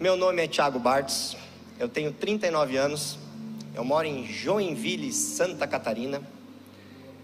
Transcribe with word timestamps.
Meu 0.00 0.16
nome 0.16 0.42
é 0.42 0.48
Thiago 0.48 0.78
Bartos, 0.78 1.36
eu 1.78 1.86
tenho 1.86 2.10
39 2.10 2.74
anos, 2.78 3.18
eu 3.74 3.84
moro 3.84 4.06
em 4.06 4.26
Joinville, 4.26 5.12
Santa 5.12 5.66
Catarina. 5.66 6.22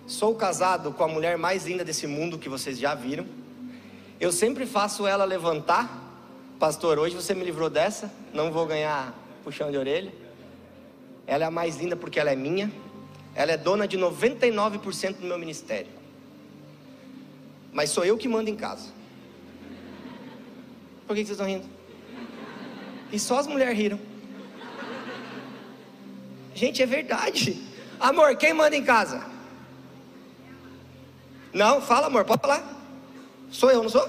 Sou 0.07 0.35
casado 0.35 0.93
com 0.93 1.03
a 1.03 1.09
mulher 1.09 1.39
mais 1.39 1.65
linda 1.65 1.83
desse 1.83 2.07
mundo 2.07 2.39
que 2.39 2.51
vocês 2.51 2.79
já 2.79 2.95
viram. 2.95 3.27
Eu 4.21 4.31
sempre 4.31 4.67
faço 4.67 5.07
ela 5.07 5.25
levantar. 5.25 5.89
Pastor, 6.59 6.99
hoje 6.99 7.15
você 7.15 7.33
me 7.33 7.47
livrou 7.47 7.71
dessa, 7.71 8.13
não 8.35 8.53
vou 8.53 8.67
ganhar 8.67 9.15
puxão 9.43 9.71
de 9.71 9.79
orelha. 9.79 10.13
Ela 11.27 11.45
é 11.45 11.47
a 11.47 11.51
mais 11.51 11.79
linda 11.79 11.97
porque 11.97 12.21
ela 12.21 12.31
é 12.31 12.37
minha. 12.37 12.71
Ela 13.35 13.53
é 13.53 13.57
dona 13.57 13.89
de 13.89 13.97
99% 13.97 15.15
do 15.15 15.27
meu 15.27 15.39
ministério. 15.39 15.89
Mas 17.73 17.89
sou 17.89 18.05
eu 18.05 18.19
que 18.19 18.29
mando 18.29 18.51
em 18.51 18.57
casa. 18.57 18.91
Por 21.07 21.17
que 21.17 21.25
vocês 21.25 21.31
estão 21.31 21.47
rindo? 21.47 21.76
E 23.13 23.19
só 23.19 23.39
as 23.39 23.47
mulheres 23.47 23.77
riram. 23.77 24.01
Gente, 26.55 26.83
é 26.83 26.87
verdade. 26.87 27.63
Amor, 28.01 28.37
quem 28.37 28.53
manda 28.53 28.77
em 28.77 28.85
casa? 28.85 29.25
Não, 31.53 31.81
fala, 31.81 32.07
amor, 32.07 32.25
pode 32.25 32.43
falar. 32.43 32.63
Sou 33.51 33.71
eu, 33.71 33.83
não 33.83 33.89
sou? 33.89 34.07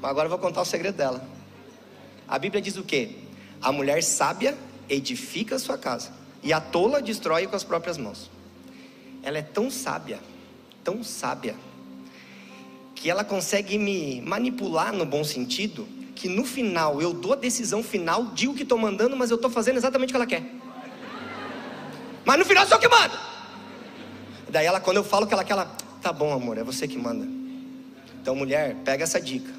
Mas 0.00 0.10
agora 0.10 0.26
eu 0.26 0.30
vou 0.30 0.38
contar 0.38 0.62
o 0.62 0.64
segredo 0.64 0.96
dela. 0.96 1.26
A 2.28 2.38
Bíblia 2.38 2.60
diz 2.60 2.76
o 2.76 2.84
quê? 2.84 3.10
A 3.60 3.72
mulher 3.72 4.02
sábia 4.02 4.56
edifica 4.88 5.56
a 5.56 5.58
sua 5.58 5.78
casa, 5.78 6.12
e 6.42 6.52
a 6.52 6.60
tola 6.60 7.00
destrói 7.02 7.46
com 7.46 7.56
as 7.56 7.64
próprias 7.64 7.98
mãos. 7.98 8.30
Ela 9.22 9.38
é 9.38 9.42
tão 9.42 9.70
sábia, 9.70 10.20
tão 10.84 11.02
sábia, 11.02 11.56
que 12.94 13.10
ela 13.10 13.24
consegue 13.24 13.78
me 13.78 14.20
manipular 14.20 14.92
no 14.92 15.04
bom 15.04 15.24
sentido, 15.24 15.86
que 16.16 16.28
no 16.28 16.44
final 16.44 17.00
eu 17.00 17.12
dou 17.12 17.34
a 17.34 17.36
decisão 17.36 17.82
final, 17.82 18.32
digo 18.34 18.54
que 18.54 18.62
estou 18.62 18.78
mandando, 18.78 19.14
mas 19.16 19.30
eu 19.30 19.36
estou 19.36 19.50
fazendo 19.50 19.76
exatamente 19.76 20.08
o 20.08 20.12
que 20.12 20.16
ela 20.16 20.26
quer. 20.26 20.42
Mas 22.24 22.38
no 22.38 22.44
final 22.44 22.66
sou 22.66 22.76
eu 22.76 22.80
que 22.80 22.88
manda. 22.88 23.16
Daí 24.48 24.66
ela, 24.66 24.80
quando 24.80 24.96
eu 24.96 25.04
falo 25.04 25.26
que 25.26 25.34
ela 25.34 25.44
quer, 25.44 25.52
ela, 25.52 25.66
tá 26.00 26.12
bom, 26.12 26.32
amor, 26.32 26.56
é 26.58 26.64
você 26.64 26.88
que 26.88 26.98
manda. 26.98 27.28
Então, 28.20 28.34
mulher, 28.34 28.74
pega 28.84 29.04
essa 29.04 29.20
dica. 29.20 29.52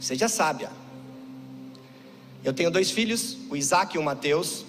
Seja 0.00 0.28
sábia. 0.28 0.70
Eu 2.44 2.52
tenho 2.52 2.70
dois 2.70 2.90
filhos, 2.90 3.38
o 3.48 3.56
Isaac 3.56 3.96
e 3.96 3.98
o 3.98 4.02
Mateus, 4.02 4.64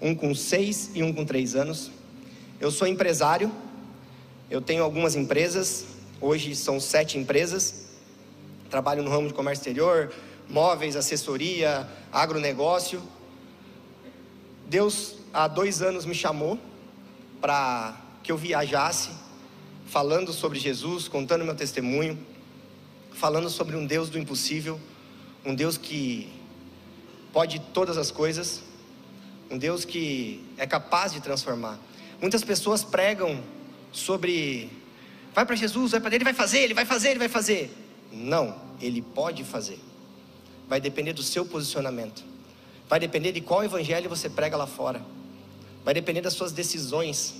um 0.00 0.14
com 0.14 0.34
seis 0.34 0.90
e 0.94 1.02
um 1.02 1.12
com 1.12 1.24
três 1.24 1.54
anos. 1.54 1.90
Eu 2.60 2.70
sou 2.70 2.86
empresário, 2.86 3.50
eu 4.50 4.60
tenho 4.60 4.82
algumas 4.82 5.14
empresas, 5.14 5.86
hoje 6.20 6.54
são 6.54 6.80
sete 6.80 7.16
empresas. 7.16 7.91
Trabalho 8.72 9.02
no 9.02 9.10
ramo 9.10 9.28
de 9.28 9.34
comércio 9.34 9.60
exterior, 9.60 10.10
móveis, 10.48 10.96
assessoria, 10.96 11.86
agronegócio. 12.10 13.02
Deus 14.66 15.16
há 15.30 15.46
dois 15.46 15.82
anos 15.82 16.06
me 16.06 16.14
chamou 16.14 16.58
para 17.38 17.94
que 18.22 18.32
eu 18.32 18.36
viajasse, 18.38 19.10
falando 19.84 20.32
sobre 20.32 20.58
Jesus, 20.58 21.06
contando 21.06 21.44
meu 21.44 21.54
testemunho, 21.54 22.18
falando 23.12 23.50
sobre 23.50 23.76
um 23.76 23.84
Deus 23.84 24.08
do 24.08 24.18
impossível, 24.18 24.80
um 25.44 25.54
Deus 25.54 25.76
que 25.76 26.32
pode 27.30 27.60
todas 27.74 27.98
as 27.98 28.10
coisas, 28.10 28.62
um 29.50 29.58
Deus 29.58 29.84
que 29.84 30.42
é 30.56 30.66
capaz 30.66 31.12
de 31.12 31.20
transformar. 31.20 31.78
Muitas 32.22 32.42
pessoas 32.42 32.82
pregam 32.82 33.38
sobre 33.92 34.70
vai 35.34 35.44
para 35.44 35.56
Jesus, 35.56 35.90
vai 35.90 36.00
para 36.00 36.08
ele, 36.08 36.16
ele 36.16 36.24
vai 36.24 36.32
fazer, 36.32 36.60
ele 36.60 36.72
vai 36.72 36.86
fazer, 36.86 37.10
ele 37.10 37.18
vai 37.18 37.28
fazer. 37.28 37.81
Não, 38.12 38.54
ele 38.80 39.00
pode 39.00 39.42
fazer. 39.44 39.78
Vai 40.68 40.80
depender 40.80 41.12
do 41.12 41.22
seu 41.22 41.44
posicionamento. 41.44 42.22
Vai 42.88 43.00
depender 43.00 43.32
de 43.32 43.40
qual 43.40 43.64
evangelho 43.64 44.08
você 44.08 44.28
prega 44.28 44.56
lá 44.56 44.66
fora. 44.66 45.02
Vai 45.84 45.94
depender 45.94 46.20
das 46.20 46.34
suas 46.34 46.52
decisões, 46.52 47.34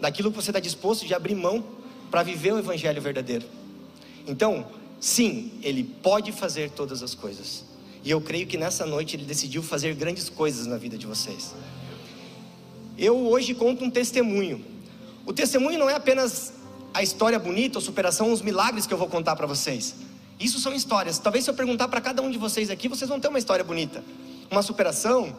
daquilo 0.00 0.30
que 0.30 0.36
você 0.36 0.50
está 0.50 0.60
disposto 0.60 1.06
de 1.06 1.14
abrir 1.14 1.34
mão 1.34 1.64
para 2.10 2.22
viver 2.22 2.52
o 2.52 2.58
Evangelho 2.58 3.00
verdadeiro. 3.00 3.46
Então, 4.26 4.66
sim, 5.00 5.52
Ele 5.62 5.84
pode 5.84 6.32
fazer 6.32 6.70
todas 6.70 7.02
as 7.02 7.14
coisas. 7.14 7.64
E 8.04 8.10
eu 8.10 8.20
creio 8.20 8.46
que 8.46 8.56
nessa 8.56 8.86
noite 8.86 9.16
Ele 9.16 9.24
decidiu 9.24 9.62
fazer 9.62 9.94
grandes 9.94 10.28
coisas 10.28 10.66
na 10.66 10.76
vida 10.76 10.96
de 10.96 11.06
vocês. 11.06 11.54
Eu 12.98 13.16
hoje 13.26 13.54
conto 13.54 13.84
um 13.84 13.90
testemunho. 13.90 14.64
O 15.24 15.32
testemunho 15.32 15.78
não 15.78 15.90
é 15.90 15.94
apenas 15.94 16.54
a 16.94 17.02
história 17.02 17.38
bonita, 17.38 17.78
a 17.78 17.82
superação, 17.82 18.32
os 18.32 18.40
milagres 18.40 18.86
que 18.86 18.94
eu 18.94 18.98
vou 18.98 19.08
contar 19.08 19.36
para 19.36 19.46
vocês. 19.46 19.94
Isso 20.38 20.60
são 20.60 20.74
histórias. 20.74 21.18
Talvez 21.18 21.44
se 21.44 21.50
eu 21.50 21.54
perguntar 21.54 21.88
para 21.88 22.00
cada 22.00 22.22
um 22.22 22.30
de 22.30 22.38
vocês 22.38 22.70
aqui, 22.70 22.88
vocês 22.88 23.08
vão 23.08 23.18
ter 23.18 23.28
uma 23.28 23.38
história 23.38 23.64
bonita, 23.64 24.04
uma 24.50 24.62
superação, 24.62 25.34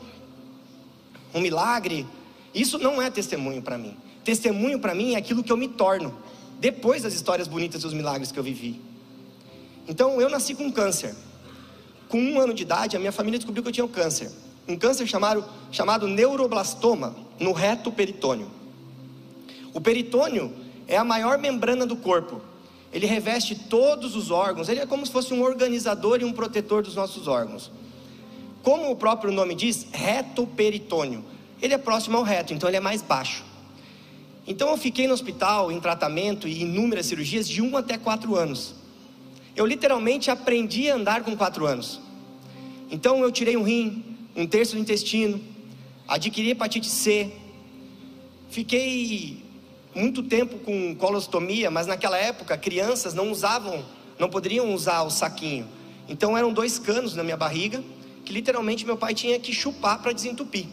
um 1.34 1.40
milagre, 1.40 2.06
isso 2.53 2.80
não 2.80 3.02
é 3.02 3.09
testemunho 3.09 3.62
para 3.62 3.78
mim. 3.78 3.96
Testemunho 4.24 4.80
para 4.80 4.96
mim 4.96 5.13
é 5.13 5.18
aquilo 5.18 5.44
que 5.44 5.52
eu 5.52 5.58
me 5.58 5.68
torno 5.68 6.18
depois 6.59 7.03
das 7.03 7.13
histórias 7.13 7.47
bonitas 7.47 7.84
e 7.84 7.88
os 7.88 7.94
milagres 7.94 8.31
que 8.31 8.40
eu 8.40 8.44
vivi. 8.44 8.81
Então, 9.88 10.19
eu 10.19 10.30
nasci 10.30 10.53
com 10.53 10.72
câncer. 10.72 11.16
Com 12.09 12.19
um 12.19 12.40
ano 12.40 12.53
de 12.53 12.64
idade, 12.64 12.96
a 12.96 13.00
minha 13.00 13.12
família 13.12 13.38
descobriu 13.38 13.64
que 13.64 13.69
eu 13.69 13.74
tinha 13.74 13.85
um 13.85 13.90
câncer. 13.90 14.31
Um 14.68 14.75
câncer 14.75 15.08
chamado, 15.08 15.46
chamado 15.72 16.08
neuroblastoma 16.08 17.16
no 17.40 17.52
reto 17.52 17.91
peritônio. 17.91 18.50
O 19.74 19.79
peritônio 19.79 20.53
é 20.88 20.97
a 20.97 21.03
maior 21.03 21.38
membrana 21.38 21.85
do 21.85 21.96
corpo. 21.96 22.41
Ele 22.97 23.06
reveste 23.06 23.53
todos 23.53 24.16
os 24.16 24.31
órgãos. 24.31 24.69
Ele 24.69 24.80
é 24.80 24.85
como 24.85 25.06
se 25.06 25.12
fosse 25.12 25.34
um 25.34 25.44
organizador 25.44 26.19
e 26.22 26.25
um 26.25 26.34
protetor 26.34 26.81
dos 26.81 26.96
nossos 26.96 27.28
órgãos. 27.28 27.72
Como 28.63 28.90
o 28.90 28.96
próprio 28.96 29.31
nome 29.31 29.53
diz, 29.53 29.88
reto 29.94 30.47
peritônio 30.47 31.24
ele 31.62 31.74
é 31.74 31.78
próximo 31.78 32.18
ao 32.18 32.24
reto, 32.24 32.53
então 32.53 32.69
ele 32.69 32.78
é 32.78 32.80
mais 32.80 33.02
baixo. 33.02 33.44
Então 34.46 34.69
eu 34.69 34.78
fiquei 34.78 35.08
no 35.08 35.13
hospital 35.13 35.72
em 35.72 35.80
tratamento 35.80 36.47
e 36.47 36.62
inúmeras 36.62 37.08
cirurgias 37.08 37.47
de 37.47 37.62
1 37.62 37.78
até 37.78 37.97
4 37.97 38.35
anos. 38.35 38.75
Eu 39.56 39.66
literalmente 39.66 40.29
aprendi 40.29 40.90
a 40.90 40.96
andar 40.96 41.24
com 41.24 41.35
4 41.35 41.66
anos. 41.66 42.00
Então 42.90 43.22
eu 43.22 43.31
tirei 43.31 43.58
um 43.58 43.64
rim, 43.64 44.03
um 44.35 44.46
terço 44.46 44.75
do 44.75 44.81
intestino, 44.81 45.41
adquiri 46.08 46.52
hepatite 46.52 46.88
C. 46.88 47.31
Fiquei 48.50 49.44
muito 49.97 50.22
tempo 50.24 50.59
com 50.59 50.96
colostomia, 50.96 51.72
mas 51.72 51.88
naquela 51.88 52.18
época 52.18 52.58
crianças 52.58 53.13
não 53.13 53.31
usavam, 53.31 53.84
não 54.19 54.30
poderiam 54.30 54.74
usar 54.74 55.02
o 55.02 55.09
saquinho. 55.09 55.68
Então 56.08 56.38
eram 56.38 56.53
dois 56.53 56.78
canos 56.78 57.16
na 57.16 57.24
minha 57.24 57.35
barriga 57.35 57.84
que 58.24 58.31
literalmente 58.31 58.85
meu 58.85 58.97
pai 58.97 59.13
tinha 59.13 59.40
que 59.40 59.53
chupar 59.53 60.02
para 60.02 60.12
desentupir. 60.12 60.66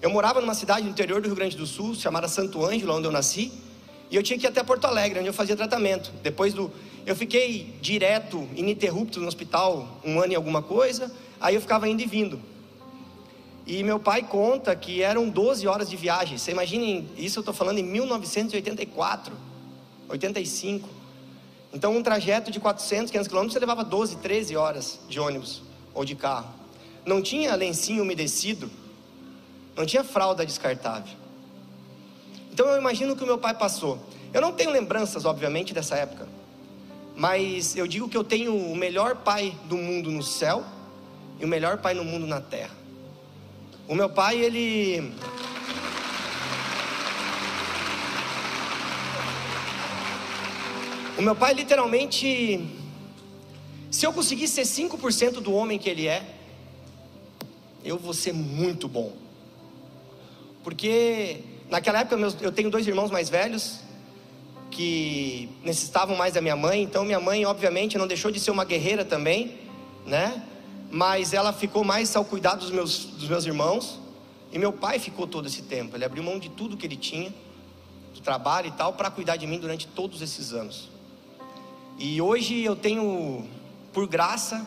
Eu 0.00 0.10
morava 0.10 0.40
numa 0.40 0.54
cidade 0.54 0.84
no 0.84 0.90
interior 0.90 1.20
do 1.20 1.26
Rio 1.26 1.36
Grande 1.36 1.56
do 1.56 1.66
Sul, 1.66 1.94
chamada 1.94 2.26
Santo 2.26 2.64
Ângelo, 2.64 2.94
onde 2.94 3.06
eu 3.06 3.12
nasci, 3.12 3.52
e 4.10 4.16
eu 4.16 4.22
tinha 4.22 4.38
que 4.38 4.46
ir 4.46 4.48
até 4.48 4.62
Porto 4.62 4.86
Alegre, 4.86 5.18
onde 5.18 5.28
eu 5.28 5.34
fazia 5.34 5.56
tratamento. 5.56 6.10
Depois 6.22 6.54
do. 6.54 6.70
Eu 7.06 7.14
fiquei 7.14 7.74
direto, 7.80 8.48
ininterrupto 8.54 9.20
no 9.20 9.28
hospital, 9.28 10.00
um 10.04 10.20
ano 10.20 10.32
e 10.32 10.36
alguma 10.36 10.62
coisa, 10.62 11.12
aí 11.40 11.54
eu 11.54 11.60
ficava 11.60 11.88
indo 11.88 12.02
e 12.02 12.06
vindo. 12.06 12.40
E 13.66 13.82
meu 13.82 13.98
pai 13.98 14.22
conta 14.22 14.74
que 14.76 15.02
eram 15.02 15.28
12 15.28 15.66
horas 15.66 15.88
de 15.88 15.96
viagem. 15.96 16.36
Você 16.36 16.50
imaginem, 16.50 17.08
isso 17.16 17.38
eu 17.38 17.40
estou 17.40 17.54
falando 17.54 17.78
em 17.78 17.82
1984, 17.82 19.34
85. 20.08 20.88
Então, 21.72 21.96
um 21.96 22.02
trajeto 22.02 22.50
de 22.50 22.60
400, 22.60 23.10
500 23.10 23.28
quilômetros, 23.28 23.52
você 23.54 23.58
levava 23.58 23.82
12, 23.82 24.16
13 24.16 24.56
horas 24.56 25.00
de 25.08 25.18
ônibus 25.18 25.62
ou 25.92 26.04
de 26.04 26.14
carro. 26.14 26.52
Não 27.06 27.22
tinha 27.22 27.54
lencinho 27.54 28.02
umedecido 28.02 28.70
não 29.76 29.84
tinha 29.84 30.04
fralda 30.04 30.46
descartável. 30.46 31.12
Então 32.52 32.66
eu 32.68 32.78
imagino 32.78 33.16
que 33.16 33.24
o 33.24 33.26
meu 33.26 33.38
pai 33.38 33.54
passou. 33.54 33.98
Eu 34.32 34.40
não 34.40 34.52
tenho 34.52 34.70
lembranças, 34.70 35.24
obviamente, 35.24 35.74
dessa 35.74 35.96
época. 35.96 36.28
Mas 37.16 37.76
eu 37.76 37.86
digo 37.86 38.08
que 38.08 38.16
eu 38.16 38.24
tenho 38.24 38.54
o 38.54 38.76
melhor 38.76 39.16
pai 39.16 39.56
do 39.64 39.76
mundo 39.76 40.10
no 40.10 40.22
céu 40.22 40.64
e 41.40 41.44
o 41.44 41.48
melhor 41.48 41.78
pai 41.78 41.94
no 41.94 42.04
mundo 42.04 42.26
na 42.26 42.40
terra. 42.40 42.74
O 43.86 43.94
meu 43.94 44.08
pai, 44.08 44.40
ele. 44.40 45.12
O 51.18 51.22
meu 51.22 51.36
pai, 51.36 51.52
literalmente. 51.52 52.66
Se 53.90 54.06
eu 54.06 54.12
conseguir 54.12 54.48
ser 54.48 54.62
5% 54.62 55.34
do 55.34 55.52
homem 55.52 55.78
que 55.78 55.88
ele 55.88 56.08
é, 56.08 56.24
eu 57.84 57.98
vou 57.98 58.14
ser 58.14 58.32
muito 58.32 58.88
bom. 58.88 59.12
Porque 60.64 61.42
naquela 61.68 62.00
época 62.00 62.16
eu 62.40 62.50
tenho 62.50 62.70
dois 62.70 62.86
irmãos 62.86 63.10
mais 63.10 63.28
velhos 63.28 63.80
que 64.70 65.48
necessitavam 65.62 66.16
mais 66.16 66.34
da 66.34 66.40
minha 66.40 66.56
mãe, 66.56 66.82
então 66.82 67.04
minha 67.04 67.20
mãe 67.20 67.44
obviamente 67.44 67.96
não 67.96 68.08
deixou 68.08 68.30
de 68.30 68.40
ser 68.40 68.50
uma 68.50 68.64
guerreira 68.64 69.04
também, 69.04 69.58
né? 70.04 70.42
Mas 70.94 71.34
ela 71.34 71.52
ficou 71.52 71.82
mais 71.82 72.14
ao 72.14 72.24
cuidado 72.24 72.60
dos 72.60 72.70
meus, 72.70 73.06
dos 73.06 73.28
meus 73.28 73.44
irmãos 73.44 73.98
e 74.52 74.60
meu 74.60 74.72
pai 74.72 75.00
ficou 75.00 75.26
todo 75.26 75.48
esse 75.48 75.62
tempo. 75.62 75.96
Ele 75.96 76.04
abriu 76.04 76.22
mão 76.22 76.38
de 76.38 76.48
tudo 76.48 76.76
que 76.76 76.86
ele 76.86 76.96
tinha, 76.96 77.34
do 78.14 78.20
trabalho 78.20 78.68
e 78.68 78.70
tal, 78.70 78.92
para 78.92 79.10
cuidar 79.10 79.34
de 79.34 79.44
mim 79.44 79.58
durante 79.58 79.88
todos 79.88 80.22
esses 80.22 80.52
anos. 80.52 80.88
E 81.98 82.22
hoje 82.22 82.62
eu 82.62 82.76
tenho, 82.76 83.44
por 83.92 84.06
graça, 84.06 84.64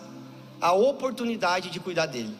a 0.59 0.74
oportunidade 0.74 1.69
de 1.69 1.79
cuidar 1.79 2.07
dele. 2.07 2.35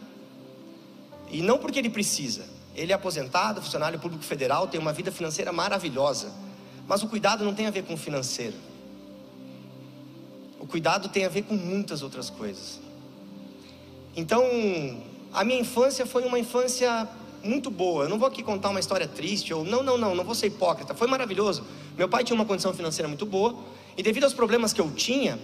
E 1.31 1.41
não 1.41 1.57
porque 1.57 1.79
ele 1.79 1.89
precisa. 1.89 2.45
Ele 2.75 2.91
é 2.91 2.95
aposentado, 2.95 3.61
funcionário 3.61 3.97
público 3.99 4.25
federal, 4.25 4.67
tem 4.67 4.81
uma 4.81 4.91
vida 4.91 5.13
financeira 5.13 5.53
maravilhosa. 5.53 6.33
Mas 6.85 7.03
o 7.03 7.07
cuidado 7.07 7.45
não 7.45 7.53
tem 7.53 7.67
a 7.67 7.71
ver 7.71 7.83
com 7.85 7.93
o 7.93 7.97
financeiro. 7.97 8.57
O 10.59 10.67
cuidado 10.67 11.07
tem 11.07 11.23
a 11.23 11.29
ver 11.29 11.43
com 11.43 11.53
muitas 11.53 12.01
outras 12.01 12.29
coisas. 12.29 12.85
Então, 14.17 14.43
a 15.31 15.43
minha 15.43 15.59
infância 15.59 16.03
foi 16.03 16.25
uma 16.25 16.39
infância 16.39 17.07
muito 17.43 17.69
boa. 17.69 18.05
Eu 18.05 18.09
não 18.09 18.17
vou 18.17 18.27
aqui 18.27 18.41
contar 18.41 18.69
uma 18.69 18.79
história 18.79 19.07
triste 19.07 19.53
ou 19.53 19.63
não, 19.63 19.83
não, 19.83 19.95
não, 19.95 20.15
não 20.15 20.23
vou 20.23 20.33
ser 20.33 20.47
hipócrita. 20.47 20.95
Foi 20.95 21.07
maravilhoso. 21.07 21.63
Meu 21.95 22.09
pai 22.09 22.23
tinha 22.23 22.33
uma 22.33 22.43
condição 22.43 22.73
financeira 22.73 23.07
muito 23.07 23.27
boa 23.27 23.55
e 23.95 24.01
devido 24.01 24.23
aos 24.23 24.33
problemas 24.33 24.73
que 24.73 24.81
eu 24.81 24.89
tinha, 24.89 25.39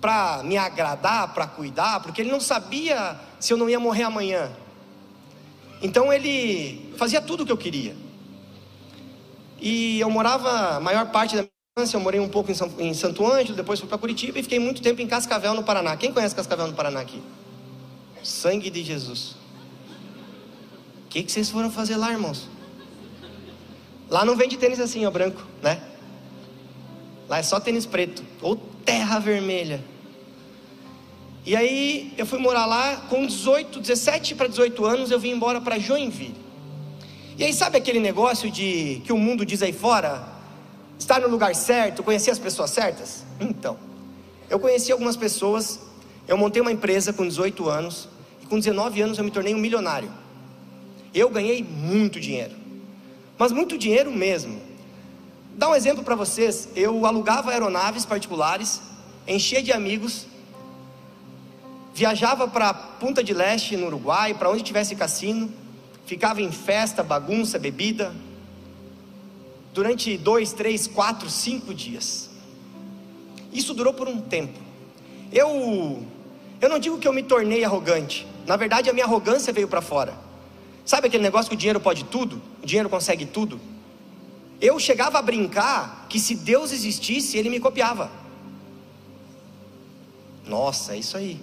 para 0.00 0.44
me 0.44 0.56
agradar, 0.56 1.34
para 1.34 1.48
cuidar, 1.48 1.98
porque 2.00 2.20
ele 2.20 2.30
não 2.30 2.40
sabia 2.40 3.18
se 3.40 3.52
eu 3.52 3.56
não 3.56 3.68
ia 3.68 3.80
morrer 3.80 4.04
amanhã. 4.04 4.48
Então 5.82 6.12
ele 6.12 6.94
fazia 6.96 7.20
tudo 7.20 7.42
o 7.42 7.46
que 7.46 7.50
eu 7.50 7.56
queria. 7.56 7.96
E 9.60 9.98
eu 9.98 10.08
morava 10.08 10.76
a 10.76 10.80
maior 10.80 11.10
parte 11.10 11.34
da 11.34 11.42
minha 11.42 11.50
infância, 11.76 11.96
eu 11.96 12.00
morei 12.00 12.20
um 12.20 12.28
pouco 12.28 12.52
em, 12.78 12.94
Santo 12.94 13.26
Ângelo, 13.26 13.56
depois 13.56 13.80
fui 13.80 13.88
para 13.88 13.98
Curitiba 13.98 14.38
e 14.38 14.42
fiquei 14.44 14.60
muito 14.60 14.80
tempo 14.80 15.02
em 15.02 15.06
Cascavel, 15.08 15.54
no 15.54 15.64
Paraná. 15.64 15.96
Quem 15.96 16.12
conhece 16.12 16.32
Cascavel, 16.32 16.68
no 16.68 16.74
Paraná 16.74 17.00
aqui? 17.00 17.20
Sangue 18.28 18.68
de 18.68 18.84
Jesus. 18.84 19.36
O 21.06 21.08
que, 21.08 21.22
que 21.22 21.32
vocês 21.32 21.48
foram 21.48 21.70
fazer 21.70 21.96
lá, 21.96 22.12
irmãos? 22.12 22.46
Lá 24.10 24.22
não 24.24 24.36
vende 24.36 24.58
tênis 24.58 24.78
assim, 24.78 25.06
ó, 25.06 25.10
branco, 25.10 25.42
né? 25.62 25.82
Lá 27.26 27.38
é 27.38 27.42
só 27.42 27.58
tênis 27.58 27.86
preto 27.86 28.22
ou 28.42 28.56
terra 28.84 29.18
vermelha. 29.18 29.82
E 31.46 31.56
aí 31.56 32.12
eu 32.18 32.26
fui 32.26 32.38
morar 32.38 32.66
lá 32.66 32.96
com 33.08 33.26
18, 33.26 33.80
17 33.80 34.34
para 34.34 34.46
18 34.46 34.84
anos, 34.84 35.10
eu 35.10 35.18
vim 35.18 35.30
embora 35.30 35.60
para 35.60 35.78
Joinville. 35.78 36.36
E 37.38 37.44
aí 37.44 37.54
sabe 37.54 37.78
aquele 37.78 37.98
negócio 37.98 38.50
de 38.50 39.00
que 39.06 39.12
o 39.12 39.16
mundo 39.16 39.46
diz 39.46 39.62
aí 39.62 39.72
fora, 39.72 40.28
estar 40.98 41.18
no 41.20 41.28
lugar 41.28 41.54
certo, 41.54 42.02
conhecer 42.02 42.30
as 42.30 42.38
pessoas 42.38 42.70
certas? 42.70 43.24
Então, 43.40 43.78
eu 44.50 44.58
conheci 44.58 44.92
algumas 44.92 45.16
pessoas, 45.16 45.80
eu 46.26 46.36
montei 46.36 46.60
uma 46.60 46.72
empresa 46.72 47.12
com 47.12 47.26
18 47.26 47.68
anos 47.70 48.08
com 48.48 48.58
19 48.58 49.00
anos 49.02 49.18
eu 49.18 49.24
me 49.24 49.30
tornei 49.30 49.54
um 49.54 49.58
milionário. 49.58 50.10
Eu 51.14 51.30
ganhei 51.30 51.62
muito 51.62 52.20
dinheiro, 52.20 52.54
mas 53.36 53.52
muito 53.52 53.78
dinheiro 53.78 54.10
mesmo. 54.12 54.60
Dá 55.54 55.68
um 55.68 55.74
exemplo 55.74 56.04
para 56.04 56.14
vocês: 56.14 56.68
eu 56.76 57.06
alugava 57.06 57.50
aeronaves 57.50 58.04
particulares, 58.04 58.80
enchia 59.26 59.62
de 59.62 59.72
amigos, 59.72 60.26
viajava 61.94 62.46
para 62.46 62.72
Punta 62.72 63.24
de 63.24 63.34
Leste, 63.34 63.76
no 63.76 63.86
Uruguai, 63.86 64.34
para 64.34 64.50
onde 64.50 64.62
tivesse 64.62 64.94
cassino, 64.94 65.50
ficava 66.06 66.40
em 66.40 66.52
festa, 66.52 67.02
bagunça, 67.02 67.58
bebida, 67.58 68.14
durante 69.74 70.16
dois, 70.16 70.52
três, 70.52 70.86
quatro, 70.86 71.28
cinco 71.28 71.74
dias. 71.74 72.30
Isso 73.52 73.74
durou 73.74 73.92
por 73.92 74.08
um 74.08 74.20
tempo. 74.20 74.58
Eu, 75.32 76.02
eu 76.60 76.68
não 76.68 76.78
digo 76.78 76.98
que 76.98 77.08
eu 77.08 77.12
me 77.12 77.22
tornei 77.22 77.64
arrogante. 77.64 78.26
Na 78.48 78.56
verdade, 78.56 78.88
a 78.88 78.94
minha 78.94 79.04
arrogância 79.04 79.52
veio 79.52 79.68
para 79.68 79.82
fora. 79.82 80.14
Sabe 80.82 81.06
aquele 81.06 81.22
negócio 81.22 81.50
que 81.50 81.54
o 81.54 81.58
dinheiro 81.58 81.78
pode 81.78 82.04
tudo? 82.04 82.40
O 82.62 82.66
dinheiro 82.66 82.88
consegue 82.88 83.26
tudo? 83.26 83.60
Eu 84.58 84.80
chegava 84.80 85.18
a 85.18 85.22
brincar 85.22 86.06
que 86.08 86.18
se 86.18 86.34
Deus 86.34 86.72
existisse, 86.72 87.36
ele 87.36 87.50
me 87.50 87.60
copiava. 87.60 88.10
Nossa, 90.46 90.94
é 90.94 90.96
isso 90.96 91.14
aí. 91.18 91.38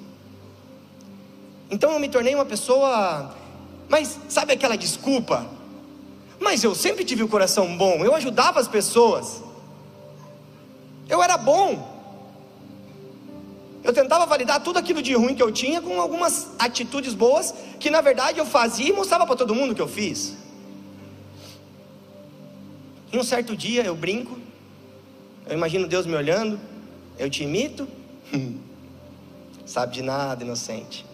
Então 1.69 1.92
eu 1.92 2.00
me 2.00 2.10
tornei 2.10 2.34
uma 2.34 2.44
pessoa. 2.44 3.36
Mas 3.88 4.19
sabe 4.28 4.54
aquela 4.54 4.75
desculpa? 4.75 5.46
Mas 6.40 6.63
eu 6.63 6.74
sempre 6.74 7.06
tive 7.06 7.22
o 7.22 7.28
um 7.28 7.30
coração 7.30 7.78
bom, 7.78 8.04
eu 8.04 8.16
ajudava 8.16 8.60
as 8.60 8.68
pessoas. 8.68 9.44
Eu 11.08 11.22
era 11.22 11.38
bom. 11.38 11.95
Eu 13.86 13.94
tentava 13.94 14.26
validar 14.26 14.60
tudo 14.64 14.80
aquilo 14.80 15.00
de 15.00 15.14
ruim 15.14 15.36
que 15.36 15.44
eu 15.44 15.52
tinha 15.52 15.80
com 15.80 16.02
algumas 16.02 16.50
atitudes 16.58 17.14
boas 17.14 17.54
que 17.80 17.92
na 17.92 18.02
verdade 18.02 18.40
eu 18.40 18.46
fazia 18.46 18.90
e 18.90 18.92
mostrava 18.92 19.28
para 19.28 19.36
todo 19.36 19.54
mundo 19.54 19.76
que 19.76 19.82
eu 19.82 19.88
fiz. 19.88 20.36
E 23.14 23.18
um 23.20 23.24
certo 23.24 23.56
dia 23.56 23.84
eu 23.84 23.96
brinco, 23.96 24.40
eu 25.46 25.56
imagino 25.56 25.88
Deus 25.88 26.08
me 26.08 26.16
olhando, 26.16 26.60
eu 27.20 27.30
te 27.30 27.44
imito, 27.44 27.88
sabe 29.68 29.94
de 29.94 30.02
nada, 30.02 30.44
inocente. 30.44 31.06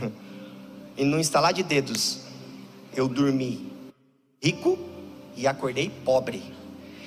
e 0.96 1.04
no 1.04 1.18
instalar 1.18 1.52
de 1.52 1.64
dedos, 1.64 2.20
eu 2.94 3.08
dormi 3.08 3.72
rico 4.40 4.78
e 5.36 5.48
acordei 5.48 5.90
pobre. 6.04 6.44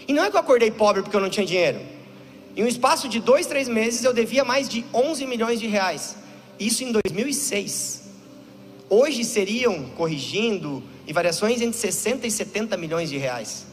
E 0.06 0.12
não 0.12 0.26
é 0.26 0.30
que 0.30 0.36
eu 0.36 0.42
acordei 0.42 0.70
pobre 0.70 1.02
porque 1.02 1.16
eu 1.16 1.22
não 1.22 1.30
tinha 1.30 1.46
dinheiro. 1.46 1.95
Em 2.56 2.64
um 2.64 2.68
espaço 2.68 3.10
de 3.10 3.20
dois, 3.20 3.46
três 3.48 3.68
meses, 3.68 4.04
eu 4.04 4.14
devia 4.14 4.46
mais 4.46 4.70
de 4.70 4.86
11 4.94 5.26
milhões 5.26 5.60
de 5.60 5.68
reais. 5.68 6.16
Isso 6.60 6.84
em 6.84 6.92
2006. 6.92 8.04
Hoje 8.90 9.24
seriam, 9.26 9.86
corrigindo, 9.98 10.82
e 11.08 11.12
variações 11.12 11.62
entre 11.62 11.78
60 11.78 12.26
e 12.26 12.32
70 12.32 12.78
milhões 12.78 13.10
de 13.10 13.18
reais. 13.18 13.66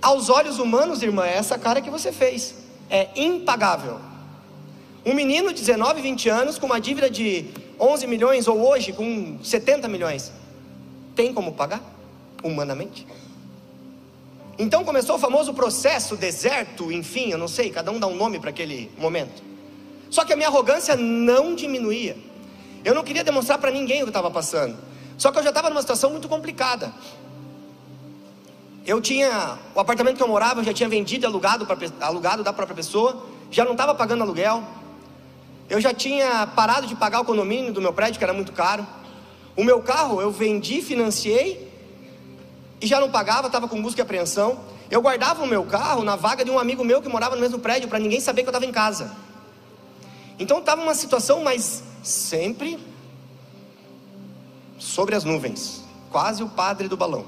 Aos 0.00 0.28
olhos 0.30 0.58
humanos, 0.58 1.02
irmã, 1.02 1.26
é 1.26 1.36
essa 1.36 1.58
cara 1.58 1.80
que 1.80 1.90
você 1.90 2.10
fez. 2.10 2.54
É 2.88 3.08
impagável. 3.14 4.00
Um 5.04 5.14
menino 5.14 5.52
de 5.52 5.60
19, 5.60 6.00
20 6.00 6.28
anos 6.28 6.58
com 6.58 6.66
uma 6.66 6.80
dívida 6.80 7.10
de 7.10 7.46
11 7.78 8.06
milhões 8.06 8.48
ou 8.48 8.66
hoje 8.66 8.92
com 8.92 9.38
70 9.42 9.88
milhões, 9.88 10.32
tem 11.14 11.32
como 11.32 11.52
pagar 11.52 11.82
humanamente? 12.42 13.06
Então 14.58 14.84
começou 14.84 15.16
o 15.16 15.18
famoso 15.18 15.54
processo 15.54 16.16
deserto, 16.16 16.92
enfim, 16.92 17.30
eu 17.30 17.38
não 17.38 17.48
sei, 17.48 17.70
cada 17.70 17.90
um 17.90 17.98
dá 17.98 18.06
um 18.06 18.14
nome 18.14 18.38
para 18.38 18.50
aquele 18.50 18.90
momento. 18.98 19.42
Só 20.10 20.24
que 20.24 20.32
a 20.32 20.36
minha 20.36 20.48
arrogância 20.48 20.94
não 20.94 21.54
diminuía. 21.54 22.16
Eu 22.84 22.94
não 22.94 23.02
queria 23.02 23.24
demonstrar 23.24 23.58
para 23.58 23.70
ninguém 23.70 24.02
o 24.02 24.04
que 24.04 24.10
estava 24.10 24.30
passando. 24.30 24.76
Só 25.16 25.32
que 25.32 25.38
eu 25.38 25.42
já 25.42 25.48
estava 25.48 25.70
numa 25.70 25.80
situação 25.80 26.10
muito 26.10 26.28
complicada. 26.28 26.92
Eu 28.84 29.00
tinha 29.00 29.58
o 29.74 29.80
apartamento 29.80 30.16
que 30.16 30.22
eu 30.22 30.28
morava, 30.28 30.60
eu 30.60 30.64
já 30.64 30.72
tinha 30.72 30.88
vendido 30.88 31.26
alugado, 31.26 31.64
pra, 31.64 31.76
alugado 32.00 32.42
da 32.42 32.52
própria 32.52 32.76
pessoa, 32.76 33.24
já 33.50 33.64
não 33.64 33.72
estava 33.72 33.94
pagando 33.94 34.22
aluguel, 34.22 34.62
eu 35.70 35.80
já 35.80 35.94
tinha 35.94 36.46
parado 36.48 36.86
de 36.86 36.94
pagar 36.94 37.20
o 37.20 37.24
condomínio 37.24 37.72
do 37.72 37.80
meu 37.80 37.92
prédio, 37.92 38.18
que 38.18 38.24
era 38.24 38.34
muito 38.34 38.52
caro. 38.52 38.86
O 39.56 39.64
meu 39.64 39.80
carro 39.80 40.20
eu 40.20 40.30
vendi, 40.30 40.82
financiei 40.82 41.71
e 42.82 42.86
já 42.86 42.98
não 42.98 43.08
pagava, 43.08 43.46
estava 43.46 43.68
com 43.68 43.80
busca 43.80 44.00
e 44.00 44.02
apreensão. 44.02 44.58
Eu 44.90 45.00
guardava 45.00 45.42
o 45.44 45.46
meu 45.46 45.64
carro 45.64 46.02
na 46.02 46.16
vaga 46.16 46.44
de 46.44 46.50
um 46.50 46.58
amigo 46.58 46.84
meu 46.84 47.00
que 47.00 47.08
morava 47.08 47.36
no 47.36 47.40
mesmo 47.40 47.60
prédio, 47.60 47.88
para 47.88 48.00
ninguém 48.00 48.20
saber 48.20 48.42
que 48.42 48.48
eu 48.48 48.50
estava 48.50 48.66
em 48.66 48.72
casa. 48.72 49.12
Então 50.36 50.58
estava 50.58 50.82
uma 50.82 50.94
situação, 50.94 51.44
mas 51.44 51.84
sempre 52.02 52.78
sobre 54.78 55.14
as 55.14 55.22
nuvens, 55.22 55.84
quase 56.10 56.42
o 56.42 56.48
padre 56.48 56.88
do 56.88 56.96
balão. 56.96 57.24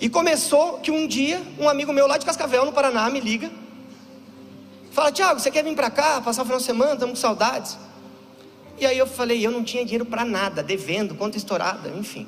E 0.00 0.08
começou 0.08 0.78
que 0.78 0.90
um 0.90 1.06
dia, 1.06 1.40
um 1.60 1.68
amigo 1.68 1.92
meu 1.92 2.06
lá 2.06 2.16
de 2.16 2.24
Cascavel, 2.24 2.64
no 2.64 2.72
Paraná, 2.72 3.10
me 3.10 3.20
liga. 3.20 3.52
Fala, 4.90 5.12
Tiago, 5.12 5.38
você 5.38 5.50
quer 5.50 5.62
vir 5.62 5.76
para 5.76 5.90
cá, 5.90 6.20
passar 6.22 6.42
o 6.42 6.44
final 6.46 6.58
de 6.58 6.64
semana? 6.64 6.94
Estamos 6.94 7.18
com 7.18 7.20
saudades. 7.20 7.78
E 8.82 8.86
aí 8.86 8.98
eu 8.98 9.06
falei, 9.06 9.46
eu 9.46 9.52
não 9.52 9.62
tinha 9.62 9.84
dinheiro 9.84 10.04
para 10.04 10.24
nada, 10.24 10.60
devendo, 10.60 11.14
conta 11.14 11.36
estourada, 11.36 11.88
enfim. 11.90 12.26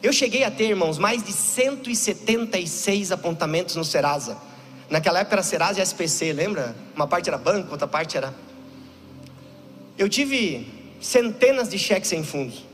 Eu 0.00 0.12
cheguei 0.12 0.44
a 0.44 0.50
ter, 0.50 0.68
irmãos, 0.68 0.96
mais 0.96 1.24
de 1.24 1.32
176 1.32 3.10
apontamentos 3.10 3.74
no 3.74 3.84
Serasa. 3.84 4.38
Naquela 4.88 5.18
época 5.18 5.34
era 5.34 5.42
Serasa 5.42 5.80
e 5.80 5.82
SPC, 5.82 6.32
lembra? 6.32 6.76
Uma 6.94 7.08
parte 7.08 7.28
era 7.28 7.36
banco, 7.36 7.72
outra 7.72 7.88
parte 7.88 8.16
era. 8.16 8.32
Eu 9.98 10.08
tive 10.08 10.68
centenas 11.00 11.68
de 11.68 11.80
cheques 11.80 12.10
sem 12.10 12.22
fundos. 12.22 12.64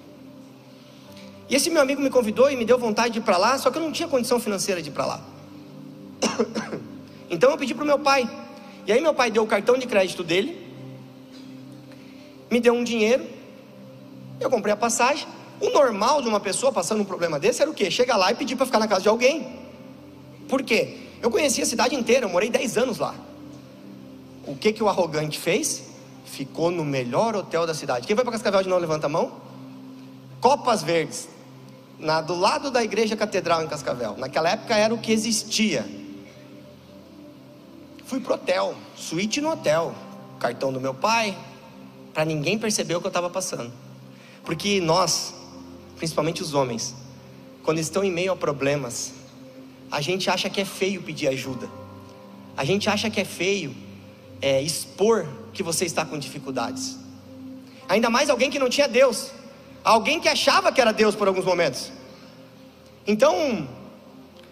E 1.48 1.56
esse 1.56 1.70
meu 1.70 1.80
amigo 1.80 2.02
me 2.02 2.10
convidou 2.10 2.50
e 2.50 2.56
me 2.56 2.66
deu 2.66 2.78
vontade 2.78 3.14
de 3.14 3.20
ir 3.20 3.22
para 3.22 3.38
lá, 3.38 3.56
só 3.56 3.70
que 3.70 3.78
eu 3.78 3.82
não 3.82 3.90
tinha 3.90 4.06
condição 4.06 4.38
financeira 4.38 4.82
de 4.82 4.90
ir 4.90 4.92
para 4.92 5.06
lá. 5.06 5.20
Então 7.30 7.50
eu 7.50 7.56
pedi 7.56 7.72
para 7.74 7.84
o 7.84 7.86
meu 7.86 7.98
pai. 7.98 8.28
E 8.86 8.92
aí 8.92 9.00
meu 9.00 9.14
pai 9.14 9.30
deu 9.30 9.42
o 9.42 9.46
cartão 9.46 9.78
de 9.78 9.86
crédito 9.86 10.22
dele, 10.22 10.61
me 12.52 12.60
deu 12.60 12.74
um 12.74 12.84
dinheiro, 12.84 13.26
eu 14.38 14.50
comprei 14.50 14.72
a 14.74 14.76
passagem. 14.76 15.26
O 15.60 15.70
normal 15.70 16.20
de 16.20 16.28
uma 16.28 16.38
pessoa 16.38 16.70
passando 16.70 17.00
um 17.00 17.04
problema 17.04 17.38
desse 17.40 17.62
era 17.62 17.70
o 17.70 17.74
quê? 17.74 17.90
Chegar 17.90 18.16
lá 18.16 18.30
e 18.30 18.34
pedir 18.34 18.56
para 18.56 18.66
ficar 18.66 18.78
na 18.78 18.86
casa 18.86 19.02
de 19.02 19.08
alguém. 19.08 19.60
Por 20.48 20.62
quê? 20.62 20.98
Eu 21.22 21.30
conheci 21.30 21.62
a 21.62 21.66
cidade 21.66 21.94
inteira, 21.94 22.26
eu 22.26 22.30
morei 22.30 22.50
10 22.50 22.76
anos 22.76 22.98
lá. 22.98 23.14
O 24.46 24.54
que 24.56 24.72
que 24.72 24.82
o 24.82 24.88
arrogante 24.88 25.38
fez? 25.38 25.84
Ficou 26.26 26.70
no 26.70 26.84
melhor 26.84 27.34
hotel 27.36 27.66
da 27.66 27.74
cidade. 27.74 28.06
Quem 28.06 28.14
vai 28.14 28.24
para 28.24 28.32
Cascavel 28.32 28.62
de 28.62 28.68
novo, 28.68 28.80
levanta 28.80 29.06
a 29.06 29.08
mão. 29.08 29.40
Copas 30.40 30.82
Verdes, 30.82 31.28
na, 31.98 32.20
do 32.20 32.34
lado 32.34 32.70
da 32.70 32.82
igreja 32.82 33.16
catedral 33.16 33.62
em 33.62 33.68
Cascavel. 33.68 34.16
Naquela 34.18 34.50
época 34.50 34.76
era 34.76 34.92
o 34.92 34.98
que 34.98 35.12
existia. 35.12 35.86
Fui 38.04 38.20
pro 38.20 38.34
hotel, 38.34 38.74
suíte 38.96 39.40
no 39.40 39.50
hotel, 39.50 39.94
cartão 40.40 40.72
do 40.72 40.80
meu 40.80 40.92
pai, 40.92 41.36
para 42.12 42.24
ninguém 42.24 42.58
perceber 42.58 42.96
o 42.96 43.00
que 43.00 43.06
eu 43.06 43.10
estava 43.10 43.30
passando. 43.30 43.72
Porque 44.44 44.80
nós, 44.80 45.34
principalmente 45.96 46.42
os 46.42 46.54
homens, 46.54 46.94
quando 47.62 47.78
estão 47.78 48.02
em 48.02 48.10
meio 48.10 48.32
a 48.32 48.36
problemas, 48.36 49.12
a 49.90 50.00
gente 50.00 50.28
acha 50.28 50.50
que 50.50 50.60
é 50.60 50.64
feio 50.64 51.02
pedir 51.02 51.28
ajuda. 51.28 51.68
A 52.56 52.64
gente 52.64 52.88
acha 52.88 53.08
que 53.08 53.20
é 53.20 53.24
feio 53.24 53.74
é, 54.40 54.60
expor 54.60 55.26
que 55.52 55.62
você 55.62 55.84
está 55.84 56.04
com 56.04 56.18
dificuldades. 56.18 56.98
Ainda 57.88 58.10
mais 58.10 58.28
alguém 58.30 58.50
que 58.50 58.58
não 58.58 58.68
tinha 58.68 58.88
Deus, 58.88 59.30
alguém 59.84 60.20
que 60.20 60.28
achava 60.28 60.72
que 60.72 60.80
era 60.80 60.92
Deus 60.92 61.14
por 61.14 61.28
alguns 61.28 61.44
momentos. 61.44 61.92
Então, 63.06 63.68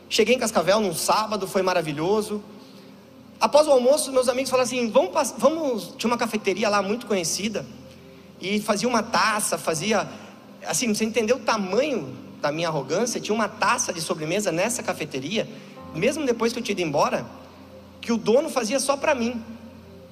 cheguei 0.09 0.35
em 0.35 0.39
Cascavel 0.39 0.81
num 0.81 0.95
sábado, 0.95 1.47
foi 1.47 1.63
maravilhoso. 1.63 2.43
Após 3.41 3.67
o 3.67 3.71
almoço, 3.71 4.13
meus 4.13 4.29
amigos 4.29 4.51
falaram 4.51 4.67
assim: 4.67 4.91
vamos, 4.91 5.35
vamos. 5.39 5.95
Tinha 5.97 6.11
uma 6.11 6.19
cafeteria 6.19 6.69
lá 6.69 6.83
muito 6.83 7.07
conhecida, 7.07 7.65
e 8.39 8.61
fazia 8.61 8.87
uma 8.87 9.03
taça, 9.03 9.57
fazia. 9.57 10.07
Assim, 10.67 10.93
você 10.93 11.07
entendeu 11.07 11.37
o 11.37 11.41
tamanho 11.41 12.15
da 12.43 12.53
minha 12.53 12.69
arrogância? 12.69 13.19
Tinha 13.19 13.35
uma 13.35 13.49
taça 13.49 13.95
de 13.95 14.01
sobremesa 14.03 14.53
nessa 14.53 14.83
cafeteria, 14.83 15.49
mesmo 15.95 16.27
depois 16.27 16.53
que 16.53 16.59
eu 16.59 16.63
tinha 16.63 16.75
ido 16.75 16.83
embora, 16.83 17.25
que 17.99 18.13
o 18.13 18.19
dono 18.19 18.51
fazia 18.51 18.79
só 18.79 18.95
para 18.95 19.15
mim, 19.15 19.43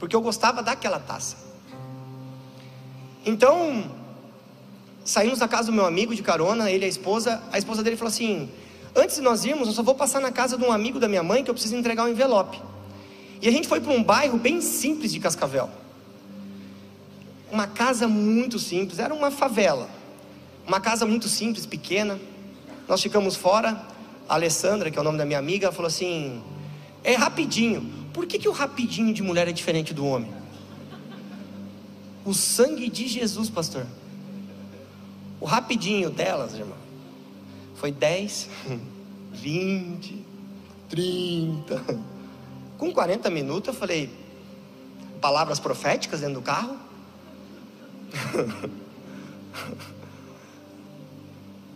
porque 0.01 0.17
eu 0.17 0.23
gostava 0.23 0.63
daquela 0.63 0.99
taça. 0.99 1.37
Então, 3.27 3.91
saímos 5.05 5.39
da 5.39 5.47
casa 5.47 5.67
do 5.67 5.73
meu 5.73 5.85
amigo 5.85 6.15
de 6.15 6.23
carona, 6.23 6.71
ele 6.71 6.85
e 6.85 6.87
a 6.87 6.89
esposa. 6.89 7.43
A 7.53 7.59
esposa 7.59 7.83
dele 7.83 7.97
falou 7.97 8.09
assim: 8.09 8.49
Antes 8.97 9.17
de 9.17 9.23
nós 9.23 9.45
irmos, 9.45 9.69
eu 9.69 9.75
só 9.75 9.83
vou 9.83 9.95
passar 9.95 10.19
na 10.19 10.33
casa 10.33 10.57
de 10.57 10.65
um 10.65 10.73
amigo 10.73 10.99
da 10.99 11.09
minha 11.09 11.23
mãe 11.23 11.45
que 11.45 11.51
eu 11.51 11.55
preciso 11.55 11.77
entregar 11.77 12.05
um 12.05 12.09
envelope. 12.09 12.59
E 13.41 13.49
a 13.49 13.53
gente 13.53 13.69
foi 13.69 13.81
para 13.81 13.93
um 13.93 14.03
bairro 14.03 14.39
bem 14.39 14.61
simples 14.61 15.13
de 15.13 15.21
Cascavel. 15.21 15.71
Uma 17.51 17.67
casa 17.67 18.07
muito 18.07 18.59
simples, 18.59 18.99
era 18.99 19.15
uma 19.15 19.31
favela. 19.31 19.89
Uma 20.67 20.81
casa 20.81 21.07
muito 21.07 21.29
simples, 21.29 21.65
pequena. 21.65 22.19
Nós 22.87 23.03
ficamos 23.03 23.37
fora. 23.37 23.87
A 24.29 24.35
Alessandra, 24.35 24.91
que 24.91 24.99
é 24.99 25.01
o 25.01 25.05
nome 25.05 25.17
da 25.17 25.25
minha 25.25 25.39
amiga, 25.39 25.73
falou 25.73 25.87
assim: 25.87 26.43
É 27.03 27.15
rapidinho. 27.15 27.91
Por 28.13 28.27
que, 28.27 28.39
que 28.39 28.49
o 28.49 28.53
rapidinho 28.53 29.15
de 29.15 29.23
mulher 29.23 29.49
é 29.49 29.53
diferente 29.53 29.95
do 29.95 30.05
homem? 30.05 30.31
O 32.25 32.35
sangue 32.35 32.91
de 32.91 33.09
Jesus, 33.09 33.49
pastor. 33.49 33.87
O 35.41 35.47
rapidinho 35.47 36.11
delas, 36.11 36.53
irmão, 36.55 36.77
foi 37.77 37.93
10, 37.93 38.49
20, 39.33 40.27
30. 40.91 42.18
Com 42.79 42.93
40 42.93 43.29
minutos 43.29 43.69
eu 43.69 43.75
falei, 43.75 44.09
palavras 45.21 45.61
proféticas 45.61 46.21
dentro 46.21 46.37
do 46.37 46.43
carro. 46.43 46.77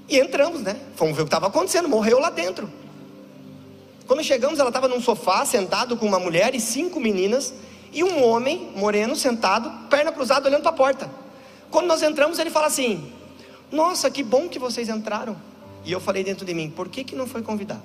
e 0.08 0.18
entramos, 0.18 0.62
né? 0.62 0.80
Fomos 0.96 1.14
ver 1.16 1.22
o 1.22 1.24
que 1.24 1.28
estava 1.28 1.48
acontecendo, 1.48 1.88
morreu 1.88 2.18
lá 2.18 2.30
dentro. 2.30 2.70
Quando 4.06 4.22
chegamos, 4.22 4.58
ela 4.58 4.70
estava 4.70 4.88
num 4.88 5.00
sofá, 5.00 5.44
sentado 5.44 5.96
com 5.96 6.06
uma 6.06 6.18
mulher 6.18 6.54
e 6.54 6.60
cinco 6.60 7.00
meninas, 7.00 7.52
e 7.92 8.02
um 8.02 8.24
homem 8.24 8.72
moreno 8.74 9.14
sentado, 9.14 9.88
perna 9.88 10.12
cruzada, 10.12 10.48
olhando 10.48 10.62
para 10.62 10.70
a 10.70 10.74
porta. 10.74 11.10
Quando 11.70 11.86
nós 11.86 12.02
entramos, 12.02 12.38
ele 12.38 12.50
fala 12.50 12.68
assim: 12.68 13.12
nossa, 13.72 14.10
que 14.10 14.22
bom 14.22 14.48
que 14.48 14.58
vocês 14.58 14.90
entraram. 14.90 15.34
E 15.84 15.90
eu 15.90 15.98
falei 15.98 16.22
dentro 16.22 16.44
de 16.44 16.52
mim: 16.52 16.70
Por 16.70 16.88
que, 16.90 17.02
que 17.02 17.16
não 17.16 17.26
foi 17.26 17.42
convidado? 17.42 17.82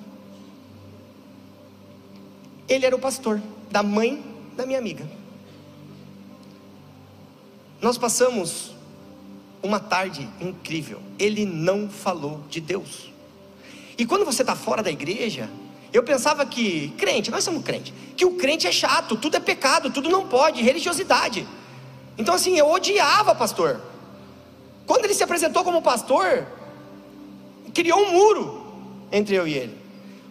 Ele 2.68 2.84
era 2.84 2.94
o 2.94 2.98
pastor 2.98 3.40
da 3.70 3.82
mãe 3.82 4.22
da 4.56 4.66
minha 4.66 4.78
amiga. 4.78 5.08
Nós 7.80 7.96
passamos 7.96 8.72
uma 9.62 9.80
tarde 9.80 10.28
incrível. 10.40 11.00
Ele 11.18 11.44
não 11.44 11.88
falou 11.88 12.40
de 12.50 12.60
Deus. 12.60 13.12
E 13.96 14.04
quando 14.04 14.24
você 14.24 14.42
está 14.42 14.54
fora 14.54 14.82
da 14.82 14.90
igreja, 14.90 15.48
eu 15.92 16.02
pensava 16.02 16.44
que 16.44 16.90
crente, 16.98 17.30
nós 17.30 17.42
somos 17.42 17.64
crente, 17.64 17.92
que 18.16 18.24
o 18.24 18.32
crente 18.32 18.66
é 18.66 18.72
chato, 18.72 19.16
tudo 19.16 19.36
é 19.36 19.40
pecado, 19.40 19.90
tudo 19.90 20.08
não 20.08 20.28
pode, 20.28 20.62
religiosidade. 20.62 21.46
Então 22.16 22.34
assim, 22.34 22.56
eu 22.56 22.68
odiava 22.70 23.34
pastor. 23.34 23.80
Quando 24.86 25.04
ele 25.04 25.14
se 25.14 25.22
apresentou 25.22 25.64
como 25.64 25.82
pastor, 25.82 26.46
criou 27.74 28.00
um 28.00 28.12
muro 28.12 28.66
entre 29.10 29.34
eu 29.34 29.46
e 29.46 29.54
ele. 29.54 29.78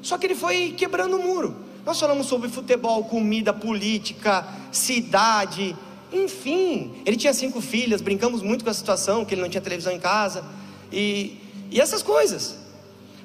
Só 0.01 0.17
que 0.17 0.25
ele 0.25 0.35
foi 0.35 0.73
quebrando 0.77 1.17
o 1.17 1.23
muro. 1.23 1.66
Nós 1.87 1.97
falamos 2.01 2.27
sobre 2.27 2.49
futebol, 2.49 3.05
comida, 3.05 3.53
política, 3.53 4.45
cidade, 4.73 5.73
enfim. 6.11 7.01
Ele 7.05 7.15
tinha 7.15 7.33
cinco 7.33 7.61
filhas, 7.61 8.01
brincamos 8.01 8.41
muito 8.41 8.65
com 8.65 8.69
a 8.69 8.73
situação, 8.73 9.23
que 9.23 9.33
ele 9.33 9.41
não 9.41 9.47
tinha 9.47 9.61
televisão 9.61 9.93
em 9.93 9.99
casa, 9.99 10.43
e, 10.91 11.37
e 11.71 11.79
essas 11.79 12.03
coisas. 12.03 12.57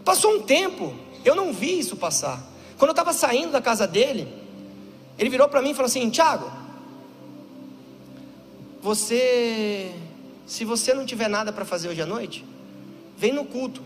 Passou 0.04 0.36
um 0.36 0.42
tempo, 0.42 0.94
eu 1.24 1.34
não 1.34 1.52
vi 1.52 1.76
isso 1.76 1.96
passar. 1.96 2.40
Quando 2.78 2.90
eu 2.90 2.92
estava 2.92 3.12
saindo 3.12 3.50
da 3.50 3.60
casa 3.60 3.84
dele, 3.84 4.28
ele 5.18 5.28
virou 5.28 5.48
para 5.48 5.60
mim 5.60 5.70
e 5.70 5.74
falou 5.74 5.86
assim: 5.86 6.08
Tiago, 6.08 6.48
você 8.80 9.92
se 10.46 10.64
você 10.64 10.94
não 10.94 11.04
tiver 11.04 11.26
nada 11.26 11.52
para 11.52 11.64
fazer 11.64 11.88
hoje 11.88 12.02
à 12.02 12.06
noite, 12.06 12.44
vem 13.18 13.32
no 13.32 13.44
culto. 13.44 13.82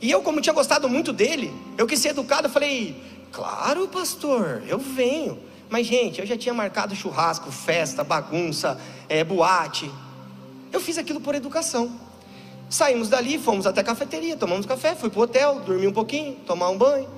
E 0.00 0.10
eu, 0.10 0.22
como 0.22 0.40
tinha 0.40 0.54
gostado 0.54 0.88
muito 0.88 1.12
dele, 1.12 1.52
eu 1.76 1.86
quis 1.86 1.98
ser 1.98 2.10
educado, 2.10 2.46
eu 2.46 2.50
falei, 2.50 2.96
claro, 3.32 3.88
pastor, 3.88 4.62
eu 4.66 4.78
venho. 4.78 5.38
Mas, 5.68 5.86
gente, 5.86 6.20
eu 6.20 6.26
já 6.26 6.36
tinha 6.36 6.54
marcado 6.54 6.94
churrasco, 6.94 7.50
festa, 7.50 8.02
bagunça, 8.02 8.80
é, 9.08 9.22
boate. 9.22 9.90
Eu 10.72 10.80
fiz 10.80 10.98
aquilo 10.98 11.20
por 11.20 11.34
educação. 11.34 11.90
Saímos 12.70 13.08
dali, 13.08 13.38
fomos 13.38 13.66
até 13.66 13.80
a 13.80 13.84
cafeteria, 13.84 14.36
tomamos 14.36 14.66
café, 14.66 14.94
fui 14.94 15.08
para 15.08 15.20
o 15.20 15.22
hotel, 15.22 15.60
dormi 15.60 15.86
um 15.86 15.92
pouquinho, 15.92 16.36
tomar 16.46 16.68
um 16.68 16.76
banho. 16.76 17.08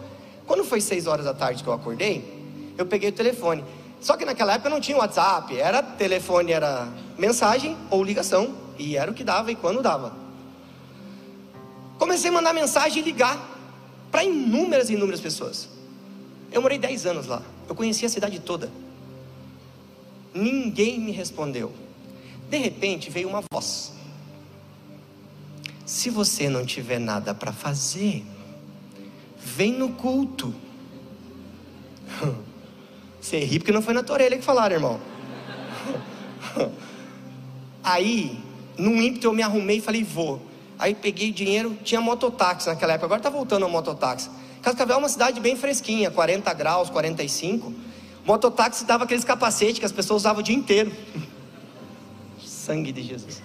Quando 0.46 0.64
foi 0.64 0.80
seis 0.80 1.06
horas 1.06 1.24
da 1.24 1.34
tarde 1.34 1.62
que 1.62 1.68
eu 1.68 1.72
acordei, 1.72 2.72
eu 2.78 2.86
peguei 2.86 3.08
o 3.08 3.12
telefone. 3.12 3.64
Só 4.00 4.16
que 4.16 4.24
naquela 4.24 4.54
época 4.54 4.70
não 4.70 4.80
tinha 4.80 4.96
WhatsApp, 4.96 5.58
era 5.58 5.82
telefone, 5.82 6.52
era 6.52 6.88
mensagem 7.18 7.76
ou 7.90 8.02
ligação, 8.02 8.54
e 8.78 8.96
era 8.96 9.10
o 9.10 9.14
que 9.14 9.22
dava 9.22 9.52
e 9.52 9.56
quando 9.56 9.82
dava. 9.82 10.12
Comecei 11.98 12.30
a 12.30 12.32
mandar 12.32 12.54
mensagem 12.54 13.02
e 13.02 13.04
ligar 13.04 13.38
para 14.10 14.24
inúmeras 14.24 14.88
e 14.88 14.94
inúmeras 14.94 15.20
pessoas. 15.20 15.68
Eu 16.52 16.62
morei 16.62 16.78
10 16.78 17.07
anos 17.07 17.26
lá, 17.26 17.42
eu 17.69 17.75
conhecia 17.75 18.07
a 18.07 18.11
cidade 18.11 18.40
toda. 18.40 18.71
Ninguém 20.35 20.99
me 20.99 21.12
respondeu. 21.12 21.73
De 22.49 22.59
repente 22.59 23.11
veio 23.11 23.28
uma 23.28 23.42
voz. 23.52 23.92
Se 25.85 26.11
você 26.11 26.49
não 26.49 26.64
tiver 26.64 26.99
nada 26.99 27.35
para 27.35 27.52
fazer, 27.52 28.25
vem 29.38 29.73
no 29.73 29.90
culto. 29.90 30.54
Você 33.21 33.38
ri 33.40 33.59
porque 33.59 33.71
não 33.71 33.83
foi 33.83 33.92
na 33.92 34.02
tua 34.02 34.14
orelha 34.14 34.38
que 34.38 34.42
falaram, 34.42 34.76
irmão. 34.76 35.00
Aí, 37.85 38.38
num 38.78 39.00
ímpeto, 39.00 39.26
eu 39.26 39.33
me 39.33 39.42
arrumei 39.42 39.76
e 39.76 39.80
falei, 39.80 40.02
vou. 40.02 40.40
Aí 40.78 40.95
peguei 40.95 41.30
dinheiro, 41.30 41.76
tinha 41.85 42.00
mototáxi 42.00 42.69
naquela 42.69 42.95
época, 42.95 43.07
agora 43.07 43.21
está 43.21 43.28
voltando 43.28 43.66
a 43.66 43.69
mototáxi. 43.69 44.30
Cascavel 44.62 44.96
é 44.96 44.98
uma 44.98 45.08
cidade 45.08 45.40
bem 45.40 45.56
fresquinha, 45.56 46.10
40 46.10 46.52
graus, 46.52 46.90
45. 46.90 47.72
Mototáxi 48.24 48.84
dava 48.84 49.04
aqueles 49.04 49.24
capacetes 49.24 49.78
que 49.78 49.86
as 49.86 49.92
pessoas 49.92 50.22
usavam 50.22 50.40
o 50.40 50.42
dia 50.42 50.54
inteiro. 50.54 50.92
Sangue 52.44 52.92
de 52.92 53.02
Jesus. 53.02 53.42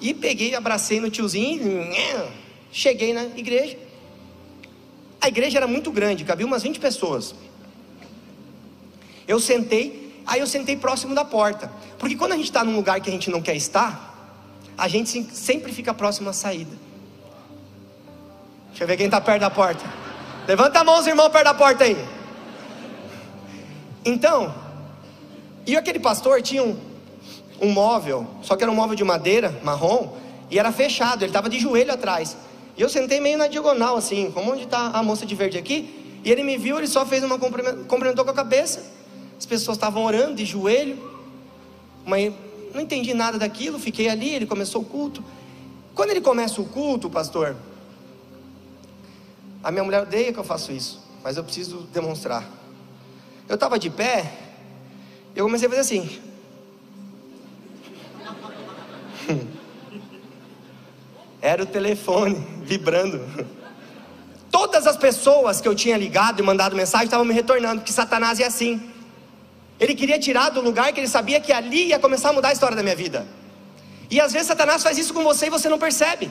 E 0.00 0.12
peguei, 0.12 0.54
abracei 0.54 1.00
no 1.00 1.10
tiozinho, 1.10 1.88
cheguei 2.72 3.12
na 3.12 3.24
igreja. 3.24 3.78
A 5.20 5.28
igreja 5.28 5.58
era 5.58 5.66
muito 5.66 5.90
grande, 5.90 6.24
cabia 6.24 6.46
umas 6.46 6.62
20 6.62 6.80
pessoas. 6.80 7.34
Eu 9.26 9.38
sentei, 9.38 10.22
aí 10.26 10.40
eu 10.40 10.46
sentei 10.46 10.76
próximo 10.76 11.14
da 11.14 11.24
porta. 11.24 11.70
Porque 11.98 12.16
quando 12.16 12.32
a 12.32 12.36
gente 12.36 12.46
está 12.46 12.64
num 12.64 12.76
lugar 12.76 13.00
que 13.00 13.10
a 13.10 13.12
gente 13.12 13.30
não 13.30 13.42
quer 13.42 13.56
estar, 13.56 14.08
a 14.76 14.88
gente 14.88 15.24
sempre 15.34 15.72
fica 15.72 15.92
próximo 15.92 16.30
à 16.30 16.32
saída. 16.32 16.76
Deixa 18.70 18.84
eu 18.84 18.88
ver 18.88 18.96
quem 18.96 19.06
está 19.06 19.20
perto 19.20 19.40
da 19.40 19.50
porta. 19.50 20.07
Levanta 20.48 20.80
a 20.80 20.84
mão, 20.84 20.98
os 20.98 21.06
irmãos, 21.06 21.28
perto 21.28 21.44
da 21.44 21.52
porta 21.52 21.84
aí. 21.84 21.94
Então, 24.02 24.54
e 25.66 25.76
aquele 25.76 26.00
pastor 26.00 26.40
tinha 26.40 26.64
um, 26.64 26.74
um 27.60 27.70
móvel, 27.70 28.26
só 28.40 28.56
que 28.56 28.62
era 28.62 28.72
um 28.72 28.74
móvel 28.74 28.96
de 28.96 29.04
madeira, 29.04 29.60
marrom, 29.62 30.14
e 30.50 30.58
era 30.58 30.72
fechado, 30.72 31.22
ele 31.22 31.28
estava 31.28 31.50
de 31.50 31.58
joelho 31.58 31.92
atrás. 31.92 32.34
E 32.78 32.80
eu 32.80 32.88
sentei 32.88 33.20
meio 33.20 33.36
na 33.36 33.46
diagonal, 33.46 33.98
assim, 33.98 34.30
como 34.30 34.50
onde 34.52 34.62
está 34.62 34.86
a 34.86 35.02
moça 35.02 35.26
de 35.26 35.34
verde 35.34 35.58
aqui. 35.58 36.18
E 36.24 36.32
ele 36.32 36.42
me 36.42 36.56
viu, 36.56 36.78
ele 36.78 36.86
só 36.86 37.04
fez 37.04 37.22
uma 37.22 37.38
cumprimentou 37.38 38.24
com 38.24 38.30
a 38.30 38.34
cabeça. 38.34 38.90
As 39.38 39.44
pessoas 39.44 39.76
estavam 39.76 40.02
orando 40.02 40.36
de 40.36 40.46
joelho, 40.46 40.98
mas 42.06 42.32
não 42.72 42.80
entendi 42.80 43.12
nada 43.12 43.38
daquilo, 43.38 43.78
fiquei 43.78 44.08
ali, 44.08 44.34
ele 44.34 44.46
começou 44.46 44.80
o 44.80 44.84
culto. 44.86 45.22
Quando 45.94 46.08
ele 46.08 46.22
começa 46.22 46.58
o 46.58 46.64
culto, 46.64 47.10
pastor, 47.10 47.54
a 49.62 49.70
minha 49.70 49.84
mulher 49.84 50.02
odeia 50.02 50.32
que 50.32 50.38
eu 50.38 50.44
faço 50.44 50.72
isso, 50.72 51.02
mas 51.22 51.36
eu 51.36 51.44
preciso 51.44 51.80
demonstrar. 51.92 52.48
Eu 53.48 53.54
estava 53.54 53.78
de 53.78 53.88
pé 53.88 54.30
Eu 55.34 55.44
comecei 55.46 55.66
a 55.66 55.70
fazer 55.70 55.80
assim. 55.80 56.20
Era 61.40 61.62
o 61.62 61.66
telefone 61.66 62.34
vibrando. 62.62 63.24
Todas 64.50 64.86
as 64.86 64.96
pessoas 64.96 65.60
que 65.60 65.68
eu 65.68 65.74
tinha 65.74 65.96
ligado 65.96 66.40
e 66.40 66.42
mandado 66.42 66.74
mensagem 66.74 67.04
estavam 67.06 67.24
me 67.24 67.34
retornando, 67.34 67.80
porque 67.80 67.92
Satanás 67.92 68.40
é 68.40 68.44
assim. 68.44 68.90
Ele 69.78 69.94
queria 69.94 70.18
tirar 70.18 70.50
do 70.50 70.60
lugar 70.60 70.92
que 70.92 70.98
ele 71.00 71.08
sabia 71.08 71.40
que 71.40 71.52
ali 71.52 71.88
ia 71.88 71.98
começar 71.98 72.30
a 72.30 72.32
mudar 72.32 72.48
a 72.48 72.52
história 72.52 72.76
da 72.76 72.82
minha 72.82 72.96
vida. 72.96 73.26
E 74.10 74.20
às 74.20 74.32
vezes 74.32 74.48
Satanás 74.48 74.82
faz 74.82 74.98
isso 74.98 75.14
com 75.14 75.22
você 75.22 75.46
e 75.46 75.50
você 75.50 75.68
não 75.68 75.78
percebe. 75.78 76.30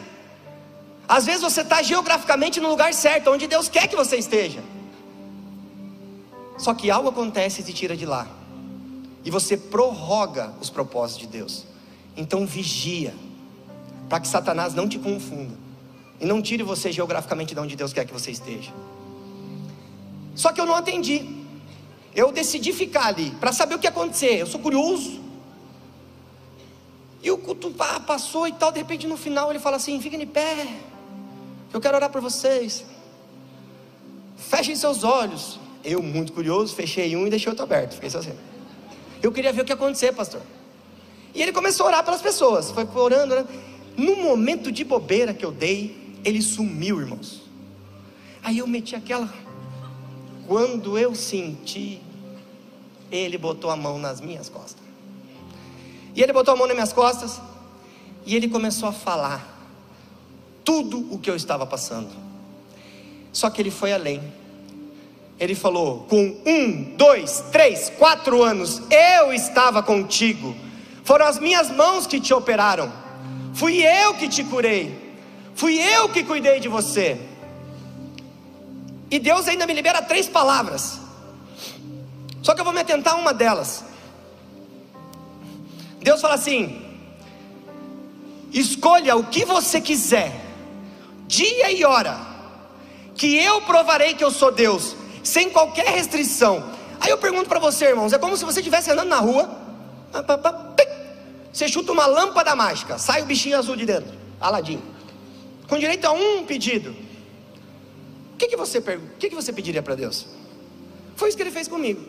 Às 1.08 1.26
vezes 1.26 1.42
você 1.42 1.62
está 1.62 1.82
geograficamente 1.82 2.60
no 2.60 2.68
lugar 2.68 2.94
certo, 2.94 3.32
onde 3.32 3.48
Deus 3.48 3.70
quer 3.70 3.88
que 3.88 3.96
você 3.96 4.18
esteja. 4.18 4.62
Só 6.58 6.74
que 6.74 6.92
algo 6.92 7.10
acontece 7.10 7.62
e 7.62 7.64
te 7.64 7.74
tira 7.74 7.96
de 7.96 8.06
lá. 8.06 8.28
E 9.24 9.32
você 9.32 9.56
prorroga 9.56 10.54
os 10.60 10.70
propósitos 10.70 11.26
de 11.26 11.28
Deus. 11.28 11.66
Então 12.16 12.46
vigia, 12.46 13.14
para 14.10 14.20
que 14.20 14.28
Satanás 14.28 14.74
não 14.74 14.88
te 14.90 15.00
confunda. 15.00 15.56
E 16.20 16.26
não 16.26 16.42
tire 16.42 16.64
você 16.64 16.92
geograficamente 16.92 17.54
de 17.54 17.60
onde 17.60 17.76
Deus 17.76 17.94
quer 17.94 18.06
que 18.06 18.12
você 18.12 18.32
esteja. 18.32 18.74
Só 20.36 20.52
que 20.52 20.60
eu 20.60 20.66
não 20.66 20.76
atendi. 20.76 21.38
Eu 22.14 22.32
decidi 22.32 22.74
ficar 22.74 23.06
ali 23.06 23.32
para 23.32 23.54
saber 23.54 23.76
o 23.76 23.80
que 23.80 23.86
ia 23.86 23.92
acontecer. 23.92 24.40
Eu 24.40 24.48
sou 24.48 24.60
curioso. 24.60 25.22
E 27.22 27.30
o 27.30 27.38
culto 27.38 27.72
passou 28.06 28.48
e 28.48 28.52
tal. 28.52 28.72
De 28.72 28.80
repente 28.80 29.08
no 29.08 29.16
final 29.16 29.52
ele 29.52 29.60
fala 29.60 29.78
assim: 29.78 30.02
fiquem 30.02 30.20
de 30.20 30.26
pé. 30.26 30.68
Eu 31.74 31.82
quero 31.82 31.96
orar 31.96 32.10
por 32.10 32.22
vocês. 32.22 32.86
Fechem 34.38 34.76
seus 34.76 35.04
olhos. 35.04 35.60
Eu, 35.84 36.02
muito 36.02 36.34
curioso, 36.34 36.76
fechei 36.76 37.16
um 37.16 37.28
e 37.28 37.30
deixei 37.30 37.50
outro 37.50 37.64
aberto. 37.64 37.94
Fiquei 37.94 38.08
assim. 38.08 38.34
Eu 39.22 39.32
queria 39.32 39.52
ver 39.52 39.62
o 39.62 39.66
que 39.66 39.72
ia 39.72 39.76
acontecer, 39.76 40.14
pastor. 40.14 40.42
E 41.34 41.42
ele 41.42 41.52
começou 41.52 41.86
a 41.86 41.90
orar 41.90 42.04
pelas 42.04 42.22
pessoas. 42.22 42.72
Foi 42.72 42.88
orando, 42.96 43.34
orando. 43.34 43.50
No 43.96 44.16
momento 44.16 44.72
de 44.72 44.84
bobeira 44.84 45.34
que 45.34 45.46
eu 45.46 45.52
dei, 45.52 46.16
ele 46.24 46.42
sumiu, 46.42 47.00
irmãos. 47.00 47.44
Aí 48.44 48.60
eu 48.60 48.68
meti 48.68 48.96
aquela. 48.96 49.34
Quando 50.48 50.98
eu 50.98 51.14
senti, 51.14 52.02
ele 53.12 53.38
botou 53.38 53.70
a 53.70 53.76
mão 53.76 53.98
nas 53.98 54.22
minhas 54.22 54.50
costas. 54.50 54.84
E 56.16 56.22
ele 56.22 56.32
botou 56.32 56.54
a 56.54 56.58
mão 56.58 56.68
nas 56.68 56.76
minhas 56.76 56.94
costas. 56.94 57.42
E 58.26 58.36
ele 58.36 58.48
começou 58.48 58.90
a 58.90 58.94
falar 58.94 59.57
tudo 60.68 61.08
o 61.10 61.18
que 61.18 61.32
eu 61.32 61.36
estava 61.36 61.66
passando. 61.66 62.10
Só 63.32 63.50
que 63.50 63.62
ele 63.62 63.72
foi 63.72 63.94
além. 63.94 64.22
Ele 65.40 65.56
falou: 65.56 66.06
com 66.10 66.36
um, 66.46 66.96
dois, 66.98 67.46
três, 67.52 67.90
quatro 67.98 68.44
anos, 68.44 68.82
eu 68.92 69.32
estava 69.32 69.82
contigo 69.82 70.68
foram 71.08 71.26
as 71.26 71.40
minhas 71.40 71.72
mãos 71.72 72.06
que 72.06 72.20
te 72.20 72.34
operaram. 72.34 72.92
Fui 73.54 73.82
eu 73.82 74.16
que 74.16 74.28
te 74.28 74.44
curei. 74.44 75.16
Fui 75.56 75.80
eu 75.80 76.10
que 76.10 76.22
cuidei 76.22 76.60
de 76.60 76.68
você. 76.68 77.18
E 79.10 79.18
Deus 79.18 79.48
ainda 79.48 79.66
me 79.66 79.72
libera 79.72 80.02
três 80.02 80.28
palavras. 80.28 81.00
Só 82.44 82.54
que 82.54 82.60
eu 82.60 82.66
vou 82.66 82.74
me 82.74 82.82
atentar 82.82 83.14
a 83.14 83.16
uma 83.16 83.34
delas. 83.34 83.86
Deus 86.02 86.20
fala 86.20 86.34
assim: 86.34 86.86
escolha 88.52 89.16
o 89.16 89.28
que 89.28 89.46
você 89.46 89.80
quiser, 89.80 90.30
dia 91.28 91.72
e 91.72 91.84
hora, 91.84 92.18
que 93.16 93.36
eu 93.36 93.62
provarei 93.62 94.14
que 94.14 94.24
eu 94.24 94.32
sou 94.32 94.52
Deus, 94.52 94.96
sem 95.24 95.50
qualquer 95.50 95.88
restrição. 95.88 96.72
Aí 97.00 97.10
eu 97.10 97.18
pergunto 97.18 97.50
para 97.50 97.60
você, 97.60 97.86
irmãos: 97.86 98.14
é 98.14 98.18
como 98.18 98.38
se 98.38 98.46
você 98.46 98.60
estivesse 98.60 98.90
andando 98.92 99.10
na 99.10 99.20
rua, 99.20 99.50
você 101.52 101.68
chuta 101.68 101.92
uma 101.92 102.06
lâmpada 102.06 102.56
mágica, 102.56 102.98
sai 102.98 103.22
o 103.22 103.26
bichinho 103.26 103.58
azul 103.58 103.76
de 103.76 103.86
dentro, 103.86 104.14
Aladim. 104.40 104.82
Com 105.68 105.78
direito 105.78 106.06
a 106.06 106.12
um 106.12 106.46
pedido. 106.46 106.96
O 108.34 108.38
que, 108.38 108.48
que, 108.48 108.56
você, 108.56 108.78
o 108.78 109.18
que, 109.18 109.30
que 109.30 109.36
você 109.36 109.52
pediria 109.52 109.82
para 109.82 109.96
Deus? 109.96 110.28
Foi 111.16 111.28
isso 111.28 111.36
que 111.36 111.44
ele 111.44 111.52
fez 111.52 111.68
comigo. 111.68 112.02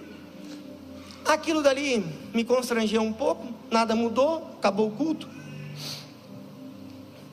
Aquilo 1.25 1.63
dali 1.63 2.05
me 2.35 2.45
constrangeu 2.45 3.01
um 3.01 3.13
pouco, 3.13 3.49
nada 3.71 3.97
mudou, 3.97 4.47
acabou 4.59 4.89
o 4.89 4.91
culto. 4.91 5.29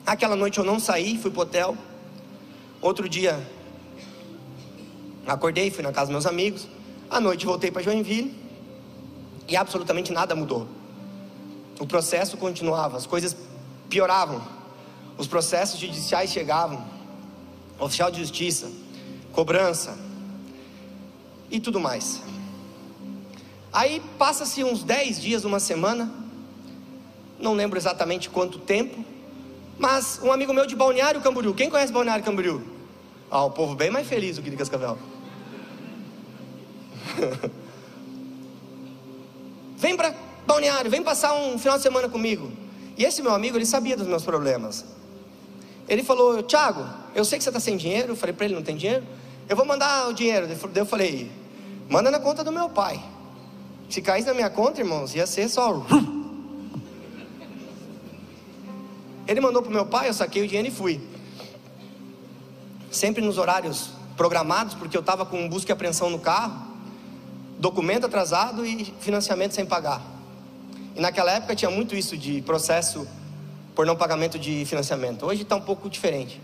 Aquela 0.06 0.36
noite 0.36 0.58
eu 0.58 0.64
não 0.64 0.78
saí, 0.78 1.18
fui 1.18 1.32
pro 1.32 1.40
hotel. 1.42 1.76
Outro 2.80 3.08
dia, 3.08 3.44
acordei, 5.26 5.68
fui 5.68 5.82
na 5.82 5.90
casa 5.90 6.06
dos 6.06 6.12
meus 6.12 6.26
amigos. 6.26 6.68
À 7.10 7.18
noite 7.18 7.44
voltei 7.44 7.72
para 7.72 7.82
Joinville 7.82 8.32
e 9.48 9.56
absolutamente 9.56 10.12
nada 10.12 10.36
mudou. 10.36 10.68
O 11.80 11.86
processo 11.86 12.36
continuava, 12.36 12.96
as 12.96 13.04
coisas 13.04 13.36
pioravam. 13.88 14.40
Os 15.18 15.26
processos 15.26 15.80
judiciais 15.80 16.30
chegavam, 16.30 16.84
oficial 17.80 18.08
de 18.08 18.20
justiça, 18.20 18.70
cobrança 19.32 19.98
e 21.50 21.58
tudo 21.58 21.80
mais. 21.80 22.22
Aí 23.72 24.00
passa-se 24.16 24.62
uns 24.62 24.84
10 24.84 25.20
dias, 25.20 25.44
uma 25.44 25.58
semana, 25.58 26.12
não 27.40 27.54
lembro 27.54 27.76
exatamente 27.76 28.30
quanto 28.30 28.58
tempo, 28.58 29.04
mas 29.78 30.20
um 30.22 30.32
amigo 30.32 30.52
meu 30.52 30.66
de 30.66 30.74
Balneário 30.74 31.20
Camboriú, 31.20 31.54
quem 31.54 31.68
conhece 31.70 31.92
Balneário 31.92 32.24
Camboriú? 32.24 32.62
Ah, 33.30 33.44
o 33.44 33.50
povo 33.50 33.74
bem 33.74 33.90
mais 33.90 34.06
feliz 34.06 34.36
do 34.36 34.42
que 34.42 34.50
de 34.50 34.56
Cascavel. 34.56 34.98
Vem 39.76 39.96
para 39.96 40.14
Balneário, 40.46 40.90
vem 40.90 41.02
passar 41.02 41.34
um 41.34 41.58
final 41.58 41.76
de 41.76 41.82
semana 41.82 42.08
comigo. 42.08 42.50
E 42.96 43.04
esse 43.04 43.20
meu 43.20 43.34
amigo, 43.34 43.58
ele 43.58 43.66
sabia 43.66 43.96
dos 43.96 44.06
meus 44.06 44.24
problemas. 44.24 44.84
Ele 45.88 46.02
falou, 46.02 46.42
Tiago, 46.42 46.86
eu 47.14 47.24
sei 47.24 47.36
que 47.38 47.44
você 47.44 47.50
está 47.50 47.60
sem 47.60 47.76
dinheiro. 47.76 48.12
Eu 48.12 48.16
falei 48.16 48.32
para 48.32 48.46
ele, 48.46 48.54
não 48.54 48.62
tem 48.62 48.76
dinheiro? 48.76 49.04
Eu 49.48 49.56
vou 49.56 49.66
mandar 49.66 50.08
o 50.08 50.14
dinheiro. 50.14 50.48
Eu 50.74 50.86
falei, 50.86 51.30
manda 51.88 52.10
na 52.10 52.18
conta 52.18 52.42
do 52.42 52.50
meu 52.50 52.70
pai. 52.70 53.02
Se 53.90 54.00
caísse 54.00 54.26
na 54.26 54.34
minha 54.34 54.50
conta, 54.50 54.80
irmãos, 54.80 55.14
ia 55.14 55.26
ser 55.26 55.48
só. 55.48 55.84
Ele 59.26 59.40
mandou 59.40 59.62
para 59.62 59.70
o 59.70 59.72
meu 59.72 59.86
pai, 59.86 60.08
eu 60.08 60.14
saquei 60.14 60.42
o 60.42 60.46
dinheiro 60.46 60.68
e 60.68 60.70
fui. 60.70 61.00
Sempre 62.90 63.22
nos 63.22 63.38
horários 63.38 63.90
programados, 64.16 64.74
porque 64.74 64.96
eu 64.96 65.00
estava 65.00 65.26
com 65.26 65.48
busca 65.48 65.70
e 65.70 65.74
apreensão 65.74 66.08
no 66.08 66.18
carro, 66.18 66.54
documento 67.58 68.06
atrasado 68.06 68.64
e 68.64 68.84
financiamento 69.00 69.52
sem 69.52 69.66
pagar. 69.66 70.00
E 70.94 71.00
naquela 71.00 71.32
época 71.32 71.54
tinha 71.54 71.70
muito 71.70 71.94
isso 71.94 72.16
de 72.16 72.40
processo 72.42 73.06
por 73.74 73.84
não 73.84 73.96
pagamento 73.96 74.38
de 74.38 74.64
financiamento. 74.64 75.26
Hoje 75.26 75.42
está 75.42 75.56
um 75.56 75.60
pouco 75.60 75.90
diferente. 75.90 76.40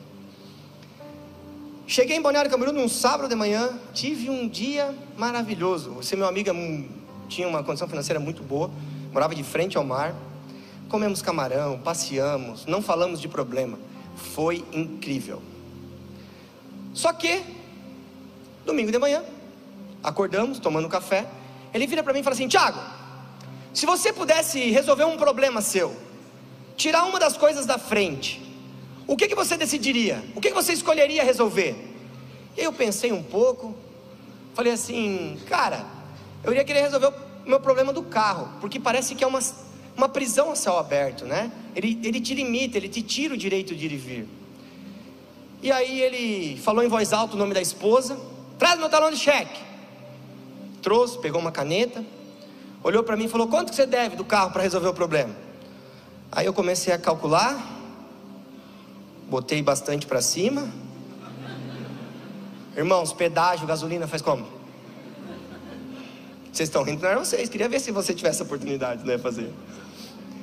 Cheguei 1.86 2.16
em 2.16 2.22
Balneário 2.22 2.50
Camboriú 2.50 2.72
num 2.72 2.88
sábado 2.88 3.28
de 3.28 3.34
manhã, 3.34 3.70
tive 3.94 4.28
um 4.28 4.48
dia 4.48 4.94
maravilhoso. 5.16 5.96
Esse 6.00 6.14
meu 6.16 6.26
amigo 6.26 6.50
é 6.50 6.52
tinha 7.28 7.48
uma 7.48 7.62
condição 7.62 7.88
financeira 7.88 8.20
muito 8.20 8.42
boa, 8.42 8.70
morava 9.10 9.34
de 9.34 9.42
frente 9.42 9.76
ao 9.76 9.84
mar. 9.84 10.14
Comemos 10.92 11.22
camarão, 11.22 11.78
passeamos, 11.78 12.66
não 12.66 12.82
falamos 12.82 13.18
de 13.18 13.26
problema. 13.26 13.78
Foi 14.14 14.62
incrível. 14.74 15.40
Só 16.92 17.14
que, 17.14 17.42
domingo 18.66 18.92
de 18.92 18.98
manhã, 18.98 19.24
acordamos, 20.04 20.58
tomando 20.58 20.90
café. 20.90 21.26
Ele 21.72 21.86
vira 21.86 22.02
para 22.02 22.12
mim 22.12 22.20
e 22.20 22.22
fala 22.22 22.34
assim: 22.34 22.46
Tiago, 22.46 22.78
se 23.72 23.86
você 23.86 24.12
pudesse 24.12 24.70
resolver 24.70 25.04
um 25.04 25.16
problema 25.16 25.62
seu, 25.62 25.96
tirar 26.76 27.04
uma 27.04 27.18
das 27.18 27.38
coisas 27.38 27.64
da 27.64 27.78
frente, 27.78 28.42
o 29.06 29.16
que, 29.16 29.28
que 29.28 29.34
você 29.34 29.56
decidiria? 29.56 30.22
O 30.36 30.42
que, 30.42 30.48
que 30.48 30.54
você 30.54 30.74
escolheria 30.74 31.24
resolver? 31.24 31.74
E 32.54 32.60
eu 32.60 32.70
pensei 32.70 33.12
um 33.12 33.22
pouco, 33.22 33.74
falei 34.52 34.74
assim, 34.74 35.40
cara, 35.46 35.86
eu 36.44 36.52
iria 36.52 36.64
querer 36.64 36.82
resolver 36.82 37.14
o 37.46 37.48
meu 37.48 37.60
problema 37.60 37.94
do 37.94 38.02
carro, 38.02 38.50
porque 38.60 38.78
parece 38.78 39.14
que 39.14 39.24
é 39.24 39.26
uma, 39.26 39.40
uma 39.96 40.08
prisão 40.08 40.50
a 40.50 40.56
céu 40.56 40.78
aberto, 40.78 41.24
né? 41.24 41.50
Ele, 41.74 41.98
ele 42.02 42.20
te 42.20 42.34
limita, 42.34 42.76
ele 42.76 42.88
te 42.88 43.02
tira 43.02 43.34
o 43.34 43.36
direito 43.36 43.74
de 43.74 43.86
ir 43.86 43.92
e 43.92 43.96
vir. 43.96 44.28
E 45.62 45.70
aí 45.70 46.00
ele 46.00 46.60
falou 46.60 46.82
em 46.82 46.88
voz 46.88 47.12
alta 47.12 47.34
o 47.34 47.38
nome 47.38 47.54
da 47.54 47.60
esposa, 47.60 48.18
traz 48.58 48.78
meu 48.78 48.88
talão 48.88 49.10
de 49.10 49.16
cheque. 49.16 49.60
Trouxe, 50.80 51.18
pegou 51.18 51.40
uma 51.40 51.52
caneta, 51.52 52.04
olhou 52.82 53.04
para 53.04 53.16
mim 53.16 53.24
e 53.24 53.28
falou: 53.28 53.46
Quanto 53.46 53.70
que 53.70 53.76
você 53.76 53.86
deve 53.86 54.16
do 54.16 54.24
carro 54.24 54.50
para 54.50 54.62
resolver 54.62 54.88
o 54.88 54.94
problema? 54.94 55.34
Aí 56.32 56.46
eu 56.46 56.52
comecei 56.52 56.92
a 56.92 56.98
calcular, 56.98 57.62
botei 59.28 59.62
bastante 59.62 60.06
para 60.06 60.20
cima. 60.20 60.68
Irmãos, 62.76 63.12
pedágio, 63.12 63.66
gasolina 63.66 64.06
faz 64.06 64.22
como? 64.22 64.46
Vocês 66.50 66.68
estão 66.68 66.82
rindo, 66.82 67.02
não 67.02 67.08
eram 67.08 67.24
vocês. 67.24 67.48
Queria 67.48 67.68
ver 67.68 67.80
se 67.80 67.90
você 67.90 68.12
tivesse 68.14 68.42
a 68.42 68.44
oportunidade 68.44 69.02
de 69.02 69.08
né, 69.08 69.16
fazer. 69.18 69.52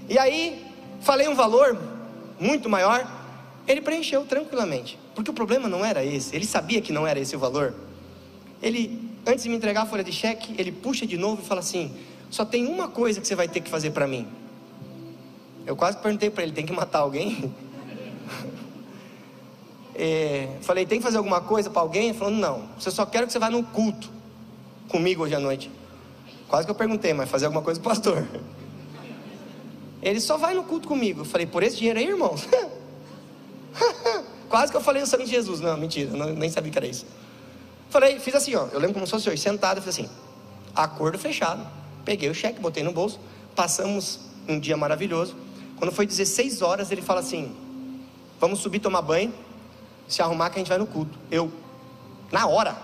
E 0.10 0.18
aí, 0.18 0.66
falei 1.02 1.28
um 1.28 1.36
valor 1.36 1.78
muito 2.40 2.68
maior. 2.68 3.08
Ele 3.68 3.82
preencheu 3.82 4.26
tranquilamente. 4.26 4.98
Porque 5.14 5.30
o 5.30 5.34
problema 5.34 5.70
não 5.70 5.86
era 5.86 6.04
esse. 6.04 6.36
Ele 6.36 6.46
sabia 6.46 6.82
que 6.82 6.92
não 6.92 7.06
era 7.06 7.20
esse 7.20 7.36
o 7.36 7.40
valor. 7.40 7.76
Ele, 8.62 9.12
antes 9.26 9.44
de 9.44 9.50
me 9.50 9.56
entregar 9.56 9.84
a 9.84 9.86
folha 9.86 10.04
de 10.04 10.12
cheque, 10.12 10.56
ele 10.58 10.72
puxa 10.72 11.06
de 11.06 11.18
novo 11.18 11.42
e 11.44 11.46
fala 11.46 11.60
assim: 11.60 11.96
Só 12.32 12.44
tem 12.44 12.66
uma 12.66 12.88
coisa 12.88 13.22
que 13.22 13.28
você 13.28 13.36
vai 13.36 13.48
ter 13.48 13.62
que 13.62 13.70
fazer 13.70 13.92
para 13.92 14.08
mim. 14.08 14.28
Eu 15.66 15.76
quase 15.76 15.98
perguntei 15.98 16.30
para 16.32 16.44
ele: 16.44 16.54
tem 16.54 16.66
que 16.66 16.74
matar 16.74 17.00
alguém? 17.00 17.54
é, 19.94 20.50
falei: 20.62 20.86
tem 20.86 20.98
que 20.98 21.04
fazer 21.04 21.18
alguma 21.18 21.42
coisa 21.42 21.70
para 21.70 21.82
alguém? 21.82 22.10
Ele 22.10 22.18
falou: 22.18 22.34
não, 22.34 22.68
você 22.80 22.90
só 22.90 23.06
quer 23.06 23.26
que 23.28 23.32
você 23.32 23.38
vá 23.38 23.50
no 23.50 23.64
culto 23.64 24.10
comigo 24.88 25.24
hoje 25.24 25.36
à 25.36 25.40
noite. 25.40 25.70
Quase 26.48 26.66
que 26.66 26.72
eu 26.72 26.76
perguntei, 26.76 27.14
mas 27.14 27.30
fazer 27.30 27.46
alguma 27.46 27.62
coisa 27.62 27.80
com 27.80 27.86
o 27.86 27.90
pastor. 27.90 28.26
Ele 30.02 30.20
só 30.20 30.38
vai 30.38 30.54
no 30.54 30.64
culto 30.64 30.88
comigo. 30.88 31.22
Eu 31.22 31.26
falei: 31.26 31.46
por 31.46 31.64
esse 31.64 31.78
dinheiro 31.78 32.00
aí, 32.00 32.08
irmãos? 32.08 32.48
Quase 34.50 34.72
que 34.72 34.78
eu 34.78 34.82
falei 34.82 35.04
o 35.04 35.08
sangue 35.08 35.26
de 35.26 35.32
Jesus. 35.32 35.60
Não, 35.60 35.76
mentira, 35.78 36.12
não, 36.12 36.34
nem 36.34 36.50
sabia 36.50 36.72
que 36.72 36.78
era 36.78 36.88
isso. 36.88 37.06
Falei, 37.90 38.20
fiz 38.20 38.36
assim, 38.36 38.56
ó. 38.56 38.68
Eu 38.68 38.80
lembro 38.80 38.96
como 38.96 39.06
se 39.06 39.12
fosse 39.12 39.30
hoje, 39.30 39.42
sentado, 39.42 39.82
fiz 39.82 39.90
assim: 39.90 40.10
acordo 40.76 41.18
fechado. 41.18 41.66
Peguei 42.06 42.30
o 42.30 42.34
cheque, 42.34 42.60
botei 42.60 42.84
no 42.84 42.92
bolso. 42.92 43.20
Passamos 43.56 44.20
um 44.48 44.60
dia 44.60 44.78
maravilhoso. 44.78 45.36
Quando 45.78 45.92
foi 45.92 46.06
16 46.06 46.62
horas, 46.62 46.92
ele 46.92 47.02
fala 47.02 47.20
assim: 47.20 47.56
Vamos 48.40 48.60
subir 48.60 48.80
tomar 48.80 49.02
banho, 49.02 49.34
se 50.08 50.22
arrumar 50.22 50.50
que 50.50 50.56
a 50.56 50.60
gente 50.60 50.70
vai 50.70 50.78
no 50.78 50.88
culto. 50.88 51.18
Eu, 51.30 51.52
na 52.32 52.48
hora, 52.48 52.76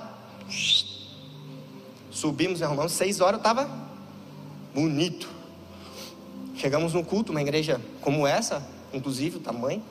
subimos 2.11 2.59
e 2.59 2.63
arrumamos. 2.63 2.91
6 2.91 3.21
horas 3.21 3.33
eu 3.33 3.37
estava 3.37 3.69
bonito. 4.73 5.29
Chegamos 6.65 6.95
no 6.95 7.05
culto, 7.05 7.31
uma 7.31 7.43
igreja 7.43 7.79
como 8.01 8.25
essa, 8.25 8.67
inclusive 8.91 9.37
o 9.37 9.39
tamanho, 9.39 9.83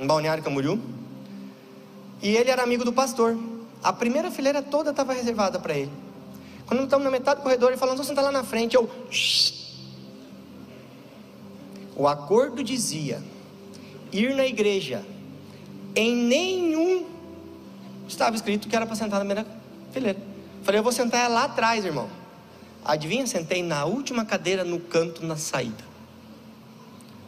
em 0.00 0.04
Balneário 0.04 0.42
Camboriú. 0.42 0.80
E 2.20 2.36
ele 2.36 2.50
era 2.50 2.60
amigo 2.60 2.84
do 2.84 2.92
pastor. 2.92 3.38
A 3.80 3.92
primeira 3.92 4.32
fileira 4.32 4.60
toda 4.60 4.90
estava 4.90 5.12
reservada 5.12 5.60
para 5.60 5.74
ele. 5.74 5.92
Quando 6.66 6.82
estamos 6.82 7.04
na 7.04 7.10
metade 7.12 7.38
do 7.38 7.44
corredor, 7.44 7.68
ele 7.68 7.76
falando, 7.76 7.98
vou 7.98 8.04
sentar 8.04 8.24
lá 8.24 8.32
na 8.32 8.42
frente. 8.42 8.74
Eu. 8.74 8.90
O 11.94 12.08
acordo 12.08 12.64
dizia: 12.64 13.22
ir 14.10 14.34
na 14.34 14.44
igreja. 14.44 15.06
Em 15.94 16.16
nenhum 16.16 17.06
estava 18.08 18.34
escrito 18.34 18.66
que 18.66 18.74
era 18.74 18.86
para 18.86 18.96
sentar 18.96 19.20
na 19.20 19.24
primeira 19.24 19.46
fileira. 19.92 20.18
Falei, 20.64 20.80
eu 20.80 20.82
vou 20.82 20.90
sentar 20.90 21.30
lá 21.30 21.44
atrás, 21.44 21.84
irmão. 21.84 22.21
Adivinha? 22.84 23.26
Sentei 23.26 23.62
na 23.62 23.84
última 23.84 24.24
cadeira 24.24 24.64
no 24.64 24.80
canto 24.80 25.24
na 25.24 25.36
saída. 25.36 25.84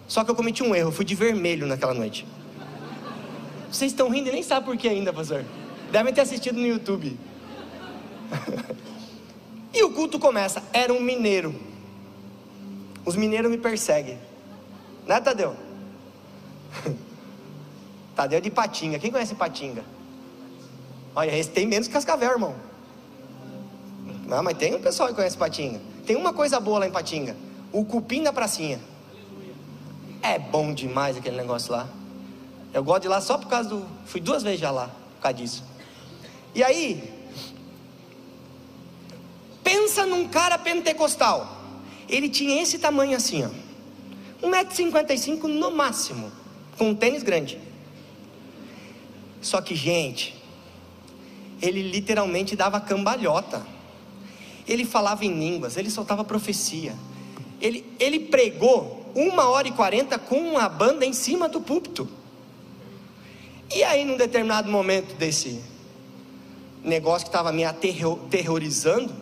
Só 0.07 0.25
que 0.25 0.31
eu 0.31 0.35
cometi 0.35 0.62
um 0.62 0.75
erro, 0.75 0.88
eu 0.88 0.93
fui 0.93 1.05
de 1.05 1.14
vermelho 1.14 1.67
naquela 1.67 1.95
noite. 1.95 2.27
Vocês 3.71 3.90
estão 3.90 4.09
rindo 4.09 4.29
e 4.29 4.33
nem 4.33 4.43
sabem 4.43 4.64
por 4.64 4.77
que 4.77 4.88
ainda, 4.88 5.12
pastor. 5.12 5.45
Devem 5.90 6.12
ter 6.12 6.21
assistido 6.21 6.59
no 6.59 6.67
YouTube. 6.67 7.19
e 9.73 9.83
o 9.83 9.90
culto 9.90 10.19
começa. 10.19 10.62
Era 10.73 10.93
um 10.93 11.01
mineiro. 11.01 11.55
Os 13.05 13.17
mineiros 13.17 13.51
me 13.51 13.59
perseguem. 13.59 14.19
Né, 15.07 15.21
Tadeu? 15.21 15.57
Tadeu 18.14 18.38
é 18.38 18.40
de 18.40 18.51
Patinga. 18.51 18.99
Quem 18.99 19.11
conhece 19.11 19.35
Patinga? 19.35 19.85
Olha, 21.14 21.37
esse 21.37 21.51
tem 21.51 21.67
menos 21.67 21.88
Cascavel, 21.88 22.31
irmão. 22.31 22.55
Não, 24.27 24.43
mas 24.43 24.57
tem 24.57 24.75
um 24.75 24.81
pessoal 24.81 25.09
que 25.09 25.15
conhece 25.15 25.37
Patinga. 25.37 25.81
Tem 26.07 26.17
uma 26.17 26.33
coisa 26.33 26.59
boa 26.59 26.79
lá 26.79 26.87
em 26.87 26.91
Patinga: 26.91 27.37
o 27.73 27.85
cupim 27.85 28.23
da 28.23 28.33
pracinha. 28.33 28.81
É 30.23 30.39
bom 30.39 30.73
demais 30.73 31.17
aquele 31.17 31.37
negócio 31.37 31.73
lá. 31.73 31.89
Eu 32.73 32.83
gosto 32.83 33.03
de 33.03 33.09
lá 33.09 33.21
só 33.21 33.37
por 33.37 33.49
causa 33.49 33.69
do. 33.69 33.87
Fui 34.07 34.21
duas 34.21 34.43
vezes 34.43 34.61
já 34.61 34.71
lá, 34.71 34.89
por 35.17 35.23
causa 35.23 35.37
disso. 35.37 35.65
E 36.55 36.63
aí, 36.63 37.13
pensa 39.63 40.07
num 40.07 40.29
cara 40.29 40.57
pentecostal. 40.57 41.63
Ele 42.09 42.29
tinha 42.29 42.63
esse 42.63 42.79
tamanho 42.79 43.17
assim, 43.17 43.45
ó. 43.45 43.51
1,55m 44.47 45.45
no 45.45 45.71
máximo, 45.71 46.31
com 46.77 46.91
um 46.91 46.95
tênis 46.95 47.23
grande. 47.23 47.59
Só 49.41 49.61
que, 49.61 49.75
gente, 49.75 50.35
ele 51.61 51.83
literalmente 51.83 52.57
dava 52.57 52.81
cambalhota. 52.81 53.74
Ele 54.66 54.85
falava 54.85 55.24
em 55.24 55.38
línguas, 55.38 55.77
ele 55.77 55.90
soltava 55.90 56.24
profecia. 56.24 56.94
Ele, 57.61 57.85
ele 57.98 58.20
pregou 58.20 59.11
uma 59.14 59.48
hora 59.48 59.68
e 59.68 59.72
quarenta 59.72 60.18
com 60.18 60.37
uma 60.37 60.68
banda 60.68 61.05
em 61.05 61.12
cima 61.12 61.48
do 61.48 61.61
púlpito. 61.61 62.09
E 63.74 63.83
aí, 63.83 64.05
num 64.05 64.16
determinado 64.16 64.70
momento 64.70 65.14
desse 65.14 65.62
negócio 66.83 67.24
que 67.27 67.31
estava 67.31 67.53
me 67.53 67.64
aterrorizando, 67.64 69.14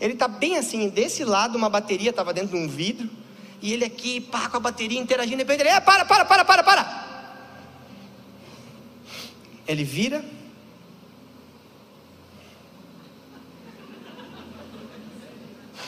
ele 0.00 0.14
está 0.14 0.28
bem 0.28 0.56
assim, 0.56 0.88
desse 0.88 1.24
lado, 1.24 1.56
uma 1.56 1.68
bateria 1.68 2.10
estava 2.10 2.32
dentro 2.32 2.56
de 2.56 2.64
um 2.64 2.68
vidro, 2.68 3.08
e 3.60 3.72
ele 3.72 3.84
aqui, 3.84 4.20
pá, 4.20 4.48
com 4.48 4.56
a 4.58 4.60
bateria 4.60 5.00
interagindo, 5.00 5.38
repente 5.38 5.60
ele, 5.60 5.70
é, 5.70 5.80
para, 5.80 6.04
para, 6.04 6.24
para, 6.24 6.44
para, 6.44 6.62
para. 6.62 7.04
Ele 9.66 9.84
vira. 9.84 10.24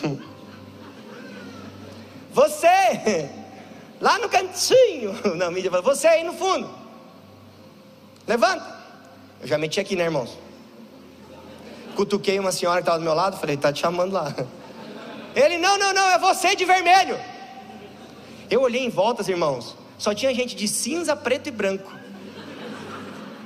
Você, 2.36 3.30
lá 3.98 4.18
no 4.18 4.28
cantinho, 4.28 5.14
não, 5.36 5.50
mídia 5.50 5.70
fala, 5.70 5.82
você 5.82 6.06
aí 6.06 6.22
no 6.22 6.34
fundo. 6.34 6.68
Levanta. 8.26 8.76
Eu 9.40 9.48
já 9.48 9.56
meti 9.56 9.80
aqui, 9.80 9.96
né, 9.96 10.04
irmãos? 10.04 10.36
Cutuquei 11.94 12.38
uma 12.38 12.52
senhora 12.52 12.76
que 12.76 12.82
estava 12.82 12.98
do 12.98 13.04
meu 13.04 13.14
lado, 13.14 13.38
falei, 13.38 13.56
tá 13.56 13.72
te 13.72 13.80
chamando 13.80 14.12
lá. 14.12 14.34
Ele, 15.34 15.56
não, 15.56 15.78
não, 15.78 15.94
não, 15.94 16.10
é 16.10 16.18
você 16.18 16.54
de 16.54 16.66
vermelho. 16.66 17.18
Eu 18.50 18.60
olhei 18.60 18.84
em 18.84 18.90
voltas, 18.90 19.28
irmãos. 19.28 19.74
Só 19.96 20.14
tinha 20.14 20.34
gente 20.34 20.54
de 20.54 20.68
cinza, 20.68 21.16
preto 21.16 21.46
e 21.46 21.50
branco. 21.50 21.90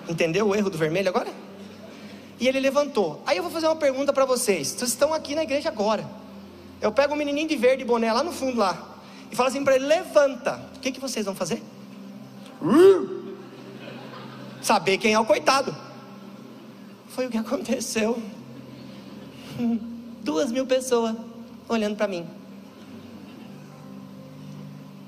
Entendeu 0.09 0.49
o 0.49 0.55
erro 0.57 0.69
do 0.69 0.77
vermelho 0.77 1.09
agora? 1.09 1.31
E 2.41 2.49
ele 2.49 2.59
levantou. 2.59 3.23
Aí 3.25 3.37
eu 3.37 3.43
vou 3.45 3.53
fazer 3.53 3.69
uma 3.69 3.77
pergunta 3.77 4.13
para 4.13 4.25
vocês. 4.25 4.69
Vocês 4.69 4.91
estão 4.91 5.15
aqui 5.15 5.37
na 5.37 5.45
igreja 5.45 5.69
agora. 5.69 6.05
Eu 6.81 6.91
pego 6.91 7.15
um 7.15 7.17
menininho 7.17 7.49
de 7.49 7.57
verde 7.57 7.85
boné 7.85 8.13
lá 8.13 8.23
no 8.23 8.33
fundo 8.33 8.59
lá. 8.59 8.99
E 9.31 9.37
falo 9.37 9.49
assim 9.49 9.63
para 9.63 9.77
ele: 9.77 9.87
levanta. 9.87 10.61
O 10.77 10.81
que, 10.81 10.91
que 10.93 11.01
vocês 11.01 11.27
vão 11.27 11.35
fazer? 11.35 11.63
Uh! 12.63 13.21
saber 14.63 14.99
quem 14.99 15.13
é 15.13 15.19
o 15.19 15.25
coitado. 15.25 15.75
Foi 17.09 17.27
o 17.27 17.31
que 17.31 17.39
aconteceu. 17.39 18.23
Duas 20.23 20.53
mil 20.53 20.67
pessoas 20.67 21.17
olhando 21.69 21.97
para 21.97 22.07
mim. 22.07 22.27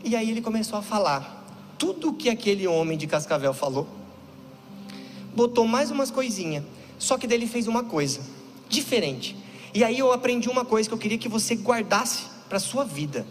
E 0.05 0.17
aí 0.17 0.31
ele 0.31 0.41
começou 0.41 0.79
a 0.79 0.83
falar 0.83 1.45
tudo 1.79 2.11
o 2.11 2.15
que 2.15 2.29
aquele 2.29 2.67
homem 2.67 2.99
de 2.99 3.07
Cascavel 3.07 3.55
falou. 3.55 3.87
Botou 5.35 5.67
mais 5.67 5.91
umas 5.91 6.11
coisinhas. 6.11 6.65
Só 6.99 7.17
que 7.19 7.27
dele 7.27 7.47
fez 7.47 7.67
uma 7.67 7.85
coisa 7.85 8.21
diferente. 8.69 9.37
E 9.75 9.83
aí 9.83 9.99
eu 9.99 10.13
aprendi 10.13 10.49
uma 10.49 10.65
coisa 10.65 10.89
que 10.89 10.95
eu 10.95 10.99
queria 10.99 11.19
que 11.19 11.29
você 11.29 11.55
guardasse 11.55 12.25
para 12.49 12.59
a 12.59 12.61
sua 12.61 12.85
vida. 12.85 13.27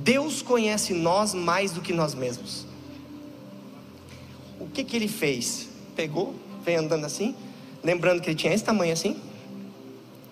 Deus 0.00 0.42
conhece 0.42 0.92
nós 0.92 1.32
mais 1.32 1.70
do 1.70 1.80
que 1.80 1.92
nós 1.92 2.14
mesmos 2.14 2.66
o 4.62 4.68
que, 4.68 4.84
que 4.84 4.96
ele 4.96 5.08
fez? 5.08 5.68
Pegou, 5.96 6.34
veio 6.64 6.80
andando 6.80 7.04
assim, 7.04 7.34
lembrando 7.82 8.22
que 8.22 8.28
ele 8.30 8.36
tinha 8.36 8.54
esse 8.54 8.62
tamanho 8.62 8.92
assim. 8.92 9.20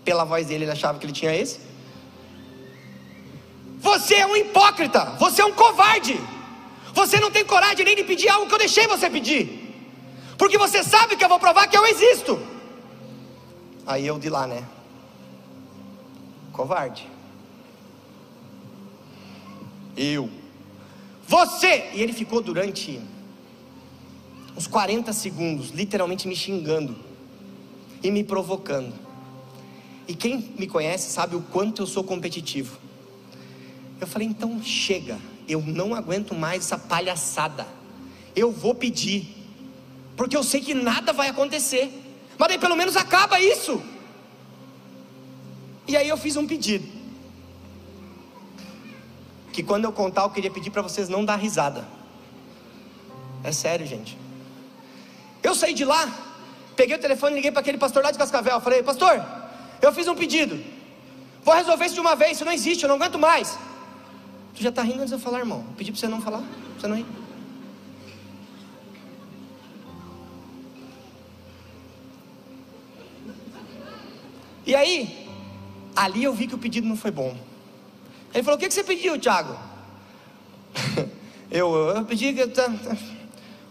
Pela 0.05 0.25
voz 0.25 0.47
dele, 0.47 0.65
ele 0.65 0.71
achava 0.71 0.99
que 0.99 1.05
ele 1.05 1.13
tinha 1.13 1.35
esse. 1.35 1.61
Você 3.79 4.15
é 4.15 4.27
um 4.27 4.37
hipócrita, 4.37 5.17
você 5.19 5.43
é 5.43 5.45
um 5.45 5.53
covarde. 5.53 6.19
Você 6.95 7.19
não 7.19 7.31
tem 7.31 7.45
coragem 7.45 7.85
nem 7.85 7.97
de 7.97 8.05
pedir 8.05 8.29
algo 8.29 8.47
que 8.47 8.55
eu 8.55 8.59
deixei 8.59 8.87
você 8.87 9.11
pedir. 9.11 9.75
Porque 10.39 10.57
você 10.57 10.83
sabe 10.83 11.17
que 11.17 11.25
eu 11.25 11.29
vou 11.29 11.39
provar 11.39 11.67
que 11.67 11.77
eu 11.77 11.87
existo. 11.87 12.41
Aí 13.87 14.07
eu 14.07 14.19
de 14.19 14.29
lá, 14.29 14.47
né? 14.47 14.65
Covarde. 16.53 17.09
Eu. 19.97 20.31
Você! 21.27 21.91
E 21.95 22.03
ele 22.03 22.13
ficou 22.13 22.41
durante 22.41 23.01
uns 24.57 24.67
40 24.67 25.13
segundos, 25.13 25.71
literalmente 25.71 26.27
me 26.27 26.35
xingando 26.35 26.97
e 28.03 28.11
me 28.11 28.25
provocando. 28.25 28.95
E 30.09 30.15
quem 30.15 30.53
me 30.59 30.67
conhece 30.67 31.11
sabe 31.11 31.37
o 31.37 31.41
quanto 31.41 31.83
eu 31.83 31.87
sou 31.87 32.03
competitivo. 32.03 32.79
Eu 34.01 34.07
falei, 34.07 34.27
então 34.27 34.63
chega, 34.63 35.19
eu 35.49 35.61
não 35.61 35.95
aguento 35.95 36.35
mais 36.35 36.65
essa 36.65 36.79
palhaçada. 36.79 37.67
Eu 38.35 38.51
vou 38.51 38.75
pedir, 38.75 39.29
porque 40.17 40.37
eu 40.37 40.43
sei 40.43 40.61
que 40.61 40.75
nada 40.75 41.13
vai 41.13 41.29
acontecer. 41.29 41.93
Mas 42.39 42.49
daí 42.49 42.59
pelo 42.59 42.77
menos 42.77 42.97
acaba 42.97 43.41
isso. 43.41 43.83
E 45.91 45.97
aí 45.97 46.09
eu 46.09 46.17
fiz 46.17 46.37
um 46.37 46.47
pedido. 46.47 46.87
Que 49.53 49.61
quando 49.61 49.87
eu 49.87 49.93
contar, 49.93 50.23
eu 50.23 50.31
queria 50.31 50.49
pedir 50.49 50.71
para 50.71 50.83
vocês 50.83 51.09
não 51.09 51.25
dar 51.25 51.35
risada. 51.35 51.85
É 53.43 53.51
sério, 53.51 53.85
gente. 53.85 54.17
Eu 55.43 55.53
saí 55.53 55.75
de 55.75 55.85
lá, 55.85 56.09
peguei 56.77 56.95
o 56.95 57.01
telefone 57.01 57.35
liguei 57.35 57.51
para 57.51 57.61
aquele 57.61 57.77
pastor 57.77 58.05
lá 58.05 58.13
de 58.13 58.19
Cascavel. 58.19 58.61
Falei, 58.61 58.85
pastor, 58.85 59.21
eu 59.83 59.93
fiz 59.93 60.07
um 60.07 60.15
pedido. 60.15 60.63
Vou 61.43 61.57
resolver 61.57 61.87
isso 61.87 61.95
de 61.95 62.01
uma 62.01 62.15
vez, 62.15 62.37
isso 62.37 62.45
não 62.45 62.53
existe, 62.53 62.85
eu 62.85 62.89
não 62.89 62.95
aguento 62.95 63.19
mais. 63.19 63.59
Tu 64.55 64.63
já 64.63 64.69
está 64.69 64.83
rindo 64.83 64.99
antes 64.99 65.09
de 65.09 65.15
eu 65.15 65.19
falar, 65.19 65.41
irmão. 65.41 65.65
Eu 65.71 65.75
pedi 65.77 65.91
para 65.91 66.01
você 66.01 66.07
não 66.07 66.21
falar, 66.21 66.45
você 66.79 66.87
não 66.87 66.95
rir. 66.95 67.07
E 74.65 74.77
aí, 74.77 75.30
ali 75.95 76.25
eu 76.25 76.33
vi 76.33 76.47
que 76.47 76.55
o 76.55 76.59
pedido 76.59 76.87
não 76.87 76.97
foi 76.97 77.11
bom. 77.11 77.37
Ele 78.33 78.43
falou: 78.43 78.59
O 78.59 78.61
que, 78.61 78.71
você 78.71 78.85
pediu, 78.85 79.19
Tiago? 79.19 79.57
eu, 81.51 81.75
eu 81.75 82.05
pedi 82.05 82.33
que. 82.33 82.43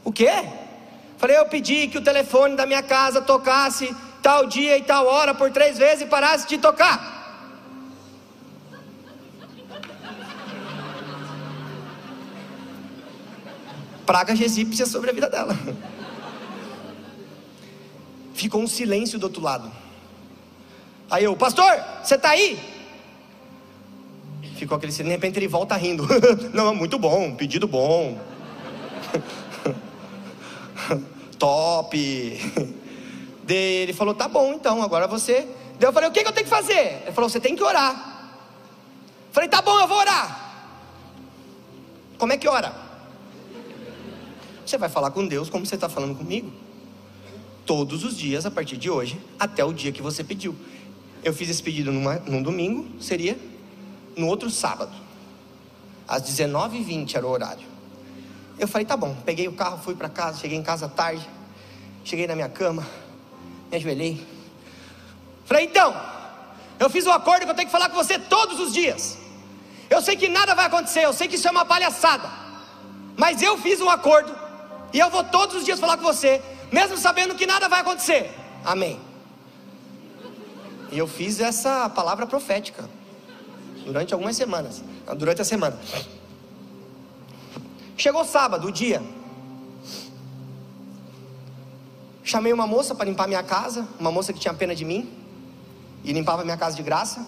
O 0.03 0.11
quê? 0.11 0.31
Falei: 1.17 1.37
Eu 1.37 1.45
pedi 1.45 1.87
que 1.87 1.97
o 1.97 2.03
telefone 2.03 2.55
da 2.55 2.65
minha 2.65 2.83
casa 2.83 3.21
tocasse 3.21 3.95
tal 4.21 4.47
dia 4.47 4.77
e 4.77 4.83
tal 4.83 5.05
hora 5.05 5.33
por 5.33 5.51
três 5.51 5.77
vezes 5.77 6.01
e 6.01 6.07
parasse 6.07 6.47
de 6.47 6.57
tocar. 6.57 7.17
Pragas 14.05 14.41
egípcias 14.41 14.89
sobre 14.89 15.11
a 15.11 15.13
vida 15.13 15.29
dela. 15.29 15.55
Ficou 18.33 18.61
um 18.61 18.67
silêncio 18.67 19.19
do 19.19 19.23
outro 19.23 19.41
lado. 19.41 19.71
Aí 21.09 21.23
eu, 21.23 21.35
pastor, 21.35 21.71
você 22.03 22.15
está 22.15 22.29
aí? 22.29 22.59
Ficou 24.55 24.77
aquele 24.77 24.91
silêncio, 24.91 25.17
de 25.17 25.25
repente 25.25 25.39
ele 25.39 25.47
volta 25.47 25.75
rindo. 25.75 26.05
Não, 26.53 26.75
muito 26.75 26.99
bom, 26.99 27.33
pedido 27.33 27.67
bom. 27.67 28.19
Top. 31.39 31.97
ele 33.47 33.93
falou, 33.93 34.13
tá 34.13 34.27
bom 34.27 34.53
então, 34.53 34.83
agora 34.83 35.07
você. 35.07 35.47
Daí 35.79 35.87
eu 35.87 35.93
falei, 35.93 36.09
o 36.09 36.11
que, 36.11 36.21
que 36.21 36.27
eu 36.27 36.33
tenho 36.33 36.43
que 36.43 36.49
fazer? 36.49 37.01
Ele 37.03 37.11
falou, 37.13 37.29
você 37.29 37.39
tem 37.39 37.55
que 37.55 37.63
orar. 37.63 38.33
Falei, 39.31 39.49
tá 39.49 39.61
bom, 39.61 39.79
eu 39.79 39.87
vou 39.87 39.97
orar. 39.97 40.49
Como 42.17 42.33
é 42.33 42.37
que 42.37 42.47
ora? 42.47 42.75
Você 44.65 44.77
vai 44.77 44.89
falar 44.89 45.09
com 45.11 45.25
Deus 45.25 45.49
como 45.49 45.65
você 45.65 45.75
está 45.75 45.87
falando 45.87 46.15
comigo. 46.15 46.51
Todos 47.65 48.03
os 48.03 48.17
dias, 48.17 48.45
a 48.45 48.51
partir 48.51 48.75
de 48.75 48.89
hoje, 48.89 49.19
até 49.39 49.63
o 49.63 49.71
dia 49.71 49.91
que 49.91 50.01
você 50.01 50.23
pediu. 50.23 50.55
Eu 51.23 51.33
fiz 51.33 51.49
esse 51.49 51.61
pedido 51.61 51.91
numa, 51.91 52.15
num 52.19 52.41
domingo, 52.41 53.01
seria 53.01 53.37
no 54.15 54.27
outro 54.27 54.49
sábado. 54.49 54.91
Às 56.07 56.23
19h20 56.23 57.15
era 57.15 57.25
o 57.25 57.29
horário. 57.29 57.67
Eu 58.57 58.67
falei, 58.67 58.85
tá 58.85 58.97
bom. 58.97 59.15
Peguei 59.25 59.47
o 59.47 59.53
carro, 59.53 59.77
fui 59.77 59.95
para 59.95 60.09
casa, 60.09 60.39
cheguei 60.39 60.57
em 60.57 60.63
casa 60.63 60.87
tarde. 60.89 61.27
Cheguei 62.03 62.27
na 62.27 62.35
minha 62.35 62.49
cama, 62.49 62.87
me 63.69 63.77
ajoelhei. 63.77 64.25
Falei, 65.45 65.65
então, 65.65 65.95
eu 66.79 66.89
fiz 66.89 67.05
um 67.05 67.11
acordo 67.11 67.45
que 67.45 67.51
eu 67.51 67.55
tenho 67.55 67.67
que 67.67 67.71
falar 67.71 67.89
com 67.89 67.95
você 67.95 68.17
todos 68.17 68.59
os 68.59 68.73
dias. 68.73 69.17
Eu 69.89 70.01
sei 70.01 70.15
que 70.15 70.27
nada 70.27 70.55
vai 70.55 70.65
acontecer, 70.65 71.05
eu 71.05 71.13
sei 71.13 71.27
que 71.27 71.35
isso 71.35 71.47
é 71.47 71.51
uma 71.51 71.65
palhaçada. 71.65 72.29
Mas 73.17 73.41
eu 73.41 73.57
fiz 73.57 73.81
um 73.81 73.89
acordo 73.89 74.33
e 74.93 74.99
eu 74.99 75.09
vou 75.09 75.23
todos 75.23 75.57
os 75.57 75.65
dias 75.65 75.79
falar 75.79 75.97
com 75.97 76.03
você, 76.03 76.41
mesmo 76.71 76.97
sabendo 76.97 77.35
que 77.35 77.45
nada 77.45 77.67
vai 77.67 77.81
acontecer. 77.81 78.31
Amém. 78.63 79.08
E 80.91 80.97
eu 80.97 81.07
fiz 81.07 81.39
essa 81.39 81.89
palavra 81.89 82.25
profética 82.25 82.89
durante 83.85 84.13
algumas 84.13 84.35
semanas, 84.35 84.83
durante 85.17 85.41
a 85.41 85.45
semana. 85.45 85.79
Chegou 87.97 88.23
sábado, 88.25 88.67
o 88.67 88.71
dia. 88.71 89.01
Chamei 92.23 92.53
uma 92.53 92.67
moça 92.67 92.93
para 92.93 93.05
limpar 93.05 93.27
minha 93.27 93.43
casa, 93.43 93.87
uma 93.99 94.11
moça 94.11 94.31
que 94.31 94.39
tinha 94.39 94.53
pena 94.53 94.75
de 94.75 94.85
mim 94.85 95.11
e 96.03 96.13
limpava 96.13 96.43
minha 96.43 96.57
casa 96.57 96.75
de 96.75 96.83
graça. 96.83 97.27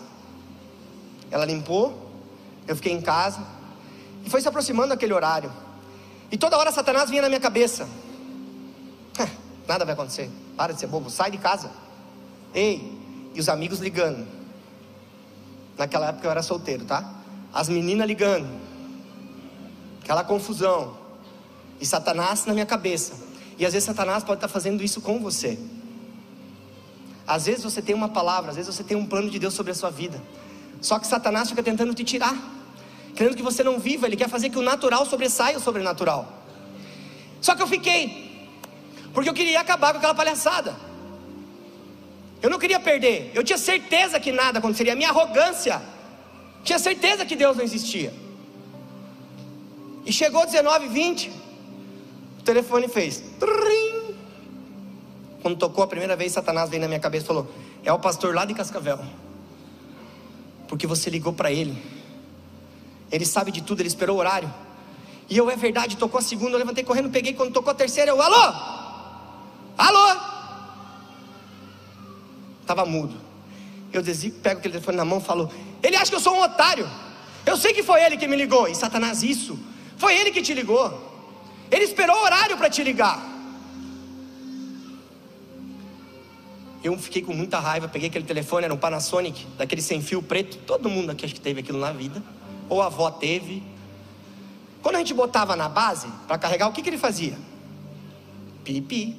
Ela 1.29 1.45
limpou, 1.45 2.11
eu 2.67 2.75
fiquei 2.75 2.93
em 2.93 3.01
casa 3.01 3.41
e 4.23 4.29
foi 4.29 4.41
se 4.41 4.47
aproximando 4.47 4.93
aquele 4.93 5.13
horário. 5.13 5.51
E 6.31 6.37
toda 6.37 6.57
hora 6.57 6.71
Satanás 6.71 7.09
vinha 7.09 7.21
na 7.21 7.27
minha 7.27 7.41
cabeça. 7.41 7.87
Nada 9.67 9.85
vai 9.85 9.93
acontecer. 9.93 10.29
Para 10.55 10.73
de 10.73 10.79
ser 10.79 10.87
bobo, 10.87 11.09
sai 11.09 11.31
de 11.31 11.37
casa. 11.37 11.71
Ei, 12.53 13.00
e 13.33 13.39
os 13.39 13.49
amigos 13.49 13.79
ligando. 13.79 14.27
Naquela 15.77 16.09
época 16.09 16.27
eu 16.27 16.31
era 16.31 16.43
solteiro, 16.43 16.85
tá? 16.85 17.15
As 17.53 17.69
meninas 17.69 18.07
ligando. 18.07 18.47
Aquela 20.03 20.23
confusão. 20.23 20.97
E 21.79 21.85
Satanás 21.85 22.45
na 22.45 22.53
minha 22.53 22.65
cabeça. 22.65 23.13
E 23.57 23.65
às 23.65 23.73
vezes 23.73 23.85
Satanás 23.85 24.23
pode 24.23 24.37
estar 24.37 24.47
fazendo 24.47 24.83
isso 24.83 25.01
com 25.01 25.19
você. 25.19 25.59
Às 27.27 27.45
vezes 27.45 27.63
você 27.63 27.81
tem 27.81 27.95
uma 27.95 28.09
palavra, 28.09 28.49
às 28.49 28.57
vezes 28.57 28.75
você 28.75 28.83
tem 28.83 28.97
um 28.97 29.05
plano 29.05 29.29
de 29.29 29.39
Deus 29.39 29.53
sobre 29.53 29.71
a 29.71 29.75
sua 29.75 29.89
vida. 29.89 30.21
Só 30.81 30.97
que 30.99 31.07
Satanás 31.07 31.49
fica 31.49 31.61
tentando 31.61 31.93
te 31.93 32.03
tirar, 32.03 32.35
querendo 33.15 33.35
que 33.35 33.43
você 33.43 33.63
não 33.63 33.79
viva, 33.79 34.07
ele 34.07 34.17
quer 34.17 34.27
fazer 34.27 34.49
que 34.49 34.57
o 34.57 34.61
natural 34.61 35.05
sobressaia 35.05 35.57
o 35.57 35.61
sobrenatural. 35.61 36.41
Só 37.39 37.55
que 37.55 37.61
eu 37.61 37.67
fiquei, 37.67 38.49
porque 39.13 39.29
eu 39.29 39.33
queria 39.33 39.59
acabar 39.59 39.91
com 39.93 39.99
aquela 39.99 40.15
palhaçada. 40.15 40.90
Eu 42.41 42.49
não 42.49 42.57
queria 42.57 42.79
perder. 42.79 43.31
Eu 43.33 43.43
tinha 43.43 43.57
certeza 43.57 44.19
que 44.19 44.31
nada 44.31 44.59
aconteceria. 44.59 44.93
A 44.93 44.95
minha 44.95 45.09
arrogância. 45.09 45.81
Tinha 46.63 46.79
certeza 46.79 47.25
que 47.25 47.35
Deus 47.35 47.57
não 47.57 47.63
existia. 47.63 48.13
E 50.05 50.11
chegou 50.11 50.45
19 50.45 50.87
20. 50.87 51.31
O 52.39 52.43
telefone 52.43 52.87
fez. 52.87 53.23
Trim. 53.39 54.15
Quando 55.41 55.57
tocou 55.57 55.83
a 55.83 55.87
primeira 55.87 56.15
vez, 56.15 56.31
Satanás 56.31 56.69
veio 56.69 56.81
na 56.81 56.87
minha 56.87 56.99
cabeça 56.99 57.25
e 57.25 57.27
falou: 57.27 57.47
É 57.83 57.93
o 57.93 57.99
pastor 57.99 58.33
lá 58.33 58.45
de 58.45 58.53
Cascavel. 58.53 58.99
Porque 60.67 60.87
você 60.87 61.09
ligou 61.09 61.33
para 61.33 61.51
ele. 61.51 61.77
Ele 63.11 63.25
sabe 63.25 63.51
de 63.51 63.61
tudo, 63.61 63.81
ele 63.81 63.89
esperou 63.89 64.15
o 64.15 64.19
horário. 64.19 64.51
E 65.29 65.37
eu, 65.37 65.49
é 65.49 65.55
verdade, 65.55 65.97
tocou 65.97 66.19
a 66.19 66.21
segunda, 66.21 66.51
eu 66.51 66.59
levantei 66.59 66.83
correndo, 66.83 67.09
peguei. 67.09 67.33
Quando 67.33 67.53
tocou 67.53 67.71
a 67.71 67.75
terceira, 67.75 68.11
eu, 68.11 68.21
alô? 68.21 68.53
Alô? 69.77 70.19
Estava 72.61 72.85
mudo. 72.85 73.15
Eu 73.91 74.01
desci, 74.01 74.31
pego 74.31 74.59
o 74.59 74.63
telefone 74.63 74.97
na 74.97 75.05
mão 75.05 75.19
e 75.19 75.21
falo: 75.21 75.51
Ele 75.83 75.95
acha 75.95 76.09
que 76.09 76.15
eu 76.15 76.19
sou 76.19 76.35
um 76.35 76.41
otário. 76.41 76.89
Eu 77.45 77.57
sei 77.57 77.73
que 77.73 77.83
foi 77.83 78.03
ele 78.03 78.17
que 78.17 78.27
me 78.27 78.35
ligou. 78.35 78.67
E 78.67 78.75
Satanás, 78.75 79.23
isso. 79.23 79.59
Foi 79.97 80.15
ele 80.15 80.31
que 80.31 80.41
te 80.41 80.53
ligou. 80.53 81.09
Ele 81.69 81.83
esperou 81.83 82.15
o 82.15 82.23
horário 82.23 82.57
para 82.57 82.69
te 82.69 82.83
ligar. 82.83 83.31
Eu 86.83 86.97
fiquei 86.97 87.21
com 87.21 87.33
muita 87.33 87.59
raiva. 87.59 87.87
Peguei 87.87 88.09
aquele 88.09 88.25
telefone, 88.25 88.65
era 88.65 88.73
um 88.73 88.77
Panasonic, 88.77 89.45
daquele 89.57 89.81
sem 89.81 90.01
fio 90.01 90.21
preto. 90.21 90.57
Todo 90.65 90.89
mundo 90.89 91.11
aqui 91.11 91.25
acho 91.25 91.33
que 91.33 91.41
teve 91.41 91.59
aquilo 91.59 91.79
na 91.79 91.91
vida. 91.91 92.21
Ou 92.69 92.81
a 92.81 92.87
avó 92.87 93.09
teve. 93.11 93.63
Quando 94.81 94.95
a 94.95 94.99
gente 94.99 95.13
botava 95.13 95.55
na 95.55 95.69
base 95.69 96.07
para 96.27 96.37
carregar, 96.37 96.67
o 96.67 96.71
que, 96.71 96.81
que 96.81 96.89
ele 96.89 96.97
fazia? 96.97 97.37
Pipi. 98.63 99.15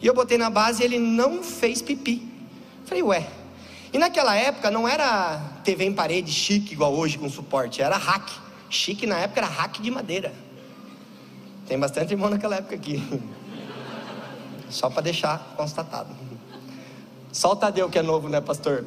E 0.00 0.06
eu 0.06 0.14
botei 0.14 0.38
na 0.38 0.50
base 0.50 0.82
e 0.82 0.84
ele 0.84 0.98
não 0.98 1.42
fez 1.42 1.80
pipi. 1.80 2.26
Falei, 2.84 3.02
ué. 3.02 3.28
E 3.92 3.98
naquela 3.98 4.34
época 4.36 4.70
não 4.70 4.86
era 4.86 5.38
TV 5.64 5.84
em 5.84 5.92
parede 5.92 6.30
chique 6.30 6.74
igual 6.74 6.94
hoje 6.94 7.18
com 7.18 7.28
suporte, 7.28 7.80
era 7.80 7.96
hack. 7.96 8.30
Chique 8.68 9.06
na 9.06 9.18
época 9.18 9.40
era 9.40 9.48
hack 9.48 9.80
de 9.80 9.90
madeira. 9.90 10.32
Tem 11.66 11.78
bastante 11.78 12.12
irmão 12.12 12.28
naquela 12.28 12.56
época 12.56 12.74
aqui. 12.74 13.02
Só 14.68 14.90
para 14.90 15.02
deixar 15.02 15.54
constatado. 15.56 16.14
Só 17.32 17.52
o 17.52 17.56
Tadeu 17.56 17.88
que 17.88 17.98
é 17.98 18.02
novo, 18.02 18.28
né, 18.28 18.40
pastor? 18.40 18.84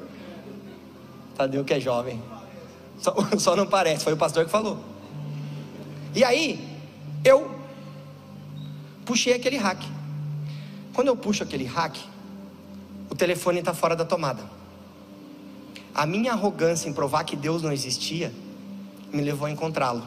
Tadeu 1.36 1.64
que 1.64 1.74
é 1.74 1.80
jovem. 1.80 2.22
Só, 3.00 3.16
só 3.38 3.56
não 3.56 3.66
parece, 3.66 4.04
foi 4.04 4.14
o 4.14 4.18
pastor 4.18 4.46
que 4.46 4.52
falou. 4.52 4.80
E 6.14 6.24
aí, 6.24 6.60
eu 7.24 7.50
puxei 9.06 9.34
aquele 9.34 9.58
hack. 9.58 9.82
Quando 11.00 11.08
eu 11.08 11.16
puxo 11.16 11.44
aquele 11.44 11.64
hack, 11.64 11.96
o 13.10 13.16
telefone 13.16 13.60
está 13.60 13.74
fora 13.74 13.96
da 13.96 14.04
tomada. 14.04 14.44
A 15.96 16.06
minha 16.06 16.34
arrogância 16.34 16.90
em 16.90 16.94
provar 16.94 17.24
que 17.24 17.38
Deus 17.38 17.62
não 17.62 17.72
existia 17.72 18.34
me 19.10 19.22
levou 19.22 19.48
a 19.48 19.50
encontrá-lo. 19.50 20.04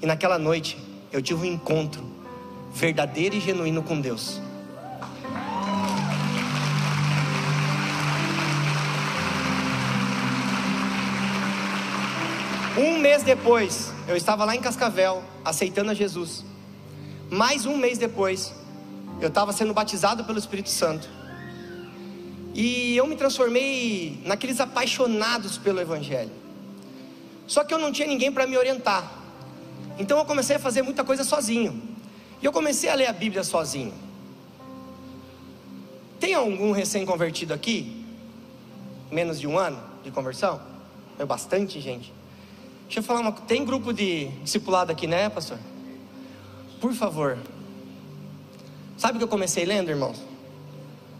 E 0.00 0.06
naquela 0.06 0.38
noite 0.38 0.78
eu 1.12 1.20
tive 1.20 1.42
um 1.42 1.44
encontro 1.44 2.02
verdadeiro 2.72 3.36
e 3.36 3.40
genuíno 3.40 3.82
com 3.82 4.00
Deus. 4.00 4.40
Um 12.78 12.98
mês 12.98 13.22
depois, 13.22 13.92
eu 14.08 14.16
estava 14.16 14.46
lá 14.46 14.56
em 14.56 14.60
Cascavel, 14.62 15.22
aceitando 15.44 15.90
a 15.90 15.94
Jesus. 15.94 16.46
Mais 17.28 17.66
um 17.66 17.76
mês 17.76 17.98
depois, 17.98 18.54
eu 19.20 19.28
estava 19.28 19.52
sendo 19.52 19.72
batizado 19.72 20.24
pelo 20.24 20.38
Espírito 20.38 20.68
Santo. 20.68 21.08
E 22.54 22.96
eu 22.96 23.06
me 23.06 23.16
transformei 23.16 24.20
naqueles 24.24 24.60
apaixonados 24.60 25.58
pelo 25.58 25.80
Evangelho. 25.80 26.32
Só 27.46 27.64
que 27.64 27.72
eu 27.72 27.78
não 27.78 27.92
tinha 27.92 28.08
ninguém 28.08 28.32
para 28.32 28.46
me 28.46 28.56
orientar. 28.56 29.10
Então 29.98 30.18
eu 30.18 30.24
comecei 30.24 30.56
a 30.56 30.58
fazer 30.58 30.82
muita 30.82 31.04
coisa 31.04 31.24
sozinho. 31.24 31.82
E 32.40 32.44
eu 32.44 32.52
comecei 32.52 32.88
a 32.90 32.94
ler 32.94 33.06
a 33.06 33.12
Bíblia 33.12 33.44
sozinho. 33.44 33.94
Tem 36.18 36.34
algum 36.34 36.72
recém-convertido 36.72 37.52
aqui? 37.52 38.04
Menos 39.10 39.38
de 39.38 39.46
um 39.46 39.58
ano 39.58 39.78
de 40.02 40.10
conversão? 40.10 40.60
É 41.18 41.24
bastante 41.24 41.80
gente. 41.80 42.12
Deixa 42.84 43.00
eu 43.00 43.02
falar 43.02 43.20
uma 43.20 43.32
Tem 43.32 43.64
grupo 43.64 43.92
de 43.92 44.28
discipulado 44.42 44.90
aqui, 44.92 45.06
né, 45.06 45.28
pastor? 45.28 45.58
Por 46.80 46.92
favor. 46.92 47.38
Sabe 48.96 49.16
o 49.16 49.18
que 49.18 49.24
eu 49.24 49.28
comecei 49.28 49.64
lendo, 49.64 49.90
irmãos? 49.90 50.16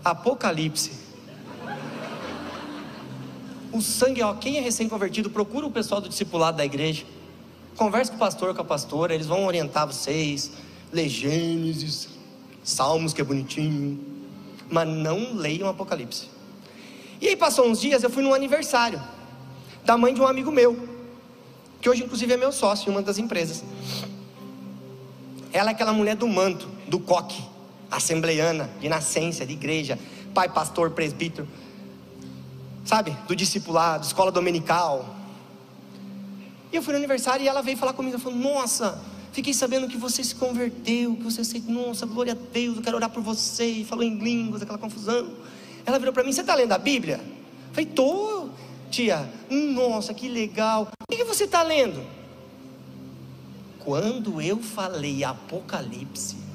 Apocalipse. 0.04 0.92
O 3.72 3.82
sangue, 3.82 4.22
ó, 4.22 4.32
quem 4.34 4.56
é 4.56 4.60
recém-convertido, 4.60 5.28
procura 5.28 5.66
o 5.66 5.70
pessoal 5.70 6.00
do 6.00 6.08
discipulado 6.08 6.56
da 6.56 6.64
igreja. 6.64 7.04
Converse 7.76 8.10
com 8.10 8.16
o 8.16 8.20
pastor, 8.20 8.54
com 8.54 8.62
a 8.62 8.64
pastora, 8.64 9.14
eles 9.14 9.26
vão 9.26 9.44
orientar 9.44 9.86
vocês. 9.86 10.52
Lê 10.92 11.08
Gênesis, 11.08 12.08
Salmos, 12.64 13.12
que 13.12 13.20
é 13.20 13.24
bonitinho. 13.24 14.00
Mas 14.70 14.88
não 14.88 15.34
leiam 15.34 15.68
Apocalipse. 15.68 16.30
E 17.20 17.28
aí 17.28 17.36
passou 17.36 17.68
uns 17.68 17.80
dias, 17.80 18.02
eu 18.02 18.10
fui 18.10 18.22
num 18.22 18.32
aniversário 18.32 19.02
da 19.84 19.96
mãe 19.96 20.12
de 20.12 20.20
um 20.20 20.26
amigo 20.26 20.50
meu, 20.50 20.88
que 21.80 21.88
hoje 21.88 22.02
inclusive 22.02 22.32
é 22.32 22.36
meu 22.36 22.50
sócio 22.50 22.90
em 22.90 22.92
uma 22.92 23.02
das 23.02 23.18
empresas. 23.18 23.62
Ela 25.52 25.70
é 25.70 25.72
aquela 25.72 25.92
mulher 25.92 26.16
do 26.16 26.26
manto, 26.26 26.68
do 26.88 26.98
coque, 26.98 27.42
assembleiana, 27.90 28.70
de 28.80 28.88
nascença, 28.88 29.46
de 29.46 29.52
igreja, 29.52 29.98
pai, 30.34 30.48
pastor, 30.48 30.90
presbítero, 30.90 31.48
sabe, 32.84 33.16
do 33.26 33.34
discipulado, 33.34 34.04
escola 34.04 34.30
dominical. 34.30 35.14
E 36.72 36.76
eu 36.76 36.82
fui 36.82 36.92
no 36.92 36.98
aniversário 36.98 37.44
e 37.44 37.48
ela 37.48 37.62
veio 37.62 37.76
falar 37.76 37.92
comigo, 37.92 38.18
falou, 38.18 38.38
nossa, 38.38 39.00
fiquei 39.32 39.54
sabendo 39.54 39.88
que 39.88 39.96
você 39.96 40.22
se 40.22 40.34
converteu, 40.34 41.16
que 41.16 41.22
você 41.22 41.40
aceitou, 41.40 41.72
nossa, 41.72 42.06
glória 42.06 42.32
a 42.32 42.52
Deus, 42.52 42.76
eu 42.76 42.82
quero 42.82 42.96
orar 42.96 43.10
por 43.10 43.22
você, 43.22 43.66
e 43.66 43.84
falou 43.84 44.04
em 44.04 44.18
línguas, 44.18 44.62
aquela 44.62 44.78
confusão. 44.78 45.30
Ela 45.84 45.98
virou 45.98 46.12
para 46.12 46.24
mim, 46.24 46.32
você 46.32 46.40
está 46.40 46.54
lendo 46.54 46.72
a 46.72 46.78
Bíblia? 46.78 47.20
Eu 47.22 47.74
falei, 47.74 47.86
tô, 47.86 48.48
tia, 48.90 49.28
nossa, 49.50 50.12
que 50.12 50.28
legal. 50.28 50.88
O 51.10 51.14
que 51.14 51.24
você 51.24 51.44
está 51.44 51.62
lendo? 51.62 52.04
Quando 53.78 54.40
eu 54.42 54.60
falei 54.60 55.22
Apocalipse, 55.22 56.45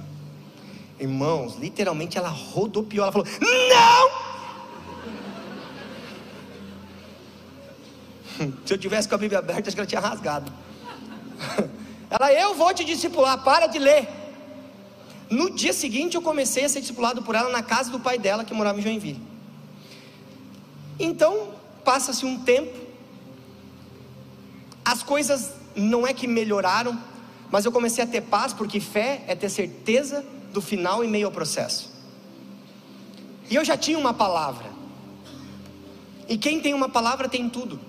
irmãos, 1.01 1.55
literalmente 1.55 2.17
ela 2.17 2.29
rodopiou, 2.29 3.03
ela 3.03 3.11
falou: 3.11 3.27
Não! 3.41 4.21
Se 8.65 8.73
eu 8.73 8.77
tivesse 8.77 9.09
com 9.09 9.15
a 9.15 9.17
Bíblia 9.17 9.39
aberta, 9.39 9.67
acho 9.67 9.75
que 9.75 9.79
ela 9.79 9.87
tinha 9.87 10.01
rasgado. 10.01 10.51
Ela, 12.09 12.33
eu 12.33 12.53
vou 12.55 12.73
te 12.73 12.83
discipular, 12.83 13.41
para 13.41 13.67
de 13.67 13.79
ler. 13.79 14.05
No 15.29 15.49
dia 15.49 15.71
seguinte, 15.71 16.15
eu 16.15 16.21
comecei 16.21 16.65
a 16.65 16.67
ser 16.67 16.81
discipulado 16.81 17.23
por 17.23 17.35
ela 17.35 17.49
na 17.49 17.63
casa 17.63 17.89
do 17.89 18.01
pai 18.01 18.19
dela, 18.19 18.43
que 18.43 18.53
morava 18.53 18.77
em 18.79 18.81
Joinville. 18.81 19.21
Então, 20.99 21.53
passa-se 21.85 22.25
um 22.25 22.37
tempo, 22.37 22.77
as 24.83 25.03
coisas 25.03 25.53
não 25.73 26.05
é 26.05 26.13
que 26.13 26.27
melhoraram, 26.27 27.01
mas 27.49 27.63
eu 27.63 27.71
comecei 27.71 28.03
a 28.03 28.07
ter 28.07 28.19
paz, 28.23 28.51
porque 28.51 28.81
fé 28.81 29.23
é 29.25 29.33
ter 29.33 29.47
certeza 29.47 30.25
do 30.51 30.61
final 30.61 31.03
em 31.03 31.07
meio 31.07 31.27
ao 31.27 31.31
processo. 31.31 31.89
E 33.49 33.55
eu 33.55 33.65
já 33.65 33.75
tinha 33.75 33.97
uma 33.97 34.13
palavra. 34.13 34.71
E 36.27 36.37
quem 36.37 36.59
tem 36.61 36.73
uma 36.73 36.87
palavra 36.87 37.27
tem 37.27 37.49
tudo. 37.49 37.79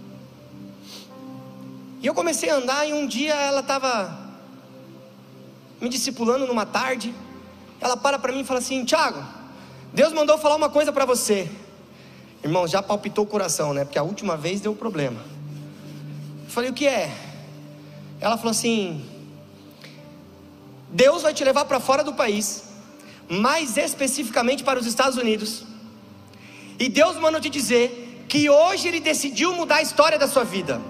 E 2.01 2.07
eu 2.07 2.15
comecei 2.15 2.51
a 2.51 2.57
andar 2.57 2.89
e 2.89 2.93
um 2.93 3.07
dia 3.07 3.35
ela 3.35 3.61
estava 3.61 4.19
me 5.81 5.89
discipulando 5.89 6.47
numa 6.47 6.67
tarde. 6.67 7.15
Ela 7.81 7.97
para 7.97 8.19
para 8.19 8.33
mim 8.33 8.41
e 8.41 8.45
fala 8.45 8.59
assim: 8.59 8.85
Tiago, 8.85 9.23
Deus 9.93 10.13
mandou 10.13 10.37
falar 10.39 10.57
uma 10.57 10.69
coisa 10.69 10.93
para 10.93 11.05
você. 11.05 11.49
Irmão, 12.43 12.67
já 12.67 12.83
palpitou 12.83 13.25
o 13.25 13.29
coração, 13.29 13.73
né? 13.73 13.85
Porque 13.85 13.99
a 13.99 14.03
última 14.03 14.37
vez 14.37 14.61
deu 14.61 14.75
problema. 14.75 15.21
Eu 16.45 16.51
falei: 16.51 16.71
O 16.71 16.75
que 16.75 16.89
é? 16.89 17.15
Ela 18.21 18.37
falou 18.37 18.51
assim: 18.51 19.05
Deus 20.93 21.23
vai 21.23 21.33
te 21.33 21.43
levar 21.43 21.65
para 21.65 21.81
fora 21.81 22.05
do 22.05 22.13
país, 22.13 22.65
mais 23.29 23.77
especificamente 23.77 24.63
para 24.63 24.79
os 24.79 24.87
Estados 24.87 25.17
Unidos. 25.17 25.65
E 26.79 26.89
Deus 26.89 27.17
manda 27.17 27.41
te 27.41 27.49
dizer 27.49 28.25
que 28.29 28.49
hoje 28.51 28.89
Ele 28.89 29.01
decidiu 29.01 29.55
mudar 29.55 29.77
a 29.77 29.83
história 29.83 30.19
da 30.19 30.29
sua 30.29 30.45
vida. 30.45 30.81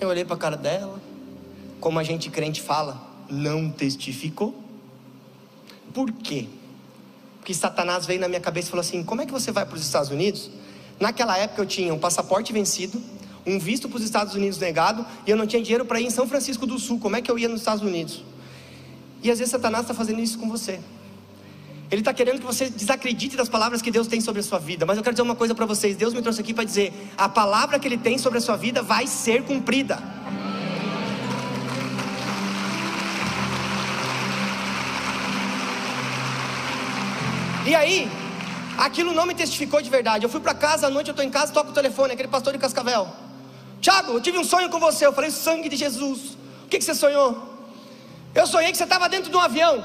Eu 0.00 0.08
olhei 0.08 0.24
para 0.24 0.34
a 0.34 0.38
cara 0.38 0.56
dela, 0.56 1.00
como 1.80 1.98
a 1.98 2.02
gente 2.02 2.28
crente 2.28 2.60
fala, 2.60 3.00
não 3.30 3.70
testificou. 3.70 4.54
Por 5.92 6.10
quê? 6.10 6.48
Porque 7.38 7.54
Satanás 7.54 8.04
veio 8.06 8.20
na 8.20 8.26
minha 8.26 8.40
cabeça 8.40 8.68
e 8.68 8.70
falou 8.70 8.80
assim: 8.80 9.04
como 9.04 9.20
é 9.20 9.26
que 9.26 9.32
você 9.32 9.52
vai 9.52 9.64
para 9.64 9.76
os 9.76 9.82
Estados 9.82 10.10
Unidos? 10.10 10.50
Naquela 10.98 11.36
época 11.36 11.62
eu 11.62 11.66
tinha 11.66 11.92
um 11.92 11.98
passaporte 11.98 12.52
vencido, 12.52 13.00
um 13.46 13.58
visto 13.58 13.88
para 13.88 13.98
os 13.98 14.04
Estados 14.04 14.34
Unidos 14.34 14.58
negado, 14.58 15.04
e 15.26 15.30
eu 15.30 15.36
não 15.36 15.46
tinha 15.46 15.62
dinheiro 15.62 15.84
para 15.84 16.00
ir 16.00 16.06
em 16.06 16.10
São 16.10 16.26
Francisco 16.26 16.66
do 16.66 16.78
Sul. 16.78 16.98
Como 16.98 17.16
é 17.16 17.22
que 17.22 17.30
eu 17.30 17.38
ia 17.38 17.48
nos 17.48 17.60
Estados 17.60 17.82
Unidos? 17.82 18.24
E 19.22 19.30
às 19.30 19.38
vezes 19.38 19.52
Satanás 19.52 19.84
está 19.84 19.94
fazendo 19.94 20.20
isso 20.20 20.38
com 20.38 20.48
você. 20.48 20.80
Ele 21.90 22.00
está 22.00 22.12
querendo 22.12 22.40
que 22.40 22.46
você 22.46 22.68
desacredite 22.68 23.36
das 23.36 23.48
palavras 23.48 23.80
que 23.80 23.90
Deus 23.90 24.06
tem 24.06 24.20
sobre 24.20 24.40
a 24.40 24.42
sua 24.42 24.58
vida. 24.58 24.84
Mas 24.84 24.96
eu 24.96 25.02
quero 25.02 25.14
dizer 25.14 25.22
uma 25.22 25.36
coisa 25.36 25.54
para 25.54 25.66
vocês: 25.66 25.96
Deus 25.96 26.12
me 26.12 26.22
trouxe 26.22 26.40
aqui 26.40 26.52
para 26.52 26.64
dizer: 26.64 26.92
a 27.16 27.28
palavra 27.28 27.78
que 27.78 27.86
Ele 27.86 27.98
tem 27.98 28.18
sobre 28.18 28.38
a 28.38 28.40
sua 28.40 28.56
vida 28.56 28.82
vai 28.82 29.06
ser 29.06 29.44
cumprida. 29.44 29.98
E 37.66 37.74
aí, 37.74 38.10
aquilo 38.76 39.14
não 39.14 39.24
me 39.24 39.34
testificou 39.34 39.80
de 39.80 39.88
verdade. 39.88 40.24
Eu 40.24 40.28
fui 40.28 40.40
para 40.40 40.52
casa 40.52 40.86
à 40.86 40.90
noite, 40.90 41.08
eu 41.08 41.12
estou 41.12 41.24
em 41.24 41.30
casa, 41.30 41.52
toco 41.52 41.70
o 41.70 41.74
telefone, 41.74 42.12
aquele 42.12 42.28
pastor 42.28 42.52
de 42.52 42.58
Cascavel. 42.58 43.23
Tiago, 43.84 44.12
eu 44.12 44.20
tive 44.20 44.38
um 44.38 44.44
sonho 44.44 44.70
com 44.70 44.80
você. 44.80 45.04
Eu 45.04 45.12
falei, 45.12 45.30
sangue 45.30 45.68
de 45.68 45.76
Jesus. 45.76 46.38
O 46.64 46.68
que, 46.70 46.78
que 46.78 46.84
você 46.84 46.94
sonhou? 46.94 47.30
Eu 48.34 48.46
sonhei 48.46 48.70
que 48.72 48.78
você 48.78 48.84
estava 48.84 49.10
dentro 49.10 49.30
de 49.30 49.36
um 49.36 49.40
avião. 49.40 49.84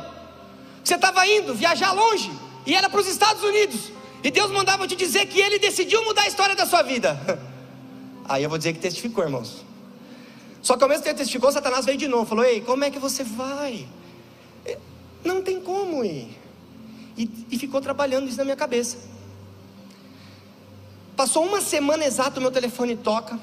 Você 0.81 0.95
estava 0.95 1.27
indo 1.27 1.53
viajar 1.53 1.91
longe. 1.91 2.31
E 2.65 2.73
era 2.73 2.89
para 2.89 3.01
os 3.01 3.07
Estados 3.07 3.43
Unidos. 3.43 3.91
E 4.23 4.31
Deus 4.31 4.51
mandava 4.51 4.87
te 4.87 4.95
dizer 4.95 5.25
que 5.25 5.41
Ele 5.41 5.59
decidiu 5.59 6.01
mudar 6.05 6.21
a 6.21 6.27
história 6.29 6.55
da 6.55 6.65
sua 6.65 6.81
vida. 6.81 7.19
Aí 8.23 8.41
eu 8.41 8.47
vou 8.47 8.57
dizer 8.57 8.71
que 8.71 8.79
testificou, 8.79 9.21
irmãos. 9.21 9.65
Só 10.61 10.77
que 10.77 10.83
ao 10.83 10.87
mesmo 10.89 11.03
tempo 11.03 11.15
que 11.15 11.23
testificou, 11.23 11.51
Satanás 11.51 11.85
veio 11.85 11.97
de 11.97 12.07
novo. 12.07 12.25
Falou: 12.25 12.45
Ei, 12.45 12.61
como 12.61 12.85
é 12.85 12.89
que 12.89 12.99
você 12.99 13.25
vai? 13.25 13.85
Não 15.25 15.41
tem 15.41 15.59
como 15.59 16.05
ir. 16.05 16.39
E, 17.17 17.29
e 17.51 17.59
ficou 17.59 17.81
trabalhando 17.81 18.29
isso 18.29 18.37
na 18.37 18.45
minha 18.45 18.55
cabeça. 18.55 18.97
Passou 21.17 21.45
uma 21.45 21.59
semana 21.59 22.05
exata, 22.05 22.39
o 22.39 22.41
meu 22.41 22.51
telefone 22.51 22.95
toca. 22.95 23.37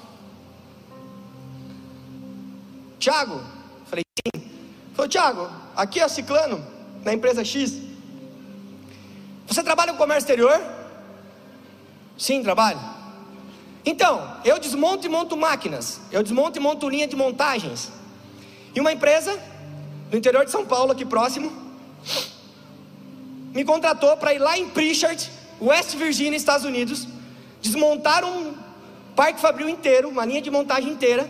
Tiago, 2.99 3.43
falei 3.87 4.05
sim. 4.35 4.51
Falou, 4.95 5.09
Tiago, 5.09 5.51
aqui 5.75 6.01
é 6.01 6.09
Ciclano, 6.09 6.65
na 7.05 7.13
empresa 7.13 7.45
X. 7.45 7.81
Você 9.47 9.63
trabalha 9.63 9.93
com 9.93 9.99
comércio 9.99 10.23
exterior? 10.23 10.61
Sim, 12.19 12.43
trabalho. 12.43 12.81
Então, 13.85 14.37
eu 14.45 14.59
desmonto 14.59 15.07
e 15.07 15.09
monto 15.09 15.37
máquinas. 15.37 16.01
Eu 16.11 16.23
desmonto 16.23 16.59
e 16.59 16.61
monto 16.61 16.89
linha 16.89 17.07
de 17.07 17.15
montagens. 17.15 17.93
E 18.75 18.81
uma 18.81 18.93
empresa 18.93 19.39
no 20.11 20.19
interior 20.19 20.45
de 20.45 20.51
São 20.51 20.65
Paulo, 20.65 20.93
aqui 20.93 21.05
próximo, 21.05 21.53
me 23.53 23.65
contratou 23.65 24.17
para 24.17 24.35
ir 24.35 24.39
lá 24.39 24.59
em 24.59 24.69
Pritchard, 24.69 25.31
West 25.61 25.95
Virginia, 25.95 26.37
Estados 26.37 26.67
Unidos, 26.67 27.07
desmontar 27.61 28.25
um 28.25 28.55
parque 29.15 29.41
fabril 29.41 29.69
inteiro, 29.69 30.09
uma 30.09 30.25
linha 30.25 30.43
de 30.43 30.51
montagem 30.51 30.93
inteira, 30.93 31.29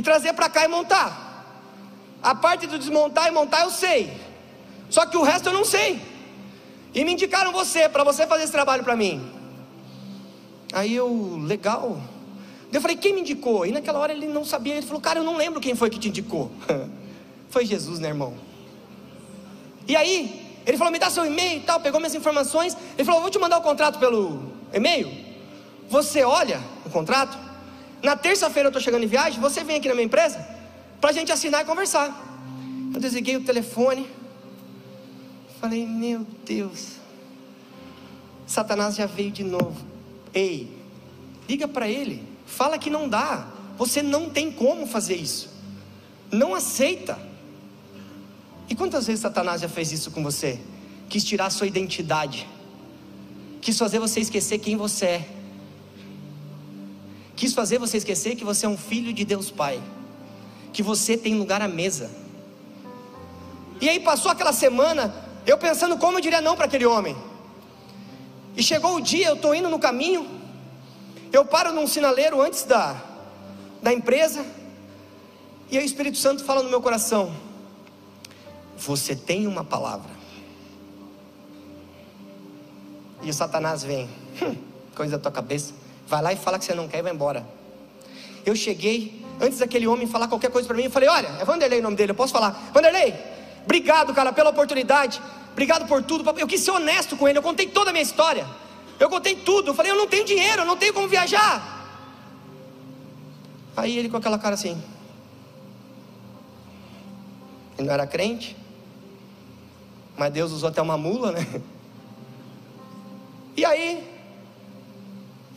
e 0.00 0.02
trazer 0.02 0.32
para 0.32 0.48
cá 0.48 0.64
e 0.64 0.68
montar. 0.68 1.44
A 2.22 2.34
parte 2.34 2.66
do 2.66 2.78
desmontar 2.78 3.28
e 3.28 3.30
montar 3.30 3.60
eu 3.64 3.70
sei. 3.70 4.10
Só 4.88 5.04
que 5.04 5.16
o 5.16 5.22
resto 5.22 5.50
eu 5.50 5.52
não 5.52 5.64
sei. 5.64 6.00
E 6.94 7.04
me 7.04 7.12
indicaram 7.12 7.52
você, 7.52 7.86
para 7.86 8.02
você 8.02 8.26
fazer 8.26 8.44
esse 8.44 8.52
trabalho 8.52 8.82
para 8.82 8.96
mim. 8.96 9.30
Aí 10.72 10.94
eu, 10.94 11.36
legal. 11.36 12.00
Eu 12.72 12.80
falei, 12.80 12.96
quem 12.96 13.12
me 13.12 13.20
indicou? 13.20 13.66
E 13.66 13.72
naquela 13.72 13.98
hora 13.98 14.10
ele 14.10 14.26
não 14.26 14.42
sabia. 14.42 14.74
Ele 14.74 14.86
falou, 14.86 15.02
cara, 15.02 15.18
eu 15.18 15.24
não 15.24 15.36
lembro 15.36 15.60
quem 15.60 15.74
foi 15.74 15.90
que 15.90 15.98
te 15.98 16.08
indicou. 16.08 16.50
foi 17.50 17.66
Jesus, 17.66 17.98
né, 17.98 18.08
irmão? 18.08 18.34
E 19.86 19.94
aí, 19.94 20.62
ele 20.66 20.78
falou, 20.78 20.90
me 20.90 20.98
dá 20.98 21.10
seu 21.10 21.26
e-mail 21.26 21.58
e 21.58 21.60
tal. 21.60 21.78
Pegou 21.80 22.00
minhas 22.00 22.14
informações. 22.14 22.74
Ele 22.96 23.04
falou, 23.04 23.20
vou 23.20 23.30
te 23.30 23.38
mandar 23.38 23.58
o 23.58 23.62
contrato 23.62 23.98
pelo 23.98 24.50
e-mail. 24.72 25.12
Você 25.90 26.24
olha 26.24 26.58
o 26.86 26.90
contrato. 26.90 27.49
Na 28.02 28.16
terça-feira 28.16 28.68
eu 28.68 28.70
estou 28.70 28.82
chegando 28.82 29.04
em 29.04 29.08
viagem. 29.08 29.40
Você 29.40 29.62
vem 29.62 29.76
aqui 29.76 29.88
na 29.88 29.94
minha 29.94 30.06
empresa 30.06 30.46
para 31.00 31.10
a 31.10 31.12
gente 31.12 31.30
assinar 31.32 31.62
e 31.62 31.64
conversar. 31.64 32.28
Eu 32.94 33.00
desliguei 33.00 33.36
o 33.36 33.44
telefone. 33.44 34.06
Falei, 35.60 35.86
meu 35.86 36.26
Deus. 36.44 36.96
Satanás 38.46 38.96
já 38.96 39.06
veio 39.06 39.30
de 39.30 39.44
novo. 39.44 39.76
Ei, 40.32 40.68
liga 41.48 41.68
para 41.68 41.88
ele. 41.88 42.22
Fala 42.46 42.78
que 42.78 42.90
não 42.90 43.08
dá. 43.08 43.46
Você 43.76 44.02
não 44.02 44.28
tem 44.28 44.50
como 44.50 44.86
fazer 44.86 45.16
isso. 45.16 45.48
Não 46.30 46.54
aceita. 46.54 47.18
E 48.68 48.74
quantas 48.74 49.06
vezes 49.06 49.20
Satanás 49.20 49.60
já 49.60 49.68
fez 49.68 49.92
isso 49.92 50.10
com 50.10 50.22
você? 50.22 50.60
Quis 51.08 51.24
tirar 51.24 51.50
sua 51.50 51.66
identidade. 51.66 52.48
quis 53.60 53.76
fazer 53.76 53.98
você 53.98 54.20
esquecer 54.20 54.58
quem 54.58 54.76
você 54.76 55.06
é, 55.06 55.28
quis 57.40 57.54
fazer 57.54 57.78
você 57.78 57.96
esquecer 57.96 58.36
que 58.36 58.44
você 58.44 58.66
é 58.66 58.68
um 58.68 58.76
filho 58.76 59.14
de 59.14 59.24
Deus 59.24 59.50
Pai, 59.50 59.82
que 60.74 60.82
você 60.82 61.16
tem 61.16 61.38
lugar 61.38 61.62
à 61.62 61.68
mesa. 61.68 62.10
E 63.80 63.88
aí 63.88 63.98
passou 63.98 64.30
aquela 64.30 64.52
semana, 64.52 65.14
eu 65.46 65.56
pensando 65.56 65.96
como 65.96 66.18
eu 66.18 66.20
diria 66.20 66.42
não 66.42 66.54
para 66.54 66.66
aquele 66.66 66.84
homem. 66.84 67.16
E 68.54 68.62
chegou 68.62 68.94
o 68.94 69.00
dia, 69.00 69.28
eu 69.28 69.36
estou 69.36 69.54
indo 69.54 69.70
no 69.70 69.78
caminho, 69.78 70.28
eu 71.32 71.42
paro 71.46 71.72
num 71.72 71.86
sinaleiro 71.86 72.42
antes 72.42 72.64
da, 72.64 73.02
da 73.82 73.90
empresa, 73.90 74.44
e 75.70 75.78
aí 75.78 75.82
o 75.82 75.86
Espírito 75.86 76.18
Santo 76.18 76.44
fala 76.44 76.62
no 76.62 76.68
meu 76.68 76.82
coração: 76.82 77.34
Você 78.76 79.16
tem 79.16 79.46
uma 79.46 79.64
palavra. 79.64 80.10
E 83.22 83.30
o 83.30 83.32
Satanás 83.32 83.82
vem, 83.82 84.10
hum, 84.42 84.56
coisa 84.94 85.16
da 85.16 85.22
tua 85.22 85.32
cabeça, 85.32 85.79
vai 86.10 86.20
lá 86.20 86.32
e 86.32 86.36
fala 86.36 86.58
que 86.58 86.64
você 86.64 86.74
não 86.74 86.88
quer 86.88 86.98
e 86.98 87.02
vai 87.02 87.12
embora. 87.12 87.46
Eu 88.44 88.56
cheguei, 88.56 89.24
antes 89.40 89.60
daquele 89.60 89.86
homem 89.86 90.08
falar 90.08 90.26
qualquer 90.26 90.50
coisa 90.50 90.66
para 90.66 90.76
mim, 90.76 90.84
eu 90.84 90.90
falei: 90.90 91.08
Olha, 91.08 91.28
é 91.40 91.44
Vanderlei 91.44 91.78
o 91.78 91.82
nome 91.82 91.96
dele, 91.96 92.10
eu 92.10 92.16
posso 92.16 92.32
falar? 92.32 92.50
Vanderlei, 92.74 93.14
obrigado, 93.64 94.12
cara, 94.12 94.32
pela 94.32 94.50
oportunidade, 94.50 95.22
obrigado 95.52 95.86
por 95.86 96.02
tudo. 96.02 96.28
Eu 96.36 96.48
quis 96.48 96.60
ser 96.60 96.72
honesto 96.72 97.16
com 97.16 97.28
ele, 97.28 97.38
eu 97.38 97.42
contei 97.42 97.68
toda 97.68 97.90
a 97.90 97.92
minha 97.92 98.02
história, 98.02 98.44
eu 98.98 99.08
contei 99.08 99.36
tudo. 99.36 99.70
Eu 99.70 99.74
falei: 99.74 99.92
Eu 99.92 99.96
não 99.96 100.08
tenho 100.08 100.24
dinheiro, 100.24 100.62
eu 100.62 100.66
não 100.66 100.76
tenho 100.76 100.92
como 100.92 101.06
viajar. 101.06 101.78
Aí 103.76 103.96
ele 103.96 104.08
com 104.08 104.16
aquela 104.16 104.38
cara 104.38 104.54
assim, 104.54 104.82
ele 107.78 107.86
não 107.86 107.94
era 107.94 108.06
crente, 108.06 108.56
mas 110.18 110.32
Deus 110.32 110.50
usou 110.50 110.70
até 110.70 110.82
uma 110.82 110.98
mula, 110.98 111.30
né? 111.30 111.46
E 113.56 113.64
aí, 113.64 114.09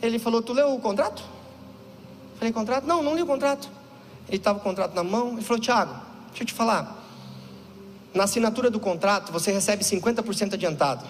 ele 0.04 0.18
falou: 0.18 0.42
Tu 0.42 0.52
leu 0.52 0.74
o 0.74 0.80
contrato? 0.80 1.22
Falei: 2.36 2.52
Contrato? 2.52 2.86
Não, 2.86 3.02
não 3.02 3.14
li 3.14 3.22
o 3.22 3.26
contrato. 3.26 3.68
Ele 4.28 4.36
estava 4.36 4.58
com 4.58 4.66
o 4.66 4.68
contrato 4.70 4.94
na 4.94 5.02
mão. 5.02 5.32
Ele 5.32 5.42
falou: 5.42 5.60
Tiago, 5.60 5.94
deixa 6.28 6.42
eu 6.42 6.46
te 6.46 6.52
falar. 6.52 7.02
Na 8.12 8.24
assinatura 8.24 8.70
do 8.70 8.78
contrato, 8.78 9.32
você 9.32 9.50
recebe 9.50 9.82
50% 9.82 10.54
adiantado. 10.54 11.04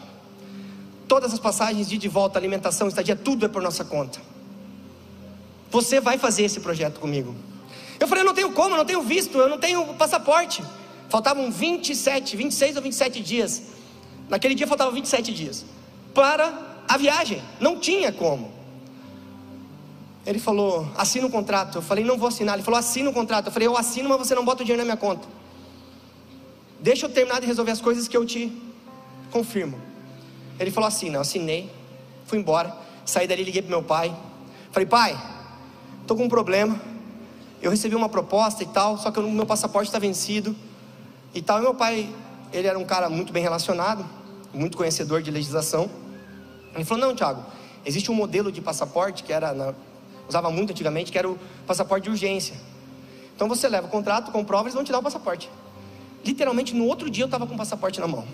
Todas 1.06 1.34
as 1.34 1.38
passagens 1.38 1.88
de 1.88 1.96
ida 1.96 2.06
e 2.06 2.08
volta, 2.08 2.38
alimentação, 2.38 2.88
estadia, 2.88 3.14
tudo 3.14 3.44
é 3.44 3.48
por 3.48 3.60
nossa 3.60 3.84
conta. 3.84 4.20
Você 5.70 6.00
vai 6.00 6.16
fazer 6.16 6.44
esse 6.44 6.60
projeto 6.60 7.00
comigo. 7.00 7.34
Eu 7.98 8.06
falei: 8.06 8.22
Eu 8.22 8.26
não 8.26 8.34
tenho 8.34 8.52
como, 8.52 8.74
eu 8.74 8.78
não 8.78 8.84
tenho 8.84 9.02
visto, 9.02 9.38
eu 9.38 9.48
não 9.48 9.58
tenho 9.58 9.94
passaporte. 9.94 10.62
Faltavam 11.08 11.50
27, 11.50 12.36
26 12.36 12.76
ou 12.76 12.82
27 12.82 13.20
dias. 13.20 13.62
Naquele 14.28 14.54
dia 14.54 14.66
faltavam 14.66 14.94
27 14.94 15.32
dias 15.32 15.64
para 16.14 16.52
a 16.88 16.96
viagem, 16.96 17.42
não 17.60 17.78
tinha 17.78 18.12
como. 18.12 18.53
Ele 20.26 20.38
falou: 20.38 20.88
assina 20.96 21.26
o 21.26 21.30
contrato. 21.30 21.78
Eu 21.78 21.82
falei: 21.82 22.04
não 22.04 22.16
vou 22.16 22.28
assinar. 22.28 22.54
Ele 22.54 22.62
falou: 22.62 22.78
assina 22.78 23.10
o 23.10 23.12
contrato. 23.12 23.46
Eu 23.46 23.52
falei: 23.52 23.68
eu 23.68 23.76
assino, 23.76 24.08
mas 24.08 24.18
você 24.18 24.34
não 24.34 24.44
bota 24.44 24.62
o 24.62 24.64
dinheiro 24.64 24.82
na 24.82 24.84
minha 24.84 24.96
conta. 24.96 25.26
Deixa 26.80 27.06
eu 27.06 27.10
terminar 27.10 27.40
de 27.40 27.46
resolver 27.46 27.70
as 27.70 27.80
coisas 27.80 28.08
que 28.08 28.16
eu 28.16 28.24
te 28.24 28.50
confirmo. 29.30 29.78
Ele 30.58 30.70
falou: 30.70 30.88
assina. 30.88 31.16
Eu 31.16 31.20
assinei, 31.20 31.70
fui 32.26 32.38
embora. 32.38 32.74
Saí 33.04 33.26
dali, 33.26 33.44
liguei 33.44 33.60
para 33.60 33.70
meu 33.70 33.82
pai. 33.82 34.16
Falei: 34.72 34.86
pai, 34.86 35.18
estou 36.00 36.16
com 36.16 36.24
um 36.24 36.28
problema. 36.28 36.80
Eu 37.60 37.70
recebi 37.70 37.94
uma 37.94 38.08
proposta 38.08 38.62
e 38.62 38.66
tal, 38.66 38.98
só 38.98 39.10
que 39.10 39.18
o 39.18 39.30
meu 39.30 39.46
passaporte 39.46 39.88
está 39.88 39.98
vencido 39.98 40.54
e 41.34 41.42
tal. 41.42 41.58
E 41.58 41.62
meu 41.62 41.74
pai, 41.74 42.08
ele 42.52 42.66
era 42.66 42.78
um 42.78 42.84
cara 42.84 43.08
muito 43.08 43.32
bem 43.32 43.42
relacionado, 43.42 44.04
muito 44.52 44.76
conhecedor 44.76 45.22
de 45.22 45.30
legislação. 45.30 45.90
Ele 46.74 46.84
falou: 46.84 47.06
Não, 47.06 47.14
Tiago, 47.14 47.44
existe 47.84 48.10
um 48.10 48.14
modelo 48.14 48.50
de 48.50 48.62
passaporte 48.62 49.22
que 49.22 49.32
era 49.32 49.52
na, 49.52 49.74
usava 50.28 50.50
muito 50.50 50.70
antigamente, 50.70 51.12
que 51.12 51.18
era 51.18 51.28
o 51.28 51.38
passaporte 51.66 52.04
de 52.04 52.10
urgência. 52.10 52.56
Então 53.34 53.48
você 53.48 53.68
leva 53.68 53.86
o 53.86 53.90
contrato, 53.90 54.30
comprova, 54.30 54.64
eles 54.64 54.74
vão 54.74 54.84
te 54.84 54.92
dar 54.92 54.98
o 54.98 55.02
passaporte. 55.02 55.50
Literalmente 56.24 56.74
no 56.74 56.84
outro 56.86 57.10
dia 57.10 57.24
eu 57.24 57.26
estava 57.26 57.46
com 57.46 57.54
o 57.54 57.58
passaporte 57.58 58.00
na 58.00 58.06
mão. 58.06 58.24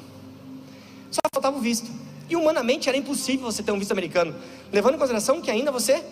Só 1.10 1.20
faltava 1.32 1.56
o 1.56 1.60
visto. 1.60 1.90
E 2.28 2.36
humanamente 2.36 2.88
era 2.88 2.96
impossível 2.96 3.50
você 3.50 3.62
ter 3.62 3.72
um 3.72 3.78
visto 3.78 3.90
americano, 3.92 4.34
levando 4.70 4.94
em 4.94 4.98
consideração 4.98 5.40
que 5.40 5.50
ainda 5.50 5.72
você 5.72 6.04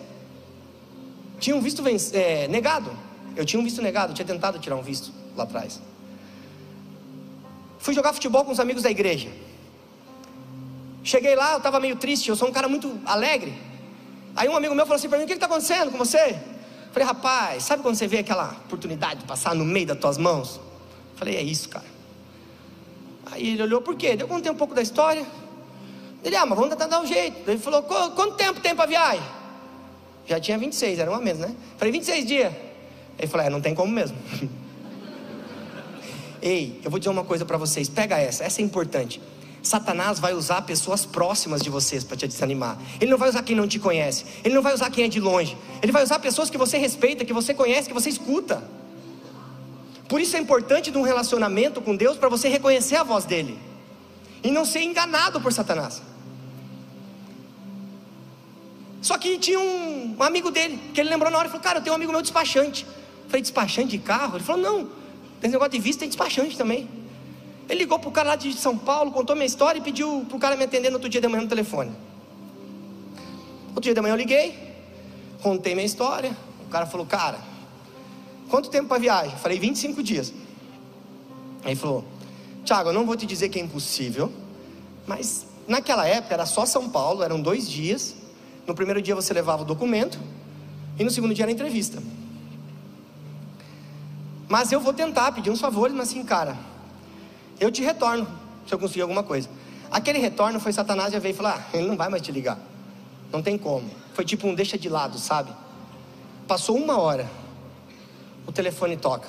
tinha 1.39 1.55
um 1.55 1.61
visto 1.61 1.81
é, 2.13 2.47
negado. 2.47 2.91
Eu 3.35 3.45
tinha 3.45 3.59
um 3.59 3.63
visto 3.63 3.81
negado, 3.81 4.13
tinha 4.13 4.25
tentado 4.25 4.59
tirar 4.59 4.75
um 4.75 4.81
visto 4.81 5.13
lá 5.35 5.43
atrás. 5.43 5.79
Fui 7.77 7.93
jogar 7.93 8.11
futebol 8.11 8.43
com 8.43 8.51
os 8.51 8.59
amigos 8.59 8.83
da 8.83 8.91
igreja. 8.91 9.29
Cheguei 11.01 11.35
lá, 11.35 11.53
eu 11.53 11.57
estava 11.57 11.79
meio 11.79 11.95
triste, 11.95 12.27
eu 12.27 12.35
sou 12.35 12.49
um 12.49 12.51
cara 12.51 12.67
muito 12.67 12.99
alegre. 13.05 13.53
Aí 14.39 14.47
um 14.47 14.55
amigo 14.55 14.73
meu 14.73 14.85
falou 14.85 14.95
assim 14.95 15.09
para 15.09 15.17
mim: 15.17 15.25
O 15.25 15.27
que 15.27 15.33
está 15.33 15.47
acontecendo 15.47 15.91
com 15.91 15.97
você? 15.97 16.29
Eu 16.29 16.93
falei, 16.93 17.05
rapaz, 17.05 17.63
sabe 17.63 17.83
quando 17.83 17.95
você 17.95 18.07
vê 18.07 18.19
aquela 18.19 18.55
oportunidade 18.65 19.19
de 19.19 19.25
passar 19.25 19.53
no 19.53 19.65
meio 19.65 19.85
das 19.85 19.99
tuas 19.99 20.17
mãos? 20.17 20.55
Eu 20.55 21.17
falei, 21.17 21.35
é 21.35 21.41
isso, 21.41 21.67
cara. 21.67 21.85
Aí 23.29 23.49
ele 23.49 23.61
olhou, 23.61 23.81
por 23.81 23.95
quê? 23.95 24.15
Eu 24.17 24.29
contei 24.29 24.49
um 24.49 24.55
pouco 24.55 24.73
da 24.73 24.81
história. 24.81 25.25
Ele, 26.23 26.35
ah, 26.37 26.45
mas 26.45 26.57
vamos 26.57 26.73
tentar 26.73 26.87
dar 26.87 27.01
um 27.01 27.05
jeito. 27.05 27.49
Ele 27.49 27.59
falou, 27.59 27.83
quanto 27.83 28.35
tempo 28.35 28.61
tem 28.61 28.73
para 28.73 28.85
viagem? 28.85 29.21
Já 30.25 30.39
tinha 30.39 30.57
26, 30.57 30.99
era 30.99 31.11
uma 31.11 31.19
mesmo, 31.19 31.45
né? 31.45 31.49
Eu 31.49 31.77
falei, 31.77 31.91
26 31.91 32.25
dias. 32.25 32.53
Ele 33.19 33.27
falou, 33.27 33.45
é, 33.45 33.49
não 33.49 33.59
tem 33.59 33.75
como 33.75 33.91
mesmo. 33.91 34.17
Ei, 36.41 36.79
eu 36.83 36.89
vou 36.89 36.97
dizer 36.97 37.09
uma 37.09 37.25
coisa 37.25 37.45
para 37.45 37.57
vocês, 37.57 37.89
pega 37.89 38.17
essa, 38.17 38.45
essa 38.45 38.61
é 38.61 38.63
importante. 38.63 39.21
Satanás 39.61 40.19
vai 40.19 40.33
usar 40.33 40.61
pessoas 40.61 41.05
próximas 41.05 41.61
de 41.61 41.69
vocês 41.69 42.03
para 42.03 42.15
te 42.15 42.27
desanimar. 42.27 42.77
Ele 42.99 43.11
não 43.11 43.17
vai 43.17 43.29
usar 43.29 43.43
quem 43.43 43.55
não 43.55 43.67
te 43.67 43.77
conhece. 43.77 44.25
Ele 44.43 44.55
não 44.55 44.61
vai 44.61 44.73
usar 44.73 44.89
quem 44.89 45.05
é 45.05 45.07
de 45.07 45.19
longe. 45.19 45.57
Ele 45.81 45.91
vai 45.91 46.03
usar 46.03 46.19
pessoas 46.19 46.49
que 46.49 46.57
você 46.57 46.77
respeita, 46.77 47.25
que 47.25 47.33
você 47.33 47.53
conhece, 47.53 47.87
que 47.87 47.93
você 47.93 48.09
escuta. 48.09 48.63
Por 50.07 50.19
isso 50.21 50.35
é 50.35 50.39
importante 50.39 50.89
de 50.89 50.97
um 50.97 51.01
relacionamento 51.01 51.81
com 51.81 51.95
Deus 51.95 52.17
para 52.17 52.29
você 52.29 52.47
reconhecer 52.47 52.95
a 52.95 53.03
voz 53.03 53.25
dele 53.25 53.59
e 54.43 54.49
não 54.49 54.65
ser 54.65 54.81
enganado 54.81 55.41
por 55.41 55.51
Satanás. 55.51 56.01
Só 59.01 59.17
que 59.17 59.37
tinha 59.37 59.59
um, 59.59 60.15
um 60.17 60.23
amigo 60.23 60.51
dele 60.51 60.79
que 60.93 60.99
ele 60.99 61.09
lembrou 61.09 61.31
na 61.31 61.37
hora 61.37 61.47
e 61.47 61.51
falou: 61.51 61.63
Cara, 61.63 61.79
eu 61.79 61.83
tenho 61.83 61.93
um 61.93 61.95
amigo 61.95 62.11
meu 62.11 62.21
despachante. 62.21 62.85
Eu 62.85 63.29
falei: 63.29 63.41
Despachante 63.41 63.89
de 63.89 63.99
carro? 63.99 64.37
Ele 64.37 64.43
falou: 64.43 64.61
Não, 64.61 64.89
tem 65.39 65.49
negócio 65.49 65.71
de 65.71 65.79
vista, 65.79 65.99
tem 65.99 66.09
despachante 66.09 66.57
também. 66.57 66.89
Ele 67.69 67.81
ligou 67.81 67.99
para 67.99 68.09
o 68.09 68.11
cara 68.11 68.29
lá 68.29 68.35
de 68.35 68.51
São 68.53 68.75
Paulo, 68.75 69.11
contou 69.11 69.35
minha 69.35 69.45
história 69.45 69.77
e 69.77 69.81
pediu 69.81 70.25
para 70.27 70.37
o 70.37 70.39
cara 70.39 70.55
me 70.57 70.63
atender 70.63 70.89
no 70.89 70.95
outro 70.95 71.07
dia 71.07 71.21
de 71.21 71.27
manhã 71.27 71.43
no 71.43 71.47
telefone. 71.47 71.91
Outro 73.67 73.81
dia 73.81 73.93
de 73.93 74.01
manhã 74.01 74.13
eu 74.13 74.17
liguei, 74.17 74.57
contei 75.43 75.75
minha 75.75 75.85
história. 75.85 76.35
O 76.65 76.69
cara 76.69 76.87
falou: 76.87 77.05
Cara, 77.05 77.39
quanto 78.49 78.69
tempo 78.71 78.87
para 78.87 78.97
viagem? 78.97 79.33
Eu 79.33 79.37
falei: 79.37 79.59
25 79.59 80.01
dias. 80.01 80.33
Aí 81.63 81.71
ele 81.71 81.79
falou: 81.79 82.03
Tiago, 82.65 82.89
eu 82.89 82.93
não 82.93 83.05
vou 83.05 83.15
te 83.15 83.27
dizer 83.27 83.49
que 83.49 83.59
é 83.59 83.61
impossível, 83.61 84.33
mas 85.05 85.45
naquela 85.67 86.07
época 86.07 86.33
era 86.33 86.47
só 86.47 86.65
São 86.65 86.89
Paulo, 86.89 87.21
eram 87.21 87.39
dois 87.39 87.69
dias. 87.69 88.15
No 88.65 88.73
primeiro 88.73 89.01
dia 89.01 89.13
você 89.13 89.31
levava 89.31 89.61
o 89.61 89.65
documento 89.65 90.19
e 90.97 91.03
no 91.03 91.11
segundo 91.11 91.35
dia 91.35 91.45
era 91.45 91.51
entrevista. 91.51 92.01
Mas 94.47 94.71
eu 94.71 94.79
vou 94.79 94.91
tentar 94.91 95.31
pedir 95.31 95.51
uns 95.51 95.61
favores, 95.61 95.95
mas 95.95 96.09
assim, 96.09 96.23
cara, 96.23 96.57
eu 97.59 97.71
te 97.71 97.81
retorno, 97.81 98.27
se 98.67 98.73
eu 98.73 98.79
conseguir 98.79 99.01
alguma 99.01 99.23
coisa. 99.23 99.49
Aquele 99.91 100.19
retorno 100.19 100.59
foi 100.59 100.71
Satanás 100.71 101.11
já 101.11 101.19
veio 101.19 101.33
e 101.33 101.35
falou: 101.35 101.51
ah, 101.51 101.63
ele 101.73 101.87
não 101.87 101.97
vai 101.97 102.09
mais 102.09 102.21
te 102.21 102.31
ligar. 102.31 102.57
Não 103.31 103.41
tem 103.41 103.57
como. 103.57 103.89
Foi 104.13 104.25
tipo 104.25 104.47
um 104.47 104.55
deixa 104.55 104.77
de 104.77 104.89
lado, 104.89 105.17
sabe? 105.17 105.51
Passou 106.47 106.75
uma 106.77 106.99
hora, 106.99 107.29
o 108.45 108.51
telefone 108.51 108.97
toca. 108.97 109.27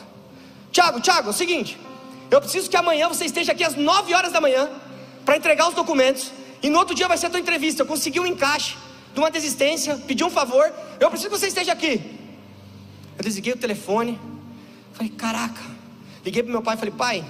Tiago, 0.73 1.01
Tiago, 1.01 1.29
é 1.29 1.31
o 1.31 1.35
seguinte, 1.35 1.79
eu 2.31 2.41
preciso 2.41 2.71
que 2.71 2.77
amanhã 2.77 3.09
você 3.09 3.25
esteja 3.25 3.53
aqui 3.53 3.65
às 3.65 3.75
9 3.75 4.15
horas 4.15 4.33
da 4.33 4.41
manhã 4.41 4.71
para 5.25 5.37
entregar 5.37 5.69
os 5.69 5.75
documentos. 5.75 6.31
E 6.63 6.69
no 6.71 6.79
outro 6.79 6.95
dia 6.95 7.09
vai 7.09 7.19
ser 7.19 7.27
a 7.27 7.31
tua 7.31 7.41
entrevista. 7.41 7.83
Eu 7.83 7.87
consegui 7.87 8.21
um 8.21 8.27
encaixe 8.27 8.77
de 9.13 9.19
uma 9.19 9.31
desistência, 9.31 9.97
pedi 10.07 10.23
um 10.23 10.31
favor. 10.31 10.73
Eu 11.01 11.09
preciso 11.11 11.31
que 11.31 11.39
você 11.39 11.49
esteja 11.49 11.73
aqui. 11.73 12.19
Eu 13.19 13.25
desliguei 13.25 13.53
o 13.53 13.57
telefone. 13.57 14.19
Falei, 14.93 15.11
caraca. 15.11 15.61
Liguei 16.25 16.43
para 16.43 16.53
meu 16.53 16.63
pai 16.63 16.77
e 16.77 16.79
falei, 16.79 16.95
pai, 16.95 17.25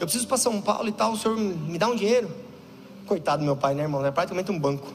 eu 0.00 0.06
preciso 0.06 0.26
para 0.26 0.36
São 0.36 0.60
Paulo 0.60 0.88
e 0.88 0.92
tal, 0.92 1.12
o 1.12 1.16
senhor 1.16 1.36
me 1.36 1.78
dá 1.78 1.88
um 1.88 1.96
dinheiro? 1.96 2.30
Coitado 3.06 3.42
do 3.42 3.44
meu 3.44 3.56
pai, 3.56 3.74
né, 3.74 3.82
irmão? 3.82 4.04
É 4.04 4.10
praticamente 4.10 4.50
um 4.50 4.58
banco. 4.58 4.92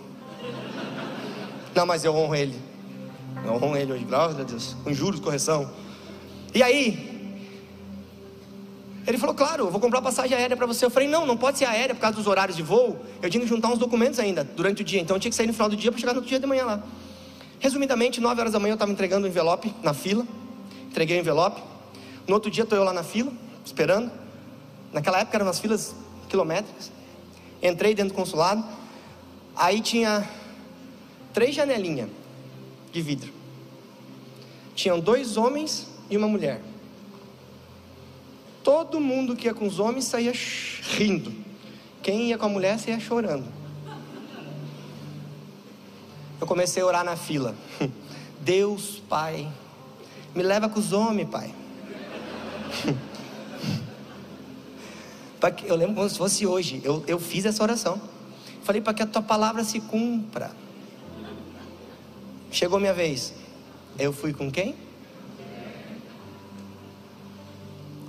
Não, 1.75 1.85
mas 1.85 2.05
eu 2.05 2.15
honro 2.15 2.35
ele. 2.35 2.59
Eu 3.43 3.53
honro 3.55 3.75
ele 3.75 3.91
hoje, 3.91 4.05
graças 4.05 4.39
a 4.39 4.43
Deus. 4.43 4.75
Com 4.83 4.93
juros, 4.93 5.19
correção. 5.19 5.69
E 6.53 6.61
aí, 6.61 7.13
ele 9.05 9.17
falou, 9.17 9.35
claro, 9.35 9.65
eu 9.65 9.71
vou 9.71 9.81
comprar 9.81 10.01
passagem 10.01 10.37
aérea 10.37 10.55
para 10.55 10.65
você. 10.65 10.85
Eu 10.85 10.89
falei, 10.89 11.09
não, 11.09 11.25
não 11.25 11.35
pode 11.35 11.57
ser 11.57 11.65
aérea 11.65 11.93
por 11.93 12.01
causa 12.01 12.15
dos 12.15 12.27
horários 12.27 12.55
de 12.55 12.63
voo. 12.63 12.97
Eu 13.21 13.29
tinha 13.29 13.41
que 13.41 13.49
juntar 13.49 13.67
uns 13.69 13.79
documentos 13.79 14.19
ainda 14.19 14.43
durante 14.43 14.81
o 14.81 14.85
dia. 14.85 15.01
Então 15.01 15.15
eu 15.17 15.19
tinha 15.19 15.29
que 15.29 15.35
sair 15.35 15.47
no 15.47 15.53
final 15.53 15.67
do 15.67 15.75
dia 15.75 15.91
para 15.91 15.99
chegar 15.99 16.13
no 16.13 16.21
dia 16.21 16.39
de 16.39 16.45
manhã 16.45 16.65
lá. 16.65 16.83
Resumidamente, 17.59 18.21
9 18.21 18.39
horas 18.39 18.53
da 18.53 18.59
manhã 18.59 18.73
eu 18.73 18.75
estava 18.75 18.91
entregando 18.91 19.25
o 19.25 19.29
envelope 19.29 19.73
na 19.83 19.93
fila. 19.93 20.25
Entreguei 20.89 21.17
o 21.17 21.19
envelope. 21.19 21.61
No 22.27 22.35
outro 22.35 22.49
dia 22.49 22.63
estou 22.63 22.77
eu 22.77 22.83
lá 22.83 22.93
na 22.93 23.03
fila, 23.03 23.31
esperando. 23.65 24.09
Naquela 24.93 25.19
época 25.19 25.35
eram 25.35 25.47
umas 25.47 25.59
filas 25.59 25.95
quilométricas. 26.29 26.91
Entrei 27.61 27.95
dentro 27.95 28.13
do 28.13 28.15
consulado. 28.15 28.63
Aí 29.55 29.81
tinha 29.81 30.29
três 31.33 31.55
janelinhas 31.55 32.09
de 32.91 33.01
vidro. 33.01 33.33
Tinham 34.75 34.99
dois 34.99 35.35
homens 35.35 35.87
e 36.09 36.15
uma 36.15 36.27
mulher. 36.27 36.61
Todo 38.63 38.99
mundo 38.99 39.35
que 39.35 39.47
ia 39.47 39.53
com 39.53 39.65
os 39.65 39.79
homens 39.79 40.05
saía 40.05 40.31
rindo. 40.31 41.33
Quem 42.01 42.29
ia 42.29 42.37
com 42.37 42.45
a 42.45 42.49
mulher 42.49 42.77
saía 42.79 42.99
chorando. 42.99 43.47
Eu 46.39 46.47
comecei 46.47 46.83
a 46.83 46.85
orar 46.85 47.03
na 47.03 47.15
fila. 47.15 47.55
Deus, 48.41 49.01
Pai, 49.09 49.49
me 50.35 50.43
leva 50.43 50.69
com 50.69 50.79
os 50.79 50.91
homens, 50.91 51.29
Pai. 51.29 51.53
Eu 55.65 55.75
lembro 55.75 55.95
como 55.95 56.09
se 56.09 56.17
fosse 56.17 56.45
hoje. 56.45 56.81
Eu, 56.83 57.03
eu 57.07 57.19
fiz 57.19 57.45
essa 57.45 57.61
oração. 57.61 58.01
Falei 58.63 58.81
para 58.81 58.93
que 58.93 59.03
a 59.03 59.05
tua 59.05 59.21
palavra 59.21 59.63
se 59.63 59.79
cumpra. 59.79 60.51
Chegou 62.51 62.79
minha 62.79 62.93
vez. 62.93 63.33
Eu 63.99 64.13
fui 64.13 64.33
com 64.33 64.49
quem? 64.49 64.75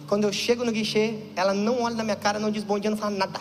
Quando 0.07 0.25
eu 0.25 0.33
chego 0.33 0.65
no 0.65 0.71
guichê, 0.71 1.19
ela 1.35 1.53
não 1.53 1.83
olha 1.83 1.97
na 1.97 2.05
minha 2.05 2.17
cara, 2.17 2.39
não 2.39 2.51
diz 2.51 2.63
bom 2.63 2.79
dia, 2.79 2.91
não 2.91 2.97
fala 2.97 3.17
nada. 3.17 3.41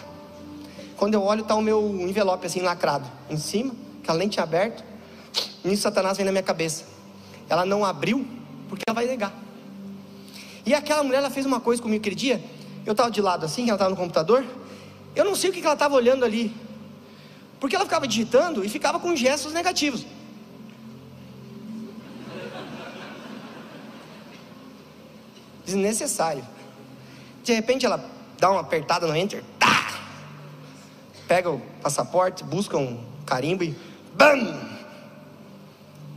Quando 0.97 1.13
eu 1.13 1.21
olho, 1.21 1.41
está 1.41 1.55
o 1.55 1.61
meu 1.61 1.99
envelope 1.99 2.47
assim 2.47 2.61
lacrado 2.61 3.05
em 3.29 3.37
cima, 3.37 3.75
que 4.01 4.09
ela 4.09 4.17
nem 4.17 4.29
tinha 4.29 4.43
aberto. 4.43 4.83
Nisso 5.63 5.83
Satanás 5.83 6.17
vem 6.17 6.25
na 6.25 6.31
minha 6.31 6.43
cabeça. 6.43 6.85
Ela 7.49 7.65
não 7.65 7.83
abriu 7.83 8.25
porque 8.69 8.83
ela 8.87 8.95
vai 8.95 9.05
negar. 9.05 9.33
E 10.65 10.73
aquela 10.73 11.03
mulher, 11.03 11.17
ela 11.17 11.29
fez 11.29 11.45
uma 11.45 11.59
coisa 11.59 11.81
comigo 11.81 12.01
aquele 12.01 12.15
dia. 12.15 12.41
Eu 12.85 12.91
estava 12.91 13.09
de 13.09 13.21
lado 13.21 13.45
assim, 13.45 13.63
ela 13.63 13.73
estava 13.73 13.89
no 13.89 13.95
computador. 13.95 14.45
Eu 15.15 15.25
não 15.25 15.35
sei 15.35 15.49
o 15.49 15.53
que 15.53 15.61
ela 15.61 15.73
estava 15.73 15.95
olhando 15.95 16.25
ali. 16.25 16.55
Porque 17.59 17.75
ela 17.75 17.85
ficava 17.85 18.07
digitando 18.07 18.63
e 18.63 18.69
ficava 18.69 18.99
com 18.99 19.15
gestos 19.15 19.53
negativos. 19.53 20.05
Desnecessário. 25.65 26.45
De 27.43 27.53
repente 27.53 27.85
ela 27.85 28.03
dá 28.37 28.51
uma 28.51 28.61
apertada 28.61 29.07
no 29.07 29.15
enter, 29.15 29.43
tá! 29.57 29.73
pega 31.33 31.49
o 31.49 31.59
passaporte, 31.81 32.43
busca 32.43 32.77
um 32.77 33.03
carimbo 33.25 33.63
e 33.63 33.75
BAM! 34.13 34.55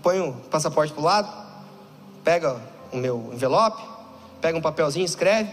Põe 0.02 0.20
o 0.20 0.34
passaporte 0.50 0.92
para 0.92 1.00
o 1.00 1.04
lado, 1.04 1.46
pega 2.22 2.60
o 2.92 2.96
meu 2.96 3.30
envelope, 3.32 3.82
pega 4.42 4.58
um 4.58 4.60
papelzinho, 4.60 5.06
escreve, 5.06 5.50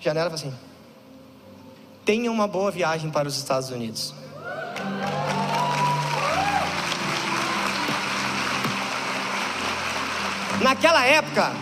janela 0.00 0.28
e 0.28 0.38
fala 0.38 0.52
assim: 0.52 0.58
Tenha 2.04 2.30
uma 2.30 2.46
boa 2.46 2.70
viagem 2.70 3.10
para 3.10 3.28
os 3.28 3.36
Estados 3.36 3.70
Unidos. 3.70 4.14
Naquela 10.60 11.04
época, 11.04 11.52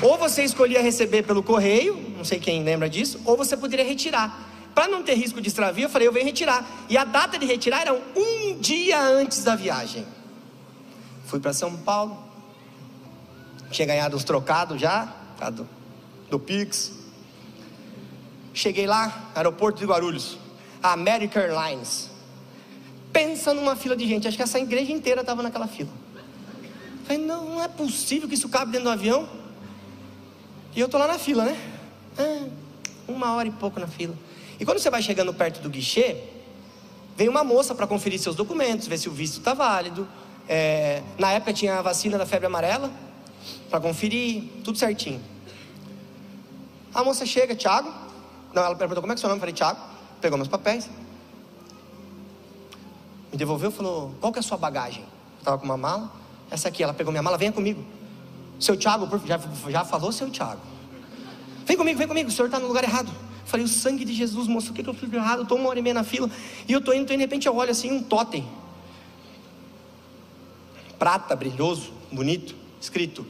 ou 0.00 0.16
você 0.16 0.44
escolhia 0.44 0.80
receber 0.80 1.22
pelo 1.24 1.42
correio, 1.42 1.94
não 2.16 2.24
sei 2.24 2.38
quem 2.38 2.62
lembra 2.62 2.88
disso, 2.88 3.20
ou 3.24 3.36
você 3.36 3.56
poderia 3.56 3.84
retirar. 3.84 4.50
Para 4.74 4.88
não 4.88 5.02
ter 5.02 5.14
risco 5.14 5.40
de 5.40 5.48
extravio, 5.48 5.84
eu 5.84 5.90
falei, 5.90 6.08
eu 6.08 6.12
venho 6.12 6.24
retirar. 6.24 6.64
E 6.88 6.96
a 6.96 7.04
data 7.04 7.38
de 7.38 7.44
retirar 7.44 7.82
era 7.82 7.92
um 7.92 8.58
dia 8.58 9.00
antes 9.00 9.44
da 9.44 9.54
viagem. 9.54 10.06
Fui 11.26 11.40
para 11.40 11.52
São 11.52 11.76
Paulo. 11.76 12.16
Tinha 13.70 13.86
ganhado 13.86 14.16
uns 14.16 14.24
trocados 14.24 14.80
já, 14.80 15.12
do, 15.52 15.68
do 16.30 16.38
Pix. 16.38 16.92
Cheguei 18.54 18.86
lá, 18.86 19.30
aeroporto 19.34 19.78
de 19.80 19.86
Guarulhos, 19.86 20.36
American 20.82 21.42
Airlines. 21.42 22.10
Pensa 23.12 23.52
numa 23.54 23.76
fila 23.76 23.96
de 23.96 24.06
gente, 24.06 24.28
acho 24.28 24.36
que 24.36 24.42
essa 24.42 24.58
igreja 24.58 24.92
inteira 24.92 25.20
estava 25.20 25.42
naquela 25.42 25.66
fila. 25.66 25.90
Falei, 27.04 27.22
não, 27.22 27.44
não 27.46 27.62
é 27.62 27.68
possível 27.68 28.28
que 28.28 28.34
isso 28.34 28.48
cabe 28.48 28.72
dentro 28.72 28.84
do 28.84 28.90
avião. 28.90 29.28
E 30.74 30.80
eu 30.80 30.88
tô 30.88 30.96
lá 30.98 31.06
na 31.06 31.18
fila, 31.18 31.44
né? 31.44 31.56
Ah, 32.18 32.46
uma 33.08 33.34
hora 33.34 33.48
e 33.48 33.50
pouco 33.50 33.78
na 33.80 33.86
fila. 33.86 34.14
E 34.58 34.64
quando 34.64 34.78
você 34.78 34.88
vai 34.88 35.02
chegando 35.02 35.34
perto 35.34 35.60
do 35.60 35.68
guichê, 35.68 36.16
vem 37.16 37.28
uma 37.28 37.44
moça 37.44 37.74
para 37.74 37.86
conferir 37.86 38.18
seus 38.18 38.36
documentos, 38.36 38.86
ver 38.86 38.98
se 38.98 39.08
o 39.08 39.12
visto 39.12 39.38
está 39.38 39.54
válido. 39.54 40.08
É, 40.48 41.02
na 41.18 41.32
época 41.32 41.52
tinha 41.52 41.78
a 41.78 41.82
vacina 41.82 42.16
da 42.16 42.26
febre 42.26 42.46
amarela, 42.46 42.90
para 43.68 43.80
conferir, 43.80 44.44
tudo 44.64 44.78
certinho. 44.78 45.20
A 46.94 47.02
moça 47.02 47.24
chega, 47.26 47.54
Tiago. 47.54 48.01
Não, 48.54 48.62
ela 48.62 48.74
perguntou 48.76 49.02
como 49.02 49.12
é 49.12 49.14
que 49.14 49.20
é 49.20 49.22
seu 49.22 49.28
nome? 49.28 49.38
Eu 49.38 49.40
falei, 49.40 49.54
Tiago. 49.54 49.80
Pegou 50.20 50.38
meus 50.38 50.48
papéis. 50.48 50.88
Me 53.32 53.38
devolveu 53.38 53.70
e 53.70 53.72
falou: 53.72 54.14
Qual 54.20 54.32
que 54.32 54.38
é 54.38 54.40
a 54.40 54.42
sua 54.42 54.56
bagagem? 54.56 55.02
Eu 55.02 55.38
estava 55.38 55.58
com 55.58 55.64
uma 55.64 55.76
mala. 55.76 56.12
Essa 56.50 56.68
aqui, 56.68 56.82
ela 56.82 56.92
pegou 56.92 57.10
minha 57.10 57.22
mala, 57.22 57.38
venha 57.38 57.50
comigo. 57.50 57.82
Seu 58.60 58.76
Tiago, 58.76 59.08
já, 59.26 59.40
já 59.70 59.84
falou, 59.84 60.12
seu 60.12 60.30
Tiago. 60.30 60.60
Vem 61.64 61.76
comigo, 61.76 61.98
vem 61.98 62.06
comigo, 62.06 62.28
o 62.28 62.32
senhor 62.32 62.46
está 62.46 62.60
no 62.60 62.68
lugar 62.68 62.84
errado. 62.84 63.10
Falei, 63.44 63.64
o 63.64 63.68
sangue 63.68 64.04
de 64.04 64.12
Jesus, 64.12 64.46
moço, 64.46 64.70
o 64.70 64.74
que, 64.74 64.82
que 64.82 64.88
eu 64.88 64.94
fiz 64.94 65.12
errado? 65.12 65.38
Eu 65.38 65.42
estou 65.42 65.58
uma 65.58 65.68
hora 65.68 65.78
e 65.78 65.82
meia 65.82 65.94
na 65.94 66.04
fila. 66.04 66.30
E 66.68 66.72
eu 66.72 66.78
estou 66.78 66.94
indo, 66.94 67.06
tô 67.06 67.12
indo, 67.12 67.18
de 67.18 67.24
repente 67.24 67.48
eu 67.48 67.56
olho 67.56 67.70
assim, 67.70 67.90
um 67.90 68.02
totem. 68.02 68.46
Prata, 70.98 71.34
brilhoso, 71.34 71.92
bonito, 72.12 72.54
escrito. 72.80 73.26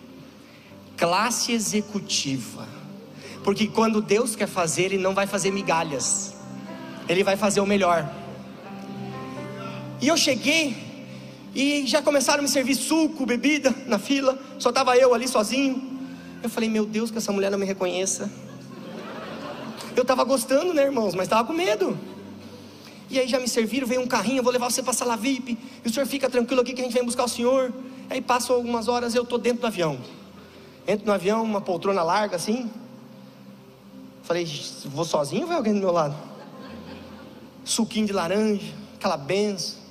Classe 0.96 1.52
executiva. 1.52 2.68
Porque 3.44 3.66
quando 3.66 4.00
Deus 4.00 4.36
quer 4.36 4.46
fazer, 4.46 4.84
Ele 4.84 4.98
não 4.98 5.14
vai 5.14 5.26
fazer 5.26 5.50
migalhas. 5.50 6.34
Ele 7.08 7.24
vai 7.24 7.36
fazer 7.36 7.60
o 7.60 7.66
melhor. 7.66 8.08
E 10.00 10.08
eu 10.08 10.16
cheguei, 10.16 10.76
e 11.54 11.86
já 11.86 12.00
começaram 12.00 12.40
a 12.40 12.42
me 12.42 12.48
servir 12.48 12.74
suco, 12.74 13.26
bebida 13.26 13.74
na 13.86 13.98
fila. 13.98 14.38
Só 14.58 14.70
estava 14.70 14.96
eu 14.96 15.14
ali 15.14 15.28
sozinho. 15.28 16.00
Eu 16.42 16.48
falei, 16.48 16.68
meu 16.68 16.84
Deus, 16.84 17.10
que 17.10 17.18
essa 17.18 17.32
mulher 17.32 17.50
não 17.50 17.58
me 17.58 17.66
reconheça. 17.66 18.30
Eu 19.94 20.02
estava 20.02 20.24
gostando, 20.24 20.72
né, 20.72 20.84
irmãos? 20.84 21.14
Mas 21.14 21.24
estava 21.24 21.44
com 21.44 21.52
medo. 21.52 21.98
E 23.10 23.18
aí 23.18 23.28
já 23.28 23.38
me 23.38 23.46
serviram, 23.46 23.86
veio 23.86 24.00
um 24.00 24.06
carrinho, 24.06 24.38
eu 24.38 24.42
vou 24.42 24.52
levar 24.52 24.70
você 24.70 24.82
para 24.82 24.92
a 24.92 24.94
sala 24.94 25.16
VIP. 25.16 25.58
E 25.84 25.88
o 25.88 25.92
senhor 25.92 26.06
fica 26.06 26.30
tranquilo 26.30 26.62
aqui 26.62 26.72
que 26.72 26.80
a 26.80 26.84
gente 26.84 26.94
vem 26.94 27.04
buscar 27.04 27.24
o 27.24 27.28
senhor. 27.28 27.72
Aí 28.08 28.22
passam 28.22 28.56
algumas 28.56 28.88
horas, 28.88 29.14
eu 29.14 29.22
estou 29.22 29.38
dentro 29.38 29.60
do 29.60 29.66
avião. 29.66 29.98
Entro 30.88 31.06
no 31.06 31.12
avião, 31.12 31.42
uma 31.42 31.60
poltrona 31.60 32.02
larga 32.02 32.36
assim. 32.36 32.70
Falei, 34.22 34.46
vou 34.86 35.04
sozinho 35.04 35.42
ou 35.42 35.48
vai 35.48 35.56
alguém 35.56 35.74
do 35.74 35.80
meu 35.80 35.92
lado? 35.92 36.16
Suquinho 37.64 38.06
de 38.06 38.12
laranja, 38.12 38.72
aquela 38.96 39.16
benção 39.16 39.82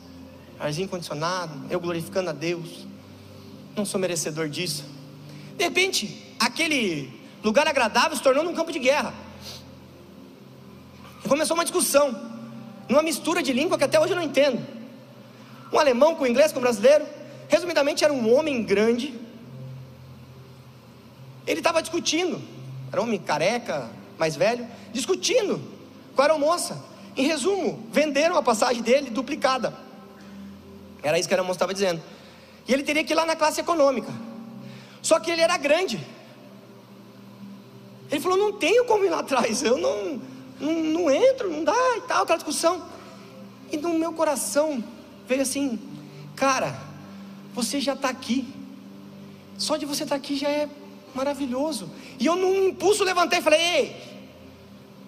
arzinho 0.61 0.87
condicionado, 0.87 1.59
eu 1.69 1.79
glorificando 1.79 2.29
a 2.29 2.33
Deus. 2.33 2.85
Não 3.75 3.83
sou 3.83 3.99
merecedor 3.99 4.47
disso. 4.47 4.85
De 5.57 5.63
repente, 5.63 6.35
aquele 6.39 7.11
lugar 7.43 7.67
agradável 7.67 8.15
se 8.15 8.21
tornou 8.21 8.47
um 8.47 8.53
campo 8.53 8.71
de 8.71 8.77
guerra. 8.77 9.13
E 11.25 11.27
começou 11.27 11.55
uma 11.55 11.63
discussão, 11.63 12.15
numa 12.87 13.01
mistura 13.01 13.41
de 13.41 13.51
língua 13.51 13.77
que 13.77 13.83
até 13.83 13.99
hoje 13.99 14.13
eu 14.13 14.15
não 14.15 14.23
entendo. 14.23 14.63
Um 15.73 15.79
alemão 15.79 16.15
com 16.15 16.27
inglês 16.27 16.51
com 16.51 16.59
brasileiro. 16.59 17.05
Resumidamente, 17.47 18.03
era 18.03 18.13
um 18.13 18.33
homem 18.33 18.63
grande. 18.63 19.19
Ele 21.47 21.59
estava 21.59 21.81
discutindo. 21.81 22.39
Era 22.91 23.01
um 23.01 23.05
homem 23.05 23.19
careca, 23.19 23.89
mais 24.21 24.35
velho, 24.35 24.67
discutindo 24.93 25.59
com 26.15 26.21
a 26.21 26.25
aeromoça. 26.25 26.81
Em 27.17 27.25
resumo, 27.25 27.83
venderam 27.91 28.37
a 28.37 28.43
passagem 28.43 28.81
dele 28.81 29.09
duplicada. 29.09 29.73
Era 31.01 31.17
isso 31.19 31.27
que 31.27 31.33
a 31.33 31.41
moça 31.41 31.57
estava 31.57 31.73
dizendo. 31.73 32.01
E 32.67 32.73
ele 32.73 32.83
teria 32.83 33.03
que 33.03 33.11
ir 33.11 33.15
lá 33.15 33.25
na 33.25 33.35
classe 33.35 33.59
econômica. 33.59 34.13
Só 35.01 35.19
que 35.19 35.31
ele 35.31 35.41
era 35.41 35.57
grande. 35.57 35.99
Ele 38.11 38.21
falou: 38.21 38.37
não 38.37 38.53
tenho 38.53 38.85
como 38.85 39.03
ir 39.03 39.09
lá 39.09 39.19
atrás, 39.19 39.63
eu 39.63 39.77
não, 39.77 40.21
não, 40.59 40.73
não 40.73 41.11
entro, 41.11 41.49
não 41.49 41.63
dá 41.63 41.97
e 41.97 42.01
tal, 42.01 42.23
aquela 42.23 42.37
discussão. 42.37 42.85
E 43.71 43.77
no 43.77 43.97
meu 43.97 44.13
coração 44.13 44.83
veio 45.27 45.41
assim: 45.41 45.79
cara, 46.35 46.79
você 47.53 47.81
já 47.81 47.93
está 47.93 48.09
aqui. 48.09 48.47
Só 49.57 49.77
de 49.77 49.85
você 49.85 50.03
estar 50.03 50.15
tá 50.15 50.21
aqui 50.21 50.35
já 50.37 50.49
é 50.49 50.69
maravilhoso. 51.13 51.89
E 52.19 52.25
eu, 52.25 52.35
num 52.35 52.69
impulso, 52.69 53.03
levantei 53.03 53.39
e 53.39 53.41
falei: 53.41 53.59
ei, 53.59 54.10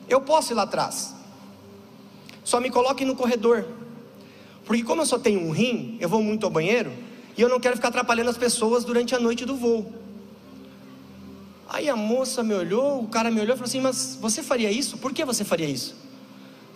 eu 0.07 0.21
posso 0.21 0.53
ir 0.53 0.55
lá 0.55 0.63
atrás. 0.63 1.13
Só 2.43 2.59
me 2.59 2.69
coloque 2.69 3.05
no 3.05 3.15
corredor. 3.15 3.65
Porque 4.65 4.83
como 4.83 5.01
eu 5.01 5.05
só 5.05 5.19
tenho 5.19 5.41
um 5.41 5.51
rim, 5.51 5.97
eu 5.99 6.07
vou 6.07 6.21
muito 6.21 6.45
ao 6.45 6.51
banheiro 6.51 6.91
e 7.37 7.41
eu 7.41 7.49
não 7.49 7.59
quero 7.59 7.75
ficar 7.75 7.89
atrapalhando 7.89 8.29
as 8.29 8.37
pessoas 8.37 8.83
durante 8.83 9.15
a 9.15 9.19
noite 9.19 9.45
do 9.45 9.55
voo. 9.55 9.91
Aí 11.67 11.89
a 11.89 11.95
moça 11.95 12.43
me 12.43 12.53
olhou, 12.53 13.01
o 13.01 13.07
cara 13.07 13.31
me 13.31 13.41
olhou 13.41 13.55
e 13.55 13.57
falou 13.57 13.67
assim: 13.67 13.81
Mas 13.81 14.17
você 14.21 14.43
faria 14.43 14.71
isso? 14.71 14.97
Por 14.97 15.11
que 15.11 15.25
você 15.25 15.43
faria 15.43 15.67
isso? 15.67 15.95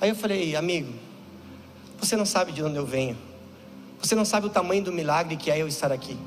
Aí 0.02 0.10
eu 0.10 0.16
falei: 0.16 0.56
Amigo, 0.56 0.92
você 2.00 2.16
não 2.16 2.26
sabe 2.26 2.52
de 2.52 2.64
onde 2.64 2.78
eu 2.78 2.86
venho. 2.86 3.18
Você 4.02 4.16
não 4.16 4.26
sabe 4.26 4.48
o 4.48 4.50
tamanho 4.50 4.84
do 4.84 4.92
milagre 4.92 5.36
que 5.36 5.50
é 5.50 5.62
eu 5.62 5.68
estar 5.68 5.92
aqui. 5.92 6.18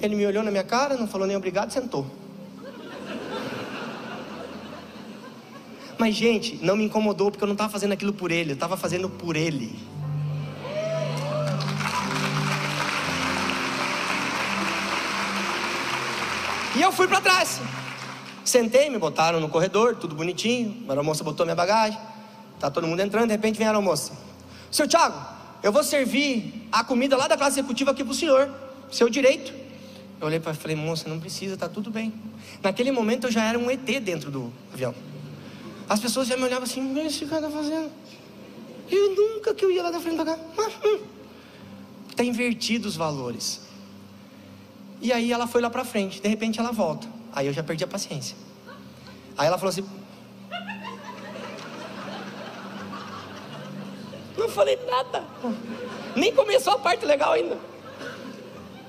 Ele 0.00 0.16
me 0.16 0.26
olhou 0.26 0.42
na 0.42 0.50
minha 0.50 0.64
cara, 0.64 0.96
não 0.96 1.06
falou 1.06 1.26
nem 1.26 1.36
obrigado, 1.36 1.70
sentou. 1.70 2.06
Mas, 5.98 6.14
gente, 6.14 6.58
não 6.62 6.76
me 6.76 6.84
incomodou 6.84 7.30
porque 7.30 7.44
eu 7.44 7.46
não 7.46 7.54
estava 7.54 7.70
fazendo 7.70 7.92
aquilo 7.92 8.12
por 8.12 8.30
ele, 8.30 8.50
eu 8.50 8.54
estava 8.54 8.76
fazendo 8.76 9.08
por 9.08 9.36
ele. 9.36 9.78
E 16.76 16.82
eu 16.82 16.90
fui 16.90 17.06
para 17.06 17.20
trás. 17.20 17.60
Sentei, 18.44 18.90
me 18.90 18.98
botaram 18.98 19.38
no 19.38 19.48
corredor, 19.48 19.94
tudo 19.94 20.14
bonitinho. 20.14 20.84
A 20.88 20.92
aeromoça 20.92 21.22
botou 21.22 21.46
minha 21.46 21.54
bagagem. 21.54 21.98
Tá 22.58 22.68
todo 22.70 22.86
mundo 22.86 23.00
entrando, 23.00 23.26
de 23.26 23.32
repente 23.32 23.56
vem 23.56 23.66
a 23.66 23.70
aeromoça. 23.70 24.12
Seu 24.72 24.88
Thiago, 24.88 25.16
eu 25.62 25.70
vou 25.70 25.84
servir 25.84 26.68
a 26.72 26.82
comida 26.82 27.16
lá 27.16 27.28
da 27.28 27.36
classe 27.36 27.60
executiva 27.60 27.92
aqui 27.92 28.02
o 28.02 28.12
senhor. 28.12 28.50
Seu 28.90 29.08
direito. 29.08 29.52
Eu 30.20 30.26
olhei 30.26 30.40
para 30.40 30.52
falei, 30.52 30.76
moça, 30.76 31.08
não 31.08 31.20
precisa, 31.20 31.56
tá 31.56 31.68
tudo 31.68 31.90
bem. 31.90 32.12
Naquele 32.62 32.90
momento 32.90 33.28
eu 33.28 33.30
já 33.30 33.44
era 33.44 33.58
um 33.58 33.70
ET 33.70 33.84
dentro 34.00 34.30
do 34.30 34.52
avião. 34.72 34.94
As 35.88 36.00
pessoas 36.00 36.26
já 36.26 36.36
me 36.36 36.44
olhavam 36.44 36.64
assim, 36.64 36.90
o 36.90 36.94
que 36.94 37.00
esse 37.00 37.26
cara 37.26 37.46
está 37.46 37.58
fazendo? 37.58 37.90
Eu 38.90 39.14
nunca 39.14 39.54
que 39.54 39.64
eu 39.64 39.70
ia 39.70 39.82
lá 39.82 39.90
da 39.90 40.00
frente 40.00 40.16
para 40.16 40.36
cá. 40.36 40.38
Está 42.10 42.24
invertido 42.24 42.88
os 42.88 42.96
valores. 42.96 43.60
E 45.00 45.12
aí 45.12 45.32
ela 45.32 45.46
foi 45.46 45.60
lá 45.60 45.68
para 45.68 45.84
frente, 45.84 46.20
de 46.20 46.28
repente 46.28 46.58
ela 46.58 46.72
volta. 46.72 47.06
Aí 47.32 47.46
eu 47.46 47.52
já 47.52 47.62
perdi 47.62 47.84
a 47.84 47.86
paciência. 47.86 48.36
Aí 49.36 49.46
ela 49.46 49.58
falou 49.58 49.70
assim: 49.70 49.84
Não 54.38 54.48
falei 54.48 54.78
nada. 54.88 55.24
Nem 56.14 56.34
começou 56.34 56.74
a 56.74 56.78
parte 56.78 57.04
legal 57.04 57.32
ainda. 57.32 57.58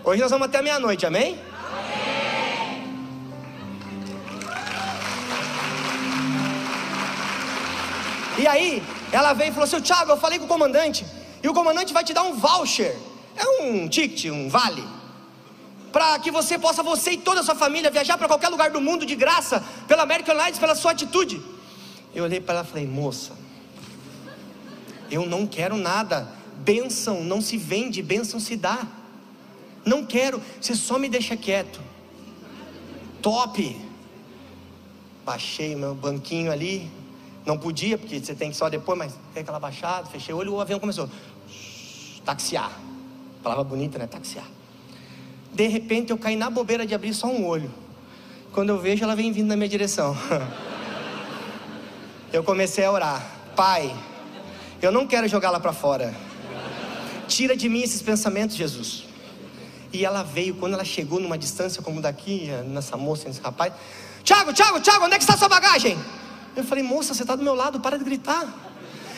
Hoje 0.03 0.21
nós 0.21 0.29
vamos 0.29 0.47
até 0.47 0.61
meia-noite, 0.61 1.05
amém? 1.05 1.39
E 8.37 8.45
aí, 8.47 8.83
ela 9.11 9.33
veio 9.33 9.49
e 9.49 9.51
falou 9.51 9.65
assim: 9.65 9.79
Tiago, 9.81 10.11
eu 10.11 10.17
falei 10.17 10.39
com 10.39 10.45
o 10.45 10.47
comandante, 10.47 11.05
e 11.41 11.47
o 11.47 11.53
comandante 11.53 11.93
vai 11.93 12.03
te 12.03 12.13
dar 12.13 12.23
um 12.23 12.33
voucher. 12.33 12.95
É 13.35 13.63
um 13.63 13.87
ticket, 13.87 14.31
um 14.31 14.49
vale. 14.49 14.83
Para 15.91 16.19
que 16.19 16.29
você 16.31 16.59
possa, 16.59 16.83
você 16.83 17.11
e 17.11 17.17
toda 17.17 17.39
a 17.41 17.43
sua 17.43 17.55
família, 17.55 17.89
viajar 17.89 18.17
para 18.17 18.27
qualquer 18.27 18.49
lugar 18.49 18.69
do 18.69 18.81
mundo 18.81 19.05
de 19.05 19.15
graça, 19.15 19.63
pela 19.87 20.03
American 20.03 20.35
Airlines, 20.35 20.59
pela 20.59 20.75
sua 20.75 20.91
atitude. 20.91 21.41
Eu 22.13 22.23
olhei 22.25 22.39
para 22.41 22.55
ela 22.55 22.65
e 22.65 22.69
falei: 22.69 22.87
Moça, 22.87 23.31
eu 25.09 25.25
não 25.25 25.45
quero 25.47 25.77
nada. 25.77 26.27
Bênção 26.57 27.23
não 27.23 27.41
se 27.41 27.57
vende, 27.57 28.01
bênção 28.01 28.39
se 28.39 28.55
dá. 28.55 28.87
Não 29.85 30.05
quero, 30.05 30.41
você 30.59 30.75
só 30.75 30.97
me 30.97 31.07
deixa 31.07 31.37
quieto. 31.37 31.79
Top. 33.21 33.81
Baixei 35.23 35.75
meu 35.75 35.93
banquinho 35.93 36.51
ali. 36.51 36.89
Não 37.45 37.57
podia, 37.57 37.97
porque 37.97 38.19
você 38.19 38.33
tem 38.33 38.49
que 38.49 38.57
só 38.57 38.69
depois, 38.69 38.97
mas 38.97 39.13
tem 39.33 39.43
aquela 39.43 39.59
baixada, 39.59 40.07
fechei 40.07 40.33
o 40.33 40.37
olho, 40.37 40.53
o 40.53 40.61
avião 40.61 40.79
começou. 40.79 41.09
Taxiar. 42.25 42.71
Palavra 43.43 43.63
bonita, 43.63 43.99
né? 43.99 44.07
Taxiar. 44.07 44.45
De 45.53 45.67
repente 45.67 46.11
eu 46.11 46.17
caí 46.17 46.35
na 46.35 46.49
bobeira 46.49 46.85
de 46.85 46.95
abrir 46.95 47.13
só 47.13 47.27
um 47.27 47.45
olho. 47.45 47.71
Quando 48.51 48.69
eu 48.69 48.79
vejo, 48.79 49.03
ela 49.03 49.15
vem 49.15 49.31
vindo 49.31 49.47
na 49.47 49.55
minha 49.55 49.69
direção. 49.69 50.17
eu 52.33 52.43
comecei 52.43 52.83
a 52.83 52.91
orar. 52.91 53.25
Pai, 53.55 53.95
eu 54.81 54.91
não 54.91 55.05
quero 55.05 55.27
jogá-la 55.27 55.59
para 55.59 55.71
fora. 55.71 56.15
Tira 57.27 57.55
de 57.55 57.69
mim 57.69 57.81
esses 57.81 58.01
pensamentos, 58.01 58.55
Jesus. 58.55 59.05
E 59.93 60.03
ela 60.03 60.23
veio, 60.23 60.55
quando 60.55 60.73
ela 60.73 60.83
chegou 60.83 61.19
numa 61.19 61.37
distância 61.37 61.81
como 61.81 62.01
daqui, 62.01 62.49
nessa 62.67 62.97
moça, 62.97 63.27
nesse 63.27 63.39
rapaz. 63.39 63.71
Tiago, 64.23 64.51
Tiago, 64.51 64.79
Tiago, 64.81 65.05
onde 65.05 65.13
é 65.13 65.17
que 65.17 65.23
está 65.23 65.37
sua 65.37 65.47
bagagem? 65.47 65.97
Eu 66.55 66.63
falei, 66.63 66.83
moça, 66.83 67.13
você 67.13 67.23
está 67.23 67.35
do 67.35 67.43
meu 67.43 67.53
lado, 67.53 67.79
para 67.79 67.97
de 67.97 68.03
gritar. 68.03 68.47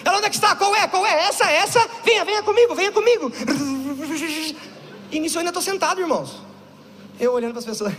Ela, 0.03 0.17
onde 0.17 0.27
é 0.27 0.29
que 0.29 0.35
está? 0.35 0.55
Qual 0.55 0.75
é? 0.75 0.87
Qual 0.87 1.05
é? 1.05 1.27
Essa, 1.27 1.49
essa? 1.51 1.87
Venha, 2.03 2.25
venha 2.25 2.43
comigo, 2.43 2.75
venha 2.75 2.91
comigo. 2.91 3.31
E 5.09 5.21
nisso 5.21 5.37
eu 5.37 5.39
ainda 5.39 5.51
estou 5.51 5.63
sentado, 5.63 6.01
irmãos. 6.01 6.41
Eu 7.17 7.31
olhando 7.31 7.51
para 7.51 7.59
as 7.59 7.65
pessoas. 7.65 7.93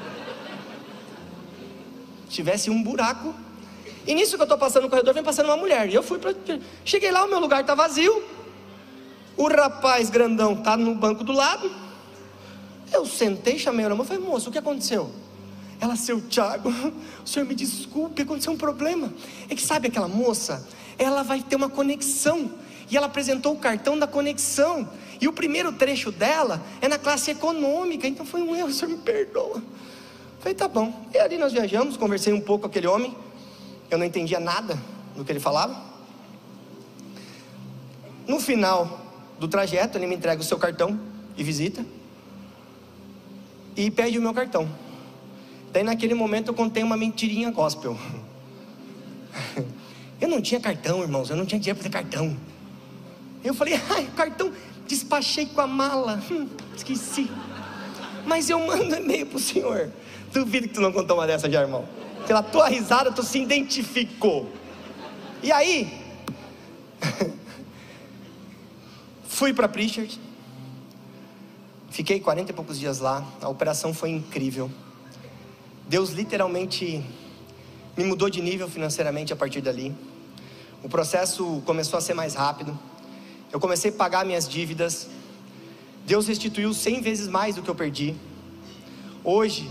Tivesse 2.30 2.70
um 2.70 2.82
buraco 2.82 3.34
e 4.06 4.14
nisso 4.14 4.36
que 4.36 4.42
eu 4.42 4.44
estou 4.44 4.58
passando 4.58 4.84
no 4.84 4.90
corredor, 4.90 5.14
vem 5.14 5.22
passando 5.22 5.46
uma 5.46 5.56
mulher. 5.56 5.88
E 5.88 5.94
eu 5.94 6.02
fui 6.02 6.18
para. 6.18 6.34
Cheguei 6.84 7.10
lá, 7.10 7.24
o 7.24 7.28
meu 7.28 7.38
lugar 7.38 7.62
está 7.62 7.74
vazio. 7.74 8.22
O 9.36 9.48
rapaz 9.48 10.10
grandão 10.10 10.52
está 10.52 10.76
no 10.76 10.94
banco 10.94 11.24
do 11.24 11.32
lado. 11.32 11.70
Eu 12.92 13.06
sentei, 13.06 13.58
chamei 13.58 13.84
a 13.84 13.88
irmã 13.88 14.04
e 14.04 14.06
falei, 14.06 14.22
moço, 14.22 14.50
o 14.50 14.52
que 14.52 14.58
aconteceu? 14.58 15.10
Ela, 15.84 15.96
seu 15.96 16.20
Tiago, 16.20 16.70
o 17.24 17.28
senhor 17.28 17.46
me 17.46 17.54
desculpe, 17.54 18.22
aconteceu 18.22 18.52
um 18.52 18.56
problema. 18.56 19.12
É 19.48 19.54
que 19.54 19.62
sabe 19.62 19.88
aquela 19.88 20.08
moça? 20.08 20.66
Ela 20.98 21.22
vai 21.22 21.42
ter 21.42 21.56
uma 21.56 21.68
conexão. 21.68 22.50
E 22.90 22.96
ela 22.96 23.06
apresentou 23.06 23.54
o 23.54 23.58
cartão 23.58 23.98
da 23.98 24.06
conexão. 24.06 24.88
E 25.20 25.28
o 25.28 25.32
primeiro 25.32 25.72
trecho 25.72 26.10
dela 26.10 26.62
é 26.80 26.88
na 26.88 26.98
classe 26.98 27.30
econômica. 27.30 28.06
Então 28.06 28.24
foi 28.24 28.42
um 28.42 28.54
erro, 28.54 28.68
o 28.68 28.72
senhor 28.72 28.90
me 28.90 28.98
perdoa. 28.98 29.62
Falei, 30.40 30.54
tá 30.54 30.68
bom. 30.68 31.06
E 31.12 31.18
ali 31.18 31.38
nós 31.38 31.52
viajamos, 31.52 31.96
conversei 31.96 32.32
um 32.32 32.40
pouco 32.40 32.62
com 32.62 32.66
aquele 32.68 32.86
homem 32.86 33.14
eu 33.90 33.98
não 33.98 34.04
entendia 34.04 34.40
nada 34.40 34.78
do 35.14 35.24
que 35.24 35.32
ele 35.32 35.40
falava. 35.40 35.80
No 38.26 38.40
final 38.40 39.00
do 39.38 39.46
trajeto, 39.46 39.98
ele 39.98 40.06
me 40.06 40.16
entrega 40.16 40.40
o 40.40 40.44
seu 40.44 40.58
cartão 40.58 40.98
de 41.36 41.44
visita 41.44 41.84
e 43.76 43.90
pede 43.90 44.18
o 44.18 44.22
meu 44.22 44.32
cartão. 44.32 44.68
Daí 45.74 45.82
naquele 45.82 46.14
momento 46.14 46.52
eu 46.52 46.54
contei 46.54 46.84
uma 46.84 46.96
mentirinha 46.96 47.50
gospel. 47.50 47.98
Eu 50.20 50.28
não 50.28 50.40
tinha 50.40 50.60
cartão, 50.60 51.02
irmãos, 51.02 51.28
eu 51.28 51.36
não 51.36 51.44
tinha 51.44 51.60
dinheiro 51.60 51.78
para 51.78 51.90
ter 51.90 51.92
cartão. 51.92 52.34
Eu 53.42 53.52
falei, 53.52 53.78
ai, 53.90 54.08
cartão, 54.16 54.50
despachei 54.86 55.44
com 55.44 55.60
a 55.60 55.66
mala, 55.66 56.22
hum, 56.30 56.48
esqueci. 56.74 57.30
Mas 58.24 58.48
eu 58.48 58.58
mando 58.64 58.94
e-mail 58.94 59.26
para 59.26 59.36
o 59.36 59.40
senhor. 59.40 59.90
Duvido 60.32 60.68
que 60.68 60.74
tu 60.74 60.80
não 60.80 60.92
contou 60.92 61.16
uma 61.18 61.26
dessa 61.26 61.50
já, 61.50 61.60
irmão. 61.60 61.86
Pela 62.26 62.42
tua 62.42 62.68
risada, 62.68 63.12
tu 63.12 63.22
se 63.22 63.38
identificou. 63.38 64.50
E 65.42 65.52
aí, 65.52 65.92
fui 69.26 69.52
para 69.52 69.68
Pritchard. 69.68 70.18
Fiquei 71.90 72.18
40 72.18 72.50
e 72.50 72.54
poucos 72.54 72.78
dias 72.78 73.00
lá. 73.00 73.26
A 73.42 73.48
operação 73.48 73.92
foi 73.92 74.10
incrível. 74.10 74.70
Deus 75.86 76.10
literalmente 76.10 77.04
me 77.96 78.04
mudou 78.04 78.30
de 78.30 78.40
nível 78.40 78.68
financeiramente 78.68 79.32
a 79.32 79.36
partir 79.36 79.60
dali. 79.60 79.94
O 80.82 80.88
processo 80.88 81.62
começou 81.66 81.98
a 81.98 82.00
ser 82.00 82.14
mais 82.14 82.34
rápido. 82.34 82.76
Eu 83.52 83.60
comecei 83.60 83.90
a 83.90 83.94
pagar 83.94 84.24
minhas 84.24 84.48
dívidas. 84.48 85.08
Deus 86.06 86.26
restituiu 86.26 86.72
100 86.72 87.02
vezes 87.02 87.28
mais 87.28 87.54
do 87.54 87.62
que 87.62 87.68
eu 87.68 87.74
perdi. 87.74 88.14
Hoje, 89.22 89.70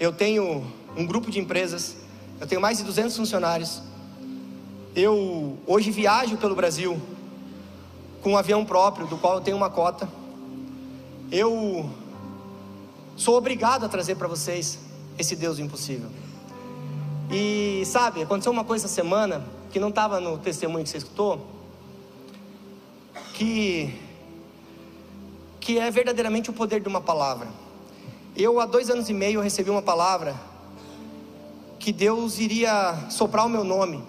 eu 0.00 0.12
tenho 0.12 0.66
um 0.96 1.06
grupo 1.06 1.30
de 1.30 1.38
empresas. 1.38 1.96
Eu 2.40 2.46
tenho 2.46 2.60
mais 2.60 2.78
de 2.78 2.84
200 2.84 3.14
funcionários. 3.14 3.82
Eu 4.96 5.58
hoje 5.66 5.90
viajo 5.90 6.38
pelo 6.38 6.54
Brasil 6.54 7.00
com 8.22 8.32
um 8.32 8.36
avião 8.36 8.64
próprio, 8.64 9.06
do 9.06 9.18
qual 9.18 9.34
eu 9.34 9.40
tenho 9.42 9.58
uma 9.58 9.68
cota. 9.68 10.08
Eu 11.30 11.88
sou 13.14 13.36
obrigado 13.36 13.84
a 13.84 13.88
trazer 13.88 14.16
para 14.16 14.26
vocês 14.26 14.87
esse 15.18 15.36
Deus 15.36 15.58
impossível. 15.58 16.08
E 17.30 17.82
sabe, 17.84 18.22
aconteceu 18.22 18.52
uma 18.52 18.64
coisa 18.64 18.86
essa 18.86 18.94
semana 18.94 19.44
que 19.70 19.78
não 19.78 19.88
estava 19.88 20.18
no 20.20 20.38
testemunho 20.38 20.84
que 20.84 20.90
você 20.90 20.98
escutou, 20.98 21.46
que 23.34 23.94
que 25.60 25.78
é 25.78 25.90
verdadeiramente 25.90 26.48
o 26.48 26.52
poder 26.54 26.80
de 26.80 26.88
uma 26.88 27.00
palavra. 27.00 27.46
Eu 28.34 28.58
há 28.58 28.64
dois 28.64 28.88
anos 28.88 29.10
e 29.10 29.12
meio 29.12 29.38
recebi 29.42 29.68
uma 29.68 29.82
palavra 29.82 30.34
que 31.78 31.92
Deus 31.92 32.38
iria 32.38 32.94
soprar 33.10 33.44
o 33.44 33.50
meu 33.50 33.64
nome. 33.64 34.02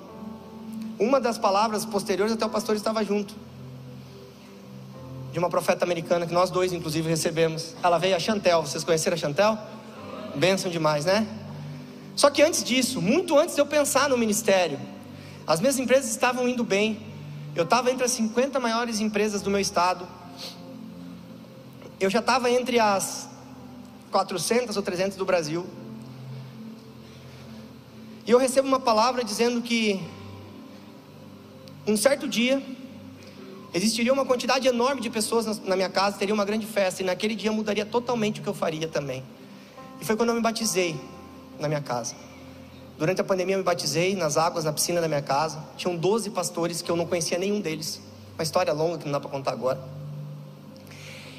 Uma 0.98 1.20
das 1.20 1.38
palavras 1.38 1.84
posteriores, 1.84 2.34
até 2.34 2.46
o 2.46 2.50
pastor 2.50 2.78
estava 2.78 3.04
junto. 3.04 3.36
De 5.34 5.38
uma 5.38 5.50
profeta 5.50 5.84
americana 5.84 6.26
que 6.26 6.34
nós 6.34 6.50
dois, 6.50 6.72
inclusive, 6.72 7.10
recebemos. 7.10 7.76
Ela 7.84 7.98
veio 7.98 8.16
a 8.16 8.20
Chantel. 8.20 8.62
Vocês 8.62 8.86
conheceram 8.86 9.16
a 9.16 9.18
Chantel? 9.18 9.58
Benção 10.36 10.70
demais, 10.72 11.06
né? 11.06 11.28
Só 12.16 12.30
que 12.30 12.42
antes 12.42 12.64
disso, 12.64 13.02
muito 13.02 13.38
antes 13.38 13.56
de 13.56 13.62
eu 13.62 13.66
pensar 13.66 14.10
no 14.10 14.18
ministério, 14.18 14.80
as 15.48 15.60
minhas 15.60 15.80
empresas 15.80 16.10
estavam 16.12 16.48
indo 16.48 16.64
bem. 16.64 17.00
Eu 17.56 17.64
estava 17.64 17.90
entre 17.92 18.04
as 18.04 18.12
50 18.12 18.60
maiores 18.60 19.00
empresas 19.00 19.42
do 19.42 19.50
meu 19.50 19.60
estado. 19.60 20.08
Eu 22.00 22.10
já 22.10 22.20
estava 22.20 22.52
entre 22.52 22.80
as 22.80 23.30
400 24.12 24.76
ou 24.76 24.84
300 24.84 25.18
do 25.18 25.26
Brasil. 25.26 25.66
E 28.26 28.32
eu 28.32 28.38
recebo 28.38 28.68
uma 28.68 28.80
palavra 28.80 29.24
dizendo 29.24 29.62
que 29.62 30.00
um 31.88 31.98
certo 31.98 32.28
dia 32.28 32.62
existiria 33.74 34.14
uma 34.14 34.26
quantidade 34.26 34.68
enorme 34.68 35.02
de 35.02 35.10
pessoas 35.10 35.60
na 35.60 35.76
minha 35.76 35.90
casa, 35.90 36.18
teria 36.18 36.34
uma 36.34 36.46
grande 36.46 36.66
festa 36.66 37.02
e 37.02 37.06
naquele 37.06 37.34
dia 37.34 37.52
mudaria 37.52 37.86
totalmente 37.86 38.40
o 38.40 38.44
que 38.44 38.50
eu 38.50 38.54
faria 38.54 38.88
também. 38.88 39.24
E 40.00 40.06
foi 40.06 40.16
quando 40.16 40.30
eu 40.30 40.36
me 40.36 40.42
batizei 40.42 41.00
na 41.60 41.68
minha 41.68 41.82
casa. 41.82 42.16
Durante 42.98 43.22
a 43.22 43.24
pandemia 43.24 43.56
eu 43.56 43.60
me 43.60 43.64
batizei 43.64 44.16
nas 44.16 44.38
águas 44.38 44.66
na 44.66 44.74
piscina 44.74 45.00
da 45.00 45.08
minha 45.08 45.22
casa. 45.22 45.64
Tinham 45.78 45.96
12 45.96 46.30
pastores 46.32 46.82
que 46.82 46.90
eu 46.90 46.96
não 46.96 47.06
conhecia 47.06 47.38
nenhum 47.38 47.62
deles. 47.62 48.02
Uma 48.36 48.44
história 48.44 48.74
longa 48.74 48.98
que 48.98 49.06
não 49.06 49.14
dá 49.14 49.20
para 49.20 49.30
contar 49.30 49.52
agora. 49.52 49.80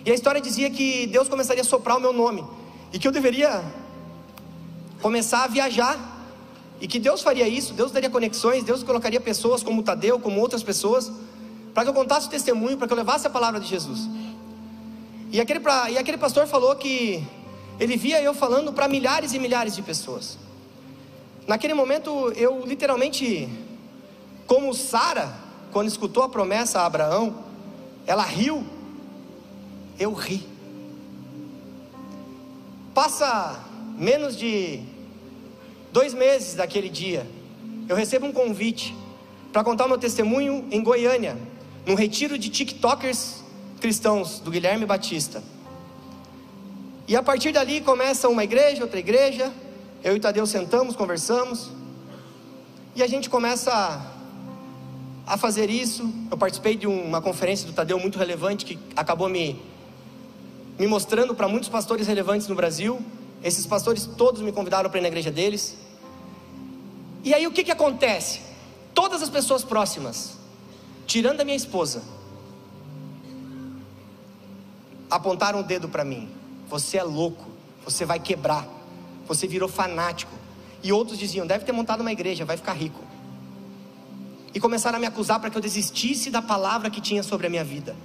E 0.05 0.11
a 0.11 0.15
história 0.15 0.41
dizia 0.41 0.71
que 0.71 1.07
Deus 1.07 1.29
começaria 1.29 1.63
a 1.63 1.65
soprar 1.65 1.97
o 1.97 2.01
meu 2.01 2.13
nome. 2.13 2.45
e 2.93 2.99
que 2.99 3.07
eu 3.07 3.13
deveria 3.13 3.63
começar 5.01 5.45
a 5.45 5.47
viajar, 5.47 5.97
e 6.81 6.89
que 6.89 6.99
Deus 6.99 7.23
faria 7.23 7.47
isso, 7.47 7.75
Deus 7.75 7.93
daria 7.93 8.09
conexões, 8.09 8.65
Deus 8.65 8.83
colocaria 8.83 9.21
pessoas 9.21 9.63
como 9.63 9.83
Tadeu, 9.83 10.19
como 10.19 10.41
outras 10.41 10.63
pessoas, 10.63 11.13
para 11.75 11.85
que 11.85 11.91
eu 11.91 11.95
contasse 11.95 12.27
o 12.27 12.31
testemunho, 12.31 12.77
para 12.77 12.87
que 12.87 12.93
eu 12.93 12.97
levasse 12.97 13.27
a 13.27 13.31
palavra 13.31 13.61
de 13.61 13.69
Jesus. 13.69 14.09
E 15.31 15.41
aquele, 15.41 15.61
e 15.91 15.99
aquele 15.99 16.19
pastor 16.19 16.47
falou 16.47 16.75
que 16.75 17.25
ele 17.81 17.97
via 17.97 18.21
eu 18.21 18.35
falando 18.35 18.75
para 18.75 18.87
milhares 18.87 19.33
e 19.33 19.39
milhares 19.39 19.75
de 19.75 19.81
pessoas. 19.81 20.39
Naquele 21.47 21.73
momento 21.73 22.31
eu 22.37 22.65
literalmente, 22.67 23.49
como 24.47 24.75
Sara, 24.75 25.35
quando 25.73 25.89
escutou 25.89 26.23
a 26.23 26.29
promessa 26.29 26.81
a 26.81 26.87
Abraão, 26.87 27.43
ela 28.07 28.23
riu, 28.23 28.63
eu 29.99 30.13
ri. 30.13 30.47
Passa 32.93 33.59
menos 33.97 34.37
de 34.37 34.83
dois 35.91 36.13
meses 36.13 36.55
daquele 36.55 36.91
dia, 36.91 37.27
eu 37.89 37.97
recebo 37.97 38.27
um 38.27 38.33
convite 38.33 38.95
para 39.53 39.65
contar 39.65 39.87
o 39.87 39.89
meu 39.89 39.99
testemunho 39.99 40.69
em 40.71 40.83
Goiânia, 40.83 41.37
num 41.87 41.95
retiro 41.95 42.39
de 42.39 42.51
TikTokers 42.51 43.43
cristãos 43.81 44.39
do 44.39 44.51
Guilherme 44.51 44.85
Batista. 44.85 45.43
E 47.11 47.17
a 47.17 47.23
partir 47.25 47.51
dali 47.51 47.81
começa 47.81 48.29
uma 48.29 48.45
igreja, 48.45 48.85
outra 48.85 49.01
igreja. 49.01 49.53
Eu 50.01 50.15
e 50.15 50.21
Tadeu 50.21 50.47
sentamos, 50.47 50.95
conversamos. 50.95 51.69
E 52.95 53.03
a 53.03 53.07
gente 53.09 53.29
começa 53.29 53.73
a, 53.75 55.35
a 55.35 55.37
fazer 55.37 55.69
isso. 55.69 56.09
Eu 56.31 56.39
participei 56.39 56.77
de 56.77 56.87
uma 56.87 57.21
conferência 57.21 57.67
do 57.67 57.73
Tadeu 57.73 57.99
muito 57.99 58.17
relevante 58.17 58.65
que 58.65 58.79
acabou 58.95 59.29
me, 59.29 59.61
me 60.79 60.87
mostrando 60.87 61.35
para 61.35 61.49
muitos 61.49 61.69
pastores 61.69 62.07
relevantes 62.07 62.47
no 62.47 62.55
Brasil. 62.55 63.05
Esses 63.43 63.67
pastores 63.67 64.07
todos 64.07 64.41
me 64.41 64.53
convidaram 64.53 64.89
para 64.89 65.01
ir 65.01 65.03
na 65.03 65.09
igreja 65.09 65.33
deles. 65.33 65.77
E 67.25 67.35
aí 67.35 67.45
o 67.45 67.51
que, 67.51 67.65
que 67.65 67.73
acontece? 67.73 68.41
Todas 68.95 69.21
as 69.21 69.29
pessoas 69.29 69.65
próximas, 69.65 70.37
tirando 71.09 71.41
a 71.41 71.45
minha 71.45 71.57
esposa, 71.57 72.05
apontaram 75.11 75.59
o 75.59 75.65
dedo 75.65 75.89
para 75.89 76.05
mim. 76.05 76.39
Você 76.71 76.99
é 76.99 77.03
louco, 77.03 77.45
você 77.85 78.05
vai 78.05 78.21
quebrar, 78.21 78.67
você 79.27 79.47
virou 79.47 79.69
fanático. 79.69 80.33
E 80.83 80.93
outros 80.93 81.19
diziam: 81.19 81.47
deve 81.47 81.65
ter 81.65 81.73
montado 81.73 82.01
uma 82.01 82.13
igreja, 82.13 82.45
vai 82.45 82.57
ficar 82.57 82.73
rico. 82.73 83.01
E 84.55 84.61
começaram 84.61 84.97
a 84.97 85.01
me 85.01 85.07
acusar 85.07 85.41
para 85.41 85.51
que 85.51 85.57
eu 85.57 85.61
desistisse 85.61 86.31
da 86.31 86.41
palavra 86.41 86.89
que 86.89 87.01
tinha 87.01 87.23
sobre 87.23 87.49
a 87.49 87.51
minha 87.51 87.65
vida. 87.65 87.97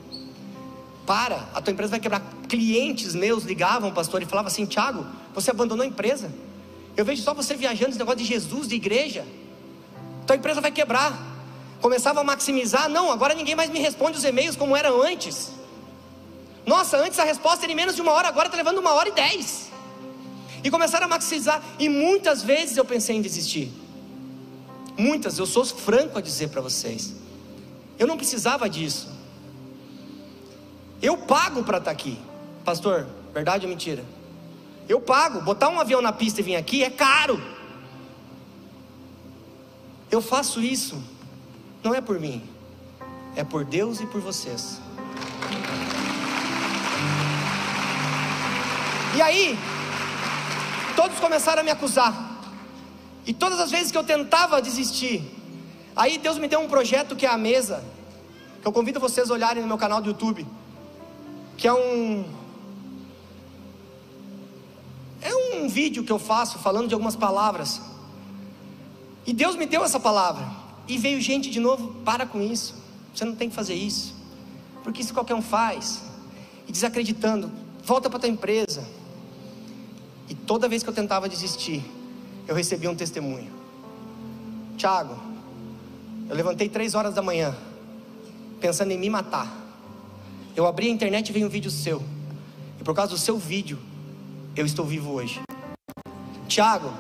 Para, 1.06 1.48
a 1.54 1.62
tua 1.62 1.72
empresa 1.72 1.92
vai 1.92 2.00
quebrar. 2.00 2.22
Clientes 2.50 3.14
meus 3.14 3.44
ligavam, 3.44 3.94
pastor, 3.94 4.24
e 4.24 4.26
falavam 4.26 4.48
assim: 4.48 4.66
Tiago, 4.66 5.06
você 5.34 5.52
abandonou 5.52 5.84
a 5.84 5.88
empresa. 5.88 6.34
Eu 6.98 7.06
vejo 7.06 7.22
só 7.22 7.34
você 7.34 7.56
viajando 7.56 7.92
esse 7.92 8.00
negócio 8.00 8.20
de 8.20 8.26
Jesus, 8.26 8.68
de 8.68 8.76
igreja. 8.76 9.26
Tua 10.26 10.36
empresa 10.36 10.60
vai 10.60 10.72
quebrar. 10.72 11.36
Começava 11.82 12.22
a 12.22 12.24
maximizar, 12.24 12.90
não, 12.90 13.12
agora 13.12 13.36
ninguém 13.36 13.54
mais 13.54 13.70
me 13.70 13.78
responde 13.78 14.18
os 14.18 14.24
e-mails 14.24 14.56
como 14.56 14.76
era 14.76 14.90
antes. 14.92 15.52
Nossa, 16.66 16.98
antes 16.98 17.20
a 17.20 17.24
resposta 17.24 17.66
era 17.66 17.72
em 17.72 17.76
menos 17.76 17.96
de 17.96 18.02
uma 18.02 18.12
hora, 18.12 18.28
agora 18.28 18.48
está 18.48 18.58
levando 18.58 18.80
uma 18.80 18.94
hora 18.94 19.10
e 19.10 19.12
dez. 19.12 19.72
E 20.64 20.72
começaram 20.72 21.06
a 21.06 21.10
maximizar. 21.10 21.62
E 21.78 21.88
muitas 21.88 22.42
vezes 22.42 22.76
eu 22.76 22.84
pensei 22.84 23.16
em 23.16 23.22
desistir. 23.22 23.72
Muitas, 24.98 25.38
eu 25.38 25.46
sou 25.46 25.64
franco 25.66 26.18
a 26.18 26.22
dizer 26.22 26.50
para 26.50 26.62
vocês. 26.62 27.14
Eu 28.00 28.08
não 28.08 28.18
precisava 28.18 28.70
disso. 28.70 29.10
Eu 31.02 31.18
pago 31.18 31.64
para 31.64 31.78
estar 31.78 31.92
tá 31.92 31.92
aqui. 31.92 32.18
Pastor, 32.64 33.08
verdade 33.34 33.66
ou 33.66 33.70
mentira? 33.70 34.04
Eu 34.90 35.00
pago. 35.00 35.42
Botar 35.42 35.70
um 35.70 35.80
avião 35.80 36.02
na 36.02 36.12
pista 36.12 36.40
e 36.40 36.44
vir 36.44 36.56
aqui 36.56 36.84
é 36.84 36.90
caro. 36.90 37.42
Eu 40.10 40.22
faço 40.22 40.62
isso. 40.62 41.02
Não 41.84 41.94
é 41.94 42.02
por 42.02 42.20
mim. 42.20 42.42
É 43.36 43.44
por 43.44 43.64
Deus 43.66 44.00
e 44.00 44.08
por 44.08 44.22
vocês. 44.22 44.80
E 49.16 49.22
aí, 49.22 49.58
todos 50.94 51.18
começaram 51.20 51.62
a 51.62 51.64
me 51.64 51.72
acusar. 51.72 52.14
E 53.26 53.34
todas 53.34 53.60
as 53.62 53.72
vezes 53.72 53.90
que 53.92 53.98
eu 53.98 54.04
tentava 54.04 54.62
desistir, 54.62 55.24
aí 55.96 56.18
Deus 56.18 56.38
me 56.38 56.50
deu 56.50 56.60
um 56.60 56.68
projeto 56.68 57.16
que 57.16 57.26
é 57.26 57.30
a 57.30 57.38
mesa, 57.38 57.82
que 58.62 58.68
eu 58.68 58.74
convido 58.74 59.00
vocês 59.00 59.32
a 59.32 59.34
olharem 59.34 59.62
no 59.62 59.68
meu 59.70 59.78
canal 59.78 60.02
do 60.02 60.10
YouTube, 60.10 60.46
que 61.58 61.66
é 61.66 61.74
um 61.74 62.26
é 65.22 65.34
um 65.34 65.70
vídeo 65.70 66.04
que 66.04 66.12
eu 66.12 66.20
faço 66.20 66.60
falando 66.60 66.90
de 66.90 66.94
algumas 66.94 67.16
palavras. 67.16 67.82
E 69.26 69.34
Deus 69.34 69.56
me 69.56 69.66
deu 69.66 69.84
essa 69.84 70.00
palavra. 70.00 70.46
E 70.88 70.98
veio 70.98 71.20
gente 71.22 71.50
de 71.50 71.60
novo, 71.60 71.96
para 72.04 72.26
com 72.28 72.42
isso. 72.42 72.76
Você 73.14 73.26
não 73.26 73.34
tem 73.34 73.50
que 73.50 73.56
fazer 73.56 73.74
isso. 73.74 74.14
Porque 74.84 75.02
isso 75.02 75.14
qualquer 75.14 75.34
um 75.34 75.42
faz. 75.42 76.04
E 76.68 76.72
desacreditando, 76.72 77.50
volta 77.84 78.08
para 78.10 78.20
tua 78.20 78.30
empresa. 78.30 78.86
E 80.30 80.34
toda 80.34 80.68
vez 80.68 80.82
que 80.82 80.90
eu 80.90 80.94
tentava 80.94 81.30
desistir, 81.30 81.84
eu 82.48 82.56
recebia 82.56 82.90
um 82.90 82.96
testemunho. 82.96 83.52
Tiago, 84.78 85.16
eu 86.30 86.36
levantei 86.36 86.68
três 86.68 86.96
horas 86.96 87.14
da 87.14 87.22
manhã, 87.22 87.56
pensando 88.60 88.92
em 88.92 88.98
me 88.98 89.10
matar. 89.10 89.64
Eu 90.56 90.66
abri 90.66 90.88
a 90.88 90.90
internet 90.90 91.30
e 91.30 91.34
veio 91.34 91.46
um 91.46 91.50
vídeo 91.50 91.70
seu. 91.70 92.02
E 92.80 92.84
por 92.84 92.96
causa 92.96 93.12
do 93.12 93.18
seu 93.18 93.38
vídeo, 93.38 93.78
eu 94.56 94.66
estou 94.66 94.86
vivo 94.86 95.12
hoje. 95.12 95.42
Tiago, 96.48 96.92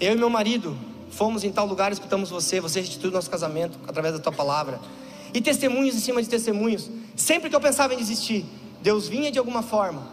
eu 0.00 0.12
e 0.12 0.16
meu 0.16 0.28
marido 0.28 0.76
fomos 1.10 1.44
em 1.44 1.50
tal 1.50 1.66
lugar, 1.66 1.92
escutamos 1.92 2.28
você, 2.28 2.60
você 2.60 2.80
restituiu 2.80 3.10
nosso 3.10 3.30
casamento 3.30 3.78
através 3.86 4.14
da 4.14 4.20
tua 4.20 4.32
palavra. 4.32 4.78
E 5.32 5.40
testemunhos 5.40 5.94
em 5.94 6.00
cima 6.00 6.22
de 6.22 6.28
testemunhos. 6.28 6.90
Sempre 7.14 7.48
que 7.48 7.56
eu 7.56 7.60
pensava 7.60 7.94
em 7.94 7.96
desistir, 7.96 8.44
Deus 8.82 9.08
vinha 9.08 9.30
de 9.30 9.38
alguma 9.38 9.62
forma, 9.62 10.06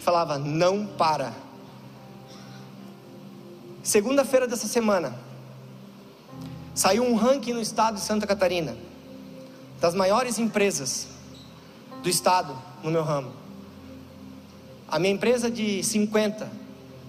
falava: 0.00 0.38
não 0.38 0.86
para 0.86 1.43
Segunda-feira 3.84 4.48
dessa 4.48 4.66
semana, 4.66 5.14
saiu 6.74 7.04
um 7.04 7.14
ranking 7.14 7.52
no 7.52 7.60
estado 7.60 7.96
de 7.96 8.00
Santa 8.00 8.26
Catarina 8.26 8.74
das 9.78 9.94
maiores 9.94 10.38
empresas 10.38 11.08
do 12.02 12.08
estado 12.08 12.56
no 12.82 12.90
meu 12.90 13.02
ramo. 13.02 13.30
A 14.88 14.98
minha 14.98 15.12
empresa 15.12 15.50
de 15.50 15.84
50 15.84 16.50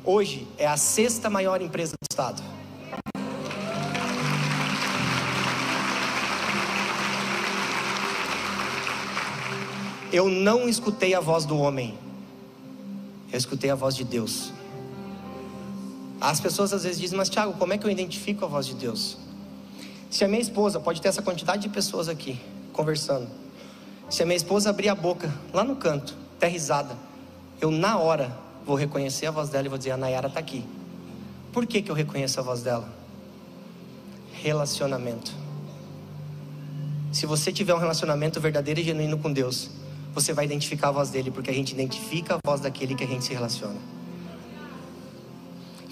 hoje 0.03 0.45
é 0.57 0.67
a 0.67 0.75
sexta 0.75 1.29
maior 1.29 1.61
empresa 1.61 1.93
do 1.93 2.05
estado. 2.11 2.43
Eu 10.11 10.27
não 10.27 10.67
escutei 10.67 11.15
a 11.15 11.21
voz 11.21 11.45
do 11.45 11.57
homem, 11.57 11.97
eu 13.31 13.37
escutei 13.37 13.69
a 13.69 13.75
voz 13.75 13.95
de 13.95 14.03
Deus. 14.03 14.51
As 16.19 16.39
pessoas 16.39 16.73
às 16.73 16.83
vezes 16.83 16.99
dizem, 16.99 17.17
mas 17.17 17.29
Tiago, 17.29 17.53
como 17.53 17.73
é 17.73 17.77
que 17.77 17.85
eu 17.85 17.91
identifico 17.91 18.45
a 18.45 18.47
voz 18.47 18.65
de 18.65 18.75
Deus? 18.75 19.17
Se 20.09 20.23
a 20.23 20.27
minha 20.27 20.41
esposa, 20.41 20.79
pode 20.79 21.01
ter 21.01 21.09
essa 21.09 21.21
quantidade 21.21 21.63
de 21.63 21.69
pessoas 21.69 22.07
aqui 22.07 22.39
conversando, 22.71 23.27
se 24.09 24.21
a 24.21 24.25
minha 24.25 24.35
esposa 24.37 24.69
abrir 24.69 24.89
a 24.89 24.95
boca 24.95 25.33
lá 25.53 25.63
no 25.63 25.75
canto, 25.75 26.15
até 26.37 26.47
risada, 26.47 26.95
eu 27.59 27.71
na 27.71 27.97
hora 27.97 28.37
vou 28.65 28.75
reconhecer 28.75 29.25
a 29.25 29.31
voz 29.31 29.49
dela 29.49 29.65
e 29.65 29.69
vou 29.69 29.77
dizer: 29.77 29.91
a 29.91 29.97
Nayara 29.97 30.27
está 30.27 30.39
aqui. 30.39 30.63
Por 31.51 31.65
que, 31.65 31.81
que 31.81 31.89
eu 31.89 31.95
reconheço 31.95 32.39
a 32.39 32.43
voz 32.43 32.61
dela? 32.61 32.87
Relacionamento. 34.33 35.33
Se 37.11 37.25
você 37.25 37.51
tiver 37.51 37.73
um 37.73 37.77
relacionamento 37.77 38.41
verdadeiro 38.41 38.79
e 38.79 38.83
genuíno 38.83 39.17
com 39.17 39.31
Deus, 39.31 39.69
você 40.13 40.33
vai 40.33 40.45
identificar 40.45 40.89
a 40.89 40.91
voz 40.91 41.09
dele, 41.09 41.31
porque 41.31 41.49
a 41.49 41.53
gente 41.53 41.71
identifica 41.71 42.35
a 42.35 42.39
voz 42.45 42.59
daquele 42.59 42.93
que 42.93 43.03
a 43.03 43.07
gente 43.07 43.23
se 43.23 43.33
relaciona. 43.33 43.94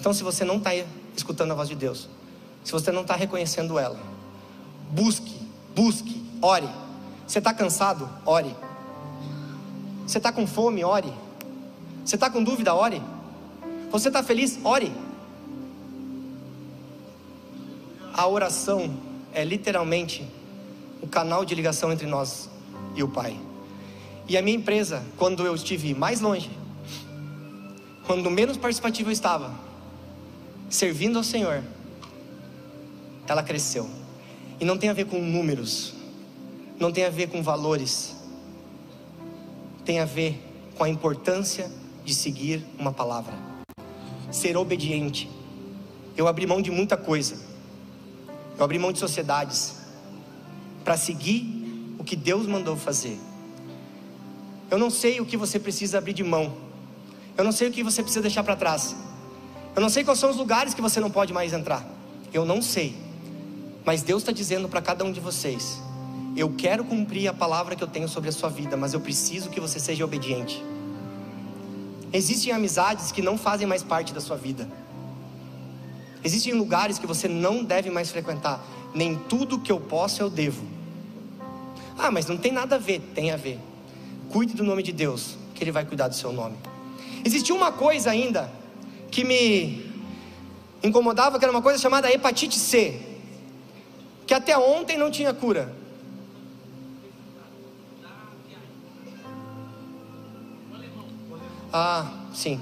Então, 0.04 0.12
se 0.12 0.22
você 0.22 0.44
não 0.44 0.58
está 0.58 0.68
escutando 1.16 1.52
a 1.52 1.54
voz 1.54 1.66
de 1.66 1.74
Deus, 1.74 2.10
se 2.62 2.70
você 2.72 2.92
não 2.92 3.00
está 3.00 3.16
reconhecendo 3.16 3.78
ela, 3.78 3.98
busque, 4.90 5.34
busque, 5.74 6.22
ore. 6.42 6.68
Você 7.26 7.38
está 7.38 7.54
cansado? 7.54 8.06
Ore. 8.26 8.54
Você 10.06 10.18
está 10.18 10.30
com 10.30 10.46
fome? 10.46 10.84
Ore. 10.84 11.10
Você 12.04 12.16
está 12.16 12.28
com 12.28 12.44
dúvida? 12.44 12.74
Ore. 12.74 13.00
Você 13.90 14.08
está 14.08 14.22
feliz? 14.22 14.58
Ore. 14.62 14.92
A 18.12 18.28
oração 18.28 18.94
é 19.32 19.42
literalmente 19.42 20.22
o 21.00 21.06
canal 21.06 21.46
de 21.46 21.54
ligação 21.54 21.90
entre 21.90 22.06
nós 22.06 22.50
e 22.94 23.02
o 23.02 23.08
Pai. 23.08 23.40
E 24.28 24.36
a 24.36 24.42
minha 24.42 24.58
empresa, 24.58 25.02
quando 25.16 25.46
eu 25.46 25.54
estive 25.54 25.94
mais 25.94 26.20
longe, 26.20 26.50
quando 28.06 28.30
menos 28.30 28.58
participativo 28.58 29.08
eu 29.08 29.12
estava, 29.14 29.64
servindo 30.74 31.18
ao 31.18 31.22
Senhor, 31.22 31.62
ela 33.28 33.44
cresceu. 33.44 33.88
E 34.58 34.64
não 34.64 34.76
tem 34.76 34.90
a 34.90 34.92
ver 34.92 35.06
com 35.06 35.20
números, 35.20 35.94
não 36.80 36.90
tem 36.90 37.04
a 37.04 37.10
ver 37.10 37.28
com 37.28 37.40
valores, 37.44 38.16
tem 39.84 40.00
a 40.00 40.04
ver 40.04 40.36
com 40.76 40.82
a 40.82 40.88
importância 40.88 41.70
de 42.04 42.12
seguir 42.12 42.64
uma 42.76 42.92
palavra, 42.92 43.34
ser 44.32 44.56
obediente. 44.56 45.30
Eu 46.16 46.26
abri 46.26 46.44
mão 46.44 46.60
de 46.60 46.72
muita 46.72 46.96
coisa, 46.96 47.36
eu 48.58 48.64
abri 48.64 48.76
mão 48.76 48.90
de 48.90 48.98
sociedades 48.98 49.76
para 50.84 50.96
seguir 50.96 51.94
o 52.00 52.02
que 52.02 52.16
Deus 52.16 52.48
mandou 52.48 52.76
fazer. 52.76 53.16
Eu 54.68 54.78
não 54.78 54.90
sei 54.90 55.20
o 55.20 55.24
que 55.24 55.36
você 55.36 55.60
precisa 55.60 55.98
abrir 55.98 56.14
de 56.14 56.24
mão, 56.24 56.52
eu 57.38 57.44
não 57.44 57.52
sei 57.52 57.68
o 57.68 57.72
que 57.72 57.84
você 57.84 58.02
precisa 58.02 58.22
deixar 58.22 58.42
para 58.42 58.56
trás, 58.56 58.96
eu 59.74 59.82
não 59.82 59.88
sei 59.88 60.04
quais 60.04 60.18
são 60.18 60.30
os 60.30 60.36
lugares 60.36 60.74
que 60.74 60.80
você 60.80 61.00
não 61.00 61.10
pode 61.10 61.32
mais 61.32 61.52
entrar, 61.52 61.84
eu 62.32 62.44
não 62.44 62.62
sei, 62.62 62.96
mas 63.84 64.02
Deus 64.02 64.22
está 64.22 64.32
dizendo 64.32 64.68
para 64.68 64.80
cada 64.80 65.04
um 65.04 65.12
de 65.12 65.20
vocês: 65.20 65.80
eu 66.36 66.52
quero 66.56 66.84
cumprir 66.84 67.28
a 67.28 67.34
palavra 67.34 67.76
que 67.76 67.82
eu 67.82 67.88
tenho 67.88 68.08
sobre 68.08 68.28
a 68.28 68.32
sua 68.32 68.48
vida, 68.48 68.76
mas 68.76 68.94
eu 68.94 69.00
preciso 69.00 69.50
que 69.50 69.60
você 69.60 69.78
seja 69.78 70.04
obediente. 70.04 70.62
Existem 72.12 72.52
amizades 72.52 73.10
que 73.10 73.20
não 73.20 73.36
fazem 73.36 73.66
mais 73.66 73.82
parte 73.82 74.14
da 74.14 74.20
sua 74.20 74.36
vida. 74.36 74.68
Existem 76.22 76.54
lugares 76.54 76.98
que 76.98 77.06
você 77.06 77.28
não 77.28 77.62
deve 77.62 77.90
mais 77.90 78.10
frequentar. 78.10 78.64
Nem 78.94 79.16
tudo 79.16 79.58
que 79.58 79.70
eu 79.70 79.80
posso 79.80 80.22
eu 80.22 80.30
devo. 80.30 80.64
Ah, 81.98 82.10
mas 82.10 82.26
não 82.26 82.36
tem 82.36 82.52
nada 82.52 82.76
a 82.76 82.78
ver. 82.78 83.00
Tem 83.14 83.30
a 83.30 83.36
ver. 83.36 83.58
Cuide 84.30 84.54
do 84.54 84.64
nome 84.64 84.82
de 84.82 84.92
Deus, 84.92 85.36
que 85.54 85.62
Ele 85.62 85.72
vai 85.72 85.84
cuidar 85.84 86.08
do 86.08 86.14
seu 86.14 86.32
nome. 86.32 86.56
Existia 87.24 87.54
uma 87.54 87.72
coisa 87.72 88.10
ainda 88.10 88.50
que 89.14 89.22
me 89.22 89.92
incomodava, 90.82 91.38
que 91.38 91.44
era 91.44 91.52
uma 91.52 91.62
coisa 91.62 91.78
chamada 91.78 92.12
hepatite 92.12 92.58
C, 92.58 93.00
que 94.26 94.34
até 94.34 94.58
ontem 94.58 94.98
não 94.98 95.08
tinha 95.08 95.32
cura. 95.32 95.72
Ah, 101.72 102.10
sim. 102.34 102.60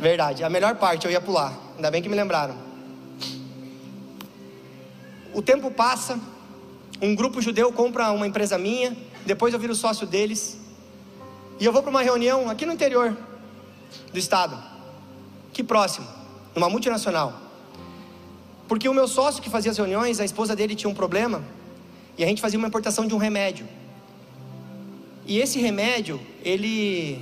Verdade. 0.00 0.42
A 0.42 0.50
melhor 0.50 0.74
parte 0.74 1.06
eu 1.06 1.12
ia 1.12 1.20
pular. 1.20 1.56
Ainda 1.76 1.88
bem 1.88 2.02
que 2.02 2.08
me 2.08 2.16
lembraram. 2.16 2.56
O 5.32 5.40
tempo 5.40 5.70
passa. 5.70 6.18
Um 7.00 7.14
grupo 7.14 7.40
judeu 7.40 7.72
compra 7.72 8.10
uma 8.10 8.26
empresa 8.26 8.58
minha. 8.58 8.96
Depois 9.24 9.54
eu 9.54 9.60
viro 9.60 9.74
sócio 9.74 10.04
deles. 10.04 10.58
E 11.60 11.64
eu 11.64 11.72
vou 11.72 11.80
para 11.80 11.90
uma 11.90 12.02
reunião 12.02 12.50
aqui 12.50 12.66
no 12.66 12.72
interior 12.72 13.16
do 14.12 14.18
estado. 14.18 14.71
Que 15.52 15.62
próximo. 15.62 16.06
Numa 16.54 16.68
multinacional. 16.68 17.34
Porque 18.68 18.88
o 18.88 18.94
meu 18.94 19.06
sócio 19.06 19.42
que 19.42 19.50
fazia 19.50 19.70
as 19.70 19.76
reuniões, 19.76 20.20
a 20.20 20.24
esposa 20.24 20.56
dele 20.56 20.74
tinha 20.74 20.88
um 20.88 20.94
problema. 20.94 21.42
E 22.16 22.24
a 22.24 22.26
gente 22.26 22.40
fazia 22.40 22.58
uma 22.58 22.68
importação 22.68 23.06
de 23.06 23.14
um 23.14 23.18
remédio. 23.18 23.66
E 25.26 25.38
esse 25.38 25.58
remédio, 25.58 26.20
ele 26.42 27.20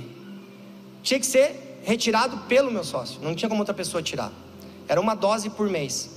tinha 1.03 1.19
que 1.19 1.25
ser 1.25 1.81
retirado 1.83 2.37
pelo 2.47 2.71
meu 2.71 2.83
sócio, 2.83 3.19
não 3.21 3.35
tinha 3.35 3.49
como 3.49 3.61
outra 3.61 3.73
pessoa 3.73 4.01
tirar. 4.01 4.31
Era 4.87 4.99
uma 4.99 5.15
dose 5.15 5.49
por 5.49 5.69
mês. 5.69 6.09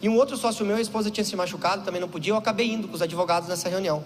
E 0.00 0.08
um 0.08 0.16
outro 0.16 0.36
sócio 0.36 0.64
meu, 0.66 0.76
a 0.76 0.80
esposa 0.80 1.10
tinha 1.10 1.24
se 1.24 1.36
machucado, 1.36 1.84
também 1.84 2.00
não 2.00 2.08
podia, 2.08 2.32
eu 2.32 2.36
acabei 2.36 2.72
indo 2.72 2.88
com 2.88 2.94
os 2.94 3.02
advogados 3.02 3.48
nessa 3.48 3.68
reunião. 3.68 4.04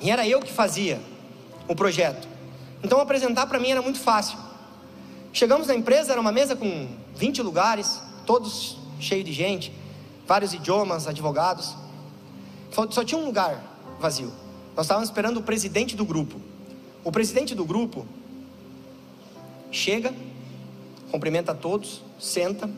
E 0.00 0.10
era 0.10 0.26
eu 0.26 0.40
que 0.40 0.52
fazia 0.52 1.00
o 1.66 1.74
projeto. 1.74 2.26
Então 2.82 3.00
apresentar 3.00 3.46
para 3.46 3.58
mim 3.58 3.70
era 3.70 3.82
muito 3.82 3.98
fácil. 3.98 4.38
Chegamos 5.32 5.66
na 5.66 5.74
empresa, 5.74 6.12
era 6.12 6.20
uma 6.20 6.32
mesa 6.32 6.56
com 6.56 6.88
20 7.14 7.42
lugares, 7.42 8.00
todos 8.26 8.76
cheios 8.98 9.24
de 9.24 9.32
gente, 9.32 9.72
vários 10.26 10.52
idiomas, 10.52 11.06
advogados. 11.06 11.74
Só 12.90 13.04
tinha 13.04 13.20
um 13.20 13.24
lugar 13.24 13.62
vazio. 14.00 14.32
Nós 14.76 14.86
estávamos 14.86 15.08
esperando 15.08 15.38
o 15.38 15.42
presidente 15.42 15.96
do 15.96 16.04
grupo. 16.04 16.40
O 17.04 17.12
presidente 17.12 17.54
do 17.54 17.64
grupo 17.64 18.06
Chega, 19.70 20.14
cumprimenta 21.10 21.52
a 21.52 21.54
todos, 21.54 22.02
senta. 22.18 22.70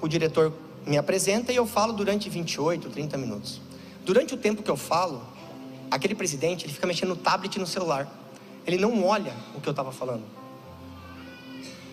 O 0.00 0.06
diretor 0.06 0.52
me 0.86 0.96
apresenta 0.96 1.52
e 1.52 1.56
eu 1.56 1.66
falo 1.66 1.92
durante 1.92 2.30
28, 2.30 2.90
30 2.90 3.18
minutos. 3.18 3.60
Durante 4.04 4.34
o 4.34 4.36
tempo 4.36 4.62
que 4.62 4.70
eu 4.70 4.76
falo, 4.76 5.22
aquele 5.90 6.14
presidente 6.14 6.64
ele 6.64 6.72
fica 6.72 6.86
mexendo 6.86 7.10
no 7.10 7.16
tablet 7.16 7.56
e 7.56 7.58
no 7.58 7.66
celular. 7.66 8.08
Ele 8.66 8.76
não 8.76 9.04
olha 9.04 9.34
o 9.54 9.60
que 9.60 9.68
eu 9.68 9.72
estava 9.72 9.92
falando. 9.92 10.22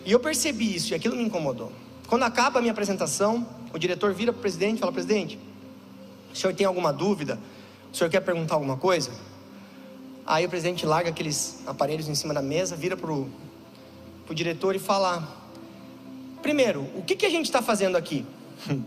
E 0.04 0.12
eu 0.12 0.20
percebi 0.20 0.74
isso 0.74 0.92
e 0.92 0.94
aquilo 0.94 1.16
me 1.16 1.22
incomodou. 1.22 1.72
Quando 2.06 2.22
acaba 2.22 2.58
a 2.58 2.62
minha 2.62 2.72
apresentação, 2.72 3.46
o 3.72 3.78
diretor 3.78 4.12
vira 4.12 4.32
para 4.32 4.38
o 4.38 4.42
presidente 4.42 4.76
e 4.76 4.80
fala: 4.80 4.92
Presidente, 4.92 5.38
o 6.32 6.36
senhor 6.36 6.54
tem 6.54 6.66
alguma 6.66 6.92
dúvida? 6.92 7.38
O 7.92 7.96
senhor 7.96 8.10
quer 8.10 8.20
perguntar 8.20 8.54
alguma 8.54 8.76
coisa? 8.76 9.10
Aí 10.26 10.46
o 10.46 10.48
presidente 10.48 10.86
larga 10.86 11.10
aqueles 11.10 11.62
aparelhos 11.66 12.08
em 12.08 12.14
cima 12.14 12.32
da 12.32 12.42
mesa, 12.42 12.76
vira 12.76 12.96
para 12.96 13.12
o 13.12 13.28
diretor 14.32 14.74
e 14.74 14.78
fala: 14.78 15.28
Primeiro, 16.40 16.82
o 16.96 17.02
que, 17.02 17.16
que 17.16 17.26
a 17.26 17.30
gente 17.30 17.46
está 17.46 17.60
fazendo 17.60 17.96
aqui? 17.96 18.24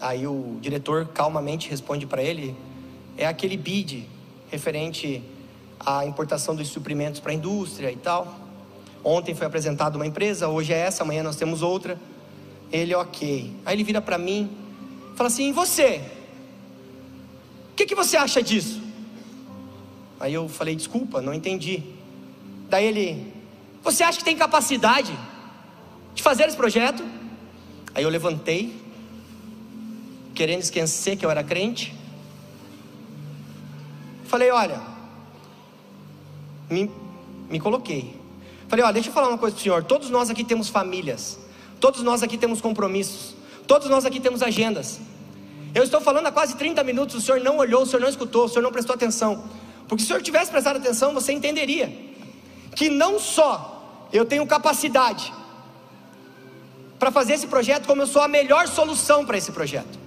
Aí 0.00 0.26
o 0.26 0.58
diretor 0.60 1.08
calmamente 1.08 1.70
responde 1.70 2.06
para 2.06 2.22
ele: 2.22 2.54
É 3.16 3.26
aquele 3.26 3.56
bid 3.56 4.08
referente 4.50 5.22
à 5.78 6.06
importação 6.06 6.54
dos 6.54 6.68
suprimentos 6.68 7.20
para 7.20 7.32
a 7.32 7.34
indústria 7.34 7.90
e 7.90 7.96
tal. 7.96 8.40
Ontem 9.02 9.34
foi 9.34 9.46
apresentada 9.46 9.96
uma 9.96 10.06
empresa, 10.06 10.48
hoje 10.48 10.72
é 10.72 10.78
essa, 10.78 11.02
amanhã 11.02 11.22
nós 11.22 11.36
temos 11.36 11.62
outra. 11.62 11.98
Ele, 12.72 12.94
ok. 12.94 13.52
Aí 13.64 13.76
ele 13.76 13.84
vira 13.84 14.00
para 14.00 14.16
mim, 14.18 14.50
fala 15.14 15.28
assim: 15.28 15.52
você? 15.52 16.00
O 17.70 17.76
que, 17.76 17.86
que 17.86 17.94
você 17.94 18.16
acha 18.16 18.42
disso? 18.42 18.80
Aí 20.18 20.32
eu 20.32 20.48
falei, 20.48 20.74
desculpa, 20.74 21.20
não 21.20 21.34
entendi. 21.34 21.82
Daí 22.70 22.86
ele, 22.86 23.32
você 23.82 24.02
acha 24.02 24.18
que 24.18 24.24
tem 24.24 24.36
capacidade 24.36 25.12
de 26.14 26.22
fazer 26.22 26.44
esse 26.44 26.56
projeto? 26.56 27.04
Aí 27.94 28.02
eu 28.02 28.08
levantei, 28.08 28.80
querendo 30.34 30.60
esquecer 30.60 31.16
que 31.16 31.26
eu 31.26 31.30
era 31.30 31.44
crente. 31.44 31.94
Falei, 34.24 34.50
olha, 34.50 34.80
me, 36.70 36.90
me 37.48 37.60
coloquei. 37.60 38.20
Falei, 38.68 38.84
olha, 38.84 38.94
deixa 38.94 39.08
eu 39.08 39.12
falar 39.12 39.28
uma 39.28 39.38
coisa 39.38 39.54
para 39.54 39.60
o 39.60 39.62
senhor. 39.62 39.84
Todos 39.84 40.10
nós 40.10 40.30
aqui 40.30 40.44
temos 40.44 40.68
famílias, 40.68 41.38
todos 41.80 42.02
nós 42.02 42.22
aqui 42.22 42.36
temos 42.36 42.60
compromissos, 42.60 43.34
todos 43.66 43.88
nós 43.88 44.04
aqui 44.04 44.20
temos 44.20 44.42
agendas. 44.42 45.00
Eu 45.74 45.82
estou 45.82 46.00
falando 46.00 46.26
há 46.26 46.32
quase 46.32 46.56
30 46.56 46.82
minutos, 46.84 47.16
o 47.16 47.20
senhor 47.20 47.40
não 47.40 47.58
olhou, 47.58 47.82
o 47.82 47.86
senhor 47.86 48.00
não 48.00 48.08
escutou, 48.08 48.44
o 48.44 48.48
senhor 48.48 48.62
não 48.62 48.72
prestou 48.72 48.94
atenção. 48.94 49.44
Porque 49.88 50.02
se 50.02 50.06
o 50.06 50.08
senhor 50.08 50.22
tivesse 50.22 50.50
prestado 50.50 50.76
atenção, 50.76 51.12
você 51.12 51.32
entenderia 51.32 51.92
que 52.74 52.88
não 52.88 53.18
só 53.18 54.08
eu 54.12 54.24
tenho 54.24 54.46
capacidade 54.46 55.32
para 56.98 57.10
fazer 57.10 57.34
esse 57.34 57.46
projeto, 57.46 57.86
como 57.86 58.02
eu 58.02 58.06
sou 58.06 58.22
a 58.22 58.28
melhor 58.28 58.68
solução 58.68 59.26
para 59.26 59.36
esse 59.36 59.52
projeto. 59.52 59.98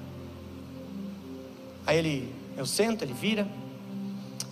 Aí 1.86 1.98
ele, 1.98 2.34
eu 2.58 2.66
sento, 2.66 3.04
ele 3.04 3.14
vira. 3.14 3.48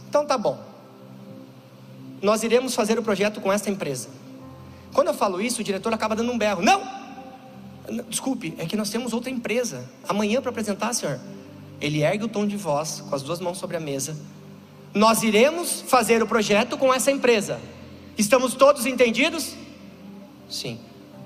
Então 0.07 0.25
tá 0.25 0.37
bom. 0.37 0.64
Nós 2.25 2.41
iremos 2.41 2.73
fazer 2.73 2.97
o 2.97 3.03
projeto 3.03 3.39
com 3.39 3.53
esta 3.53 3.69
empresa. 3.69 4.09
Quando 4.91 5.09
eu 5.09 5.13
falo 5.13 5.39
isso, 5.39 5.61
o 5.61 5.63
diretor 5.63 5.93
acaba 5.93 6.15
dando 6.15 6.31
um 6.31 6.37
berro. 6.39 6.59
Não! 6.59 6.81
Desculpe, 8.09 8.55
é 8.57 8.65
que 8.65 8.75
nós 8.75 8.89
temos 8.89 9.13
outra 9.13 9.29
empresa 9.29 9.87
amanhã 10.09 10.41
para 10.41 10.49
apresentar, 10.49 10.91
senhor. 10.93 11.19
Ele 11.79 12.01
ergue 12.01 12.23
o 12.23 12.27
tom 12.27 12.47
de 12.47 12.57
voz, 12.57 13.03
com 13.07 13.13
as 13.13 13.21
duas 13.21 13.39
mãos 13.39 13.59
sobre 13.59 13.77
a 13.77 13.79
mesa, 13.79 14.17
nós 14.91 15.21
iremos 15.21 15.81
fazer 15.81 16.23
o 16.23 16.25
projeto 16.25 16.79
com 16.79 16.91
essa 16.91 17.11
empresa. 17.11 17.59
Estamos 18.17 18.55
todos 18.55 18.87
entendidos? 18.87 19.53
Sim. 20.49 20.79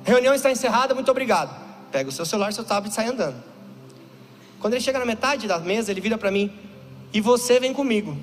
Reunião 0.04 0.34
está 0.34 0.52
encerrada, 0.52 0.94
muito 0.94 1.10
obrigado. 1.10 1.56
Pega 1.94 2.10
o 2.10 2.12
seu 2.12 2.26
celular, 2.26 2.52
seu 2.52 2.66
tablet 2.66 2.92
e 2.92 2.96
sai 2.96 3.08
andando. 3.08 3.42
Quando 4.60 4.74
ele 4.74 4.82
chega 4.82 5.00
na 5.00 5.06
metade 5.06 5.48
da 5.48 5.60
mesa, 5.60 5.92
ele 5.92 6.02
vira 6.02 6.18
para 6.18 6.30
mim: 6.30 6.52
E 7.14 7.22
você 7.22 7.58
vem 7.58 7.72
comigo. 7.72 8.18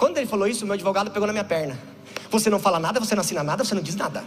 Quando 0.00 0.16
ele 0.16 0.26
falou 0.26 0.48
isso, 0.48 0.64
meu 0.64 0.72
advogado 0.72 1.10
pegou 1.10 1.26
na 1.26 1.32
minha 1.34 1.44
perna. 1.44 1.78
Você 2.30 2.48
não 2.48 2.58
fala 2.58 2.78
nada, 2.78 2.98
você 2.98 3.14
não 3.14 3.20
assina 3.20 3.42
nada, 3.44 3.62
você 3.62 3.74
não 3.74 3.82
diz 3.82 3.94
nada. 3.94 4.24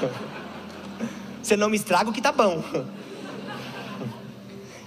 Você 1.42 1.56
não 1.56 1.68
me 1.70 1.76
estraga 1.76 2.08
o 2.08 2.12
que 2.12 2.22
tá 2.22 2.30
bom. 2.30 2.62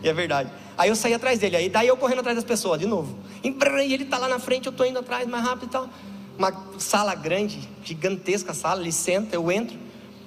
E 0.02 0.10
é 0.10 0.14
verdade. 0.14 0.52
Aí 0.78 0.90
eu 0.90 0.98
saí 0.98 1.14
atrás 1.14 1.40
dele, 1.40 1.56
aí 1.56 1.70
daí 1.70 1.88
eu 1.88 1.96
correndo 1.96 2.20
atrás 2.20 2.36
das 2.36 2.44
pessoas 2.44 2.78
de 2.78 2.86
novo. 2.86 3.18
E 3.42 3.48
ele 3.94 4.04
está 4.04 4.18
lá 4.18 4.28
na 4.28 4.38
frente, 4.38 4.66
eu 4.66 4.72
estou 4.72 4.86
indo 4.86 5.00
atrás 5.00 5.26
mais 5.28 5.42
rápido 5.44 5.66
e 5.66 5.70
tal. 5.70 5.90
Uma 6.38 6.54
sala 6.78 7.16
grande, 7.16 7.70
gigantesca 7.86 8.54
sala, 8.54 8.82
ele 8.82 8.92
senta, 8.92 9.34
eu 9.34 9.50
entro. 9.50 9.78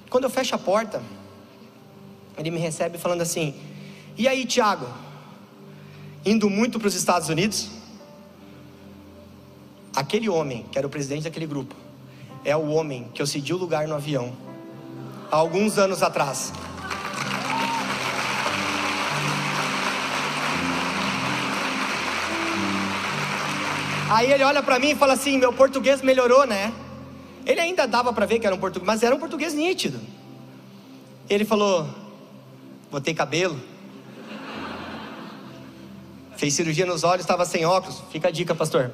Quando 0.08 0.24
eu 0.24 0.30
fecho 0.30 0.54
a 0.54 0.58
porta, 0.58 1.02
ele 2.38 2.50
me 2.50 2.58
recebe 2.58 2.96
falando 2.96 3.20
assim: 3.20 3.54
E 4.16 4.26
aí, 4.26 4.46
Tiago? 4.46 4.88
Indo 6.24 6.48
muito 6.48 6.78
para 6.78 6.88
os 6.88 6.94
Estados 6.94 7.28
Unidos? 7.28 7.75
Aquele 9.96 10.28
homem, 10.28 10.66
que 10.70 10.76
era 10.76 10.86
o 10.86 10.90
presidente 10.90 11.22
daquele 11.24 11.46
grupo, 11.46 11.74
é 12.44 12.54
o 12.54 12.68
homem 12.68 13.08
que 13.14 13.22
eu 13.22 13.26
cedi 13.26 13.54
o 13.54 13.56
lugar 13.56 13.88
no 13.88 13.94
avião, 13.94 14.30
há 15.32 15.36
alguns 15.36 15.78
anos 15.78 16.02
atrás. 16.02 16.52
Aí 24.10 24.30
ele 24.30 24.44
olha 24.44 24.62
para 24.62 24.78
mim 24.78 24.90
e 24.90 24.94
fala 24.94 25.14
assim: 25.14 25.38
meu 25.38 25.50
português 25.50 26.02
melhorou, 26.02 26.46
né? 26.46 26.74
Ele 27.46 27.60
ainda 27.60 27.86
dava 27.86 28.12
para 28.12 28.26
ver 28.26 28.38
que 28.38 28.46
era 28.46 28.54
um 28.54 28.58
português, 28.58 28.86
mas 28.86 29.02
era 29.02 29.14
um 29.14 29.18
português 29.18 29.54
nítido. 29.54 29.98
Ele 31.28 31.46
falou: 31.46 31.88
botei 32.90 33.14
cabelo. 33.14 33.58
Fez 36.36 36.52
cirurgia 36.52 36.84
nos 36.84 37.02
olhos, 37.02 37.22
estava 37.22 37.46
sem 37.46 37.64
óculos. 37.64 38.02
Fica 38.12 38.28
a 38.28 38.30
dica, 38.30 38.54
pastor. 38.54 38.92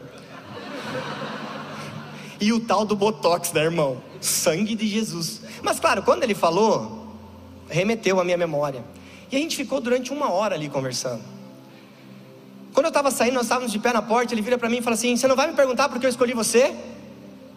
E 2.42 2.52
o 2.52 2.58
tal 2.58 2.84
do 2.84 2.96
botox, 2.96 3.52
né, 3.52 3.62
irmão? 3.62 4.02
Sangue 4.20 4.74
de 4.74 4.88
Jesus. 4.88 5.42
Mas 5.62 5.78
claro, 5.78 6.02
quando 6.02 6.24
ele 6.24 6.34
falou, 6.34 7.06
remeteu 7.68 8.18
à 8.18 8.24
minha 8.24 8.36
memória. 8.36 8.84
E 9.30 9.36
a 9.36 9.38
gente 9.38 9.56
ficou 9.56 9.80
durante 9.80 10.12
uma 10.12 10.28
hora 10.28 10.56
ali 10.56 10.68
conversando. 10.68 11.22
Quando 12.74 12.86
eu 12.86 12.88
estava 12.88 13.12
saindo, 13.12 13.34
nós 13.34 13.44
estávamos 13.44 13.70
de 13.70 13.78
pé 13.78 13.92
na 13.92 14.02
porta, 14.02 14.34
ele 14.34 14.42
vira 14.42 14.58
para 14.58 14.68
mim 14.68 14.78
e 14.78 14.82
fala 14.82 14.94
assim: 14.94 15.16
Você 15.16 15.28
não 15.28 15.36
vai 15.36 15.46
me 15.46 15.54
perguntar 15.54 15.88
por 15.88 16.00
que 16.00 16.06
eu 16.06 16.10
escolhi 16.10 16.34
você? 16.34 16.74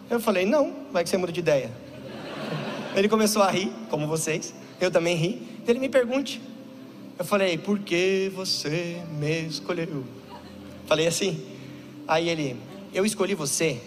Eu 0.08 0.20
falei: 0.20 0.46
Não, 0.46 0.72
vai 0.92 1.02
que 1.02 1.10
você 1.10 1.16
muda 1.16 1.32
de 1.32 1.40
ideia. 1.40 1.68
Ele 2.94 3.08
começou 3.08 3.42
a 3.42 3.50
rir, 3.50 3.72
como 3.90 4.06
vocês. 4.06 4.54
Eu 4.80 4.92
também 4.92 5.16
ri. 5.16 5.42
Ele 5.66 5.80
me 5.80 5.88
pergunte. 5.88 6.40
Eu 7.18 7.24
falei: 7.24 7.58
Por 7.58 7.80
que 7.80 8.30
você 8.36 9.02
me 9.18 9.48
escolheu? 9.48 10.04
Falei 10.86 11.08
assim. 11.08 11.44
Aí 12.06 12.28
ele: 12.28 12.56
Eu 12.94 13.04
escolhi 13.04 13.34
você 13.34 13.80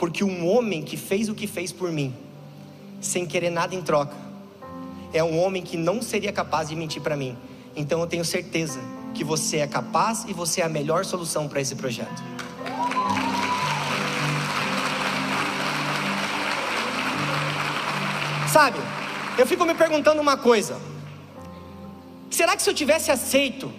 porque 0.00 0.24
um 0.24 0.48
homem 0.48 0.82
que 0.82 0.96
fez 0.96 1.28
o 1.28 1.34
que 1.34 1.46
fez 1.46 1.70
por 1.70 1.92
mim, 1.92 2.14
sem 3.02 3.26
querer 3.26 3.50
nada 3.50 3.74
em 3.74 3.82
troca, 3.82 4.16
é 5.12 5.22
um 5.22 5.38
homem 5.38 5.62
que 5.62 5.76
não 5.76 6.00
seria 6.00 6.32
capaz 6.32 6.70
de 6.70 6.74
mentir 6.74 7.02
para 7.02 7.18
mim. 7.18 7.36
Então 7.76 8.00
eu 8.00 8.06
tenho 8.06 8.24
certeza 8.24 8.80
que 9.12 9.22
você 9.22 9.58
é 9.58 9.66
capaz 9.66 10.24
e 10.26 10.32
você 10.32 10.62
é 10.62 10.64
a 10.64 10.70
melhor 10.70 11.04
solução 11.04 11.46
para 11.46 11.60
esse 11.60 11.74
projeto. 11.74 12.22
Sabe, 18.50 18.78
eu 19.36 19.46
fico 19.46 19.66
me 19.66 19.74
perguntando 19.74 20.22
uma 20.22 20.38
coisa: 20.38 20.80
será 22.30 22.56
que 22.56 22.62
se 22.62 22.70
eu 22.70 22.74
tivesse 22.74 23.10
aceito 23.10 23.70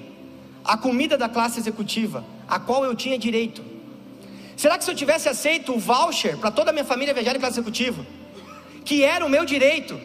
a 0.64 0.78
comida 0.78 1.18
da 1.18 1.28
classe 1.28 1.60
executiva, 1.60 2.24
a 2.48 2.60
qual 2.60 2.86
eu 2.86 2.96
tinha 2.96 3.18
direito, 3.18 3.71
será 4.62 4.78
que 4.78 4.84
se 4.84 4.92
eu 4.92 4.96
tivesse 4.96 5.28
aceito 5.28 5.74
o 5.74 5.80
voucher 5.80 6.38
para 6.38 6.52
toda 6.52 6.70
a 6.70 6.74
minha 6.74 6.86
família 6.86 7.16
viajar 7.16 7.36
em 7.36 7.40
classe 7.40 7.58
executiva, 7.60 8.06
que 8.86 9.04
era 9.04 9.26
o 9.26 9.30
meu 9.30 9.44
direito, 9.44 10.00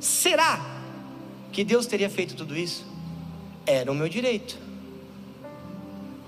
será 0.00 0.58
que 1.52 1.62
Deus 1.62 1.84
teria 1.84 2.08
feito 2.08 2.34
tudo 2.34 2.56
isso? 2.56 2.86
Era 3.66 3.92
o 3.92 3.94
meu 3.94 4.08
direito. 4.08 4.56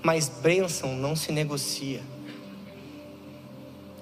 Mas 0.03 0.29
bênção 0.29 0.95
não 0.95 1.15
se 1.15 1.31
negocia. 1.31 2.03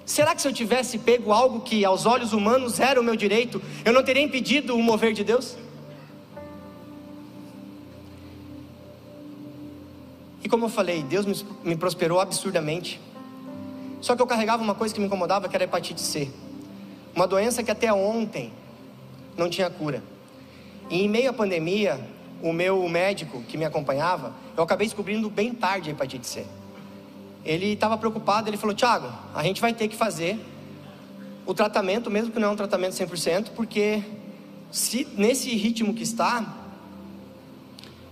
Será 0.04 0.34
que 0.34 0.42
se 0.42 0.48
eu 0.48 0.52
tivesse 0.52 0.98
pego 0.98 1.32
algo 1.32 1.62
que 1.62 1.86
aos 1.86 2.04
olhos 2.04 2.34
humanos 2.34 2.78
era 2.78 3.00
o 3.00 3.04
meu 3.04 3.16
direito, 3.16 3.62
eu 3.82 3.94
não 3.94 4.02
teria 4.02 4.22
impedido 4.22 4.76
o 4.76 4.82
mover 4.82 5.14
de 5.14 5.24
Deus? 5.24 5.56
E 10.42 10.48
como 10.48 10.64
eu 10.64 10.68
falei, 10.68 11.02
Deus 11.02 11.26
me, 11.62 11.76
prosperou 11.76 12.20
absurdamente. 12.20 13.00
Só 14.00 14.16
que 14.16 14.22
eu 14.22 14.26
carregava 14.26 14.62
uma 14.62 14.74
coisa 14.74 14.94
que 14.94 15.00
me 15.00 15.06
incomodava, 15.06 15.48
que 15.48 15.54
era 15.54 15.64
a 15.64 15.66
hepatite 15.66 16.00
C. 16.00 16.30
Uma 17.14 17.26
doença 17.26 17.62
que 17.62 17.70
até 17.70 17.92
ontem 17.92 18.52
não 19.36 19.50
tinha 19.50 19.68
cura. 19.68 20.02
E 20.88 21.02
em 21.02 21.08
meio 21.08 21.30
à 21.30 21.32
pandemia, 21.32 22.00
o 22.42 22.52
meu 22.52 22.88
médico 22.88 23.42
que 23.42 23.58
me 23.58 23.64
acompanhava, 23.64 24.32
eu 24.56 24.62
acabei 24.62 24.86
descobrindo 24.86 25.28
bem 25.28 25.52
tarde 25.52 25.90
a 25.90 25.92
hepatite 25.92 26.26
C 26.26 26.46
ele 27.44 27.72
estava 27.72 27.96
preocupado, 27.96 28.48
ele 28.48 28.56
falou: 28.56 28.74
Tiago, 28.74 29.10
a 29.34 29.42
gente 29.42 29.60
vai 29.60 29.72
ter 29.72 29.88
que 29.88 29.96
fazer 29.96 30.38
o 31.46 31.54
tratamento, 31.54 32.10
mesmo 32.10 32.32
que 32.32 32.38
não 32.38 32.48
é 32.48 32.50
um 32.52 32.56
tratamento 32.56 32.92
100%, 32.92 33.50
porque 33.54 34.02
se 34.70 35.06
nesse 35.16 35.50
ritmo 35.54 35.94
que 35.94 36.02
está, 36.02 36.59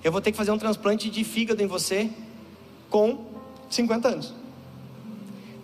eu 0.02 0.12
vou 0.12 0.20
ter 0.20 0.30
que 0.30 0.36
fazer 0.36 0.50
um 0.50 0.58
transplante 0.58 1.10
de 1.10 1.24
fígado 1.24 1.62
em 1.62 1.66
você 1.66 2.10
com 2.88 3.26
50 3.70 4.08
anos. 4.08 4.34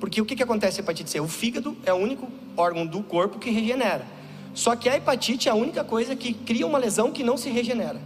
Porque 0.00 0.20
o 0.20 0.24
que, 0.24 0.36
que 0.36 0.42
acontece 0.42 0.82
com 0.82 0.82
a 0.82 0.84
hepatite 0.84 1.10
C? 1.10 1.20
O 1.20 1.28
fígado 1.28 1.76
é 1.84 1.92
o 1.92 1.96
único 1.96 2.28
órgão 2.56 2.84
do 2.84 3.02
corpo 3.02 3.38
que 3.38 3.50
regenera. 3.50 4.06
Só 4.54 4.76
que 4.76 4.88
a 4.88 4.96
hepatite 4.96 5.48
é 5.48 5.52
a 5.52 5.54
única 5.54 5.82
coisa 5.82 6.14
que 6.14 6.32
cria 6.32 6.66
uma 6.66 6.78
lesão 6.78 7.10
que 7.10 7.22
não 7.22 7.36
se 7.36 7.50
regenera. 7.50 8.00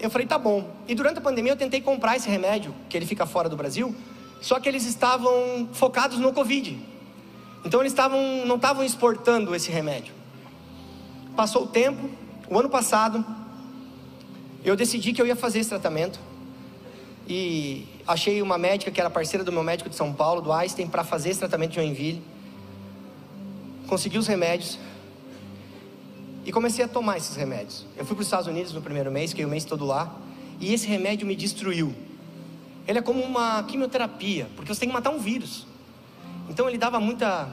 Eu 0.00 0.10
falei, 0.10 0.26
tá 0.26 0.38
bom. 0.38 0.70
E 0.86 0.94
durante 0.94 1.18
a 1.18 1.20
pandemia 1.20 1.52
eu 1.52 1.56
tentei 1.56 1.80
comprar 1.80 2.16
esse 2.16 2.28
remédio, 2.28 2.74
que 2.88 2.96
ele 2.96 3.06
fica 3.06 3.26
fora 3.26 3.48
do 3.48 3.56
Brasil, 3.56 3.94
só 4.40 4.60
que 4.60 4.68
eles 4.68 4.84
estavam 4.84 5.68
focados 5.72 6.18
no 6.18 6.32
Covid. 6.32 6.78
Então 7.64 7.80
eles 7.80 7.92
estavam, 7.92 8.44
não 8.46 8.56
estavam 8.56 8.84
exportando 8.84 9.54
esse 9.54 9.70
remédio. 9.70 10.14
Passou 11.36 11.64
o 11.64 11.66
tempo, 11.66 12.08
o 12.48 12.58
ano 12.58 12.68
passado, 12.68 13.24
eu 14.68 14.76
decidi 14.76 15.12
que 15.12 15.20
eu 15.20 15.26
ia 15.26 15.36
fazer 15.36 15.60
esse 15.60 15.68
tratamento. 15.68 16.20
E 17.26 17.86
achei 18.06 18.40
uma 18.40 18.56
médica 18.56 18.90
que 18.90 19.00
era 19.00 19.10
parceira 19.10 19.44
do 19.44 19.52
meu 19.52 19.62
médico 19.62 19.88
de 19.90 19.96
São 19.96 20.12
Paulo, 20.12 20.40
do 20.40 20.52
Einstein, 20.52 20.88
para 20.88 21.04
fazer 21.04 21.30
esse 21.30 21.38
tratamento 21.38 21.70
de 21.70 21.76
Joinville. 21.76 22.22
Consegui 23.86 24.18
os 24.18 24.26
remédios. 24.26 24.78
E 26.44 26.52
comecei 26.52 26.84
a 26.84 26.88
tomar 26.88 27.18
esses 27.18 27.36
remédios. 27.36 27.84
Eu 27.96 28.04
fui 28.06 28.14
para 28.14 28.22
os 28.22 28.26
Estados 28.26 28.46
Unidos 28.46 28.72
no 28.72 28.80
primeiro 28.80 29.10
mês, 29.10 29.30
fiquei 29.30 29.44
o 29.44 29.48
mês 29.48 29.64
todo 29.64 29.84
lá. 29.84 30.14
E 30.60 30.72
esse 30.72 30.86
remédio 30.86 31.26
me 31.26 31.36
destruiu. 31.36 31.94
Ele 32.86 32.98
é 32.98 33.02
como 33.02 33.22
uma 33.22 33.62
quimioterapia, 33.64 34.48
porque 34.56 34.72
você 34.72 34.80
tem 34.80 34.88
que 34.88 34.94
matar 34.94 35.10
um 35.10 35.18
vírus. 35.18 35.66
Então 36.48 36.66
ele 36.66 36.78
dava 36.78 36.98
muita 36.98 37.48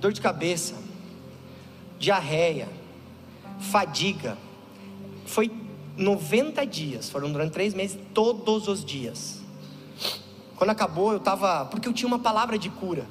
dor 0.00 0.12
de 0.12 0.20
cabeça, 0.20 0.74
diarreia, 1.98 2.68
fadiga. 3.60 4.38
Foi 5.26 5.50
90 5.96 6.66
dias, 6.66 7.08
foram 7.08 7.30
durante 7.30 7.52
três 7.52 7.72
meses, 7.72 7.98
todos 8.12 8.68
os 8.68 8.84
dias. 8.84 9.40
Quando 10.56 10.70
acabou, 10.70 11.12
eu 11.12 11.18
estava. 11.18 11.64
Porque 11.66 11.88
eu 11.88 11.92
tinha 11.92 12.06
uma 12.06 12.18
palavra 12.18 12.58
de 12.58 12.68
cura. 12.68 13.06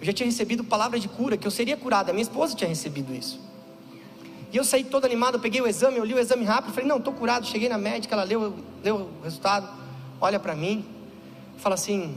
Eu 0.00 0.06
já 0.06 0.12
tinha 0.12 0.26
recebido 0.26 0.62
palavra 0.62 0.98
de 0.98 1.08
cura, 1.08 1.36
que 1.36 1.46
eu 1.46 1.50
seria 1.50 1.76
curada. 1.76 2.12
Minha 2.12 2.22
esposa 2.22 2.54
tinha 2.54 2.68
recebido 2.68 3.12
isso. 3.12 3.40
E 4.52 4.56
eu 4.56 4.64
saí 4.64 4.84
todo 4.84 5.04
animado, 5.04 5.34
eu 5.34 5.40
peguei 5.40 5.60
o 5.60 5.66
exame, 5.66 5.98
eu 5.98 6.04
li 6.04 6.14
o 6.14 6.18
exame 6.18 6.44
rápido, 6.44 6.72
falei, 6.72 6.88
não, 6.88 6.98
estou 6.98 7.12
curado. 7.12 7.46
Cheguei 7.46 7.68
na 7.68 7.76
médica, 7.76 8.14
ela 8.14 8.24
leu, 8.24 8.54
leu 8.82 9.10
o 9.20 9.24
resultado, 9.24 9.68
olha 10.20 10.38
para 10.38 10.54
mim, 10.54 10.84
fala 11.58 11.74
assim, 11.74 12.16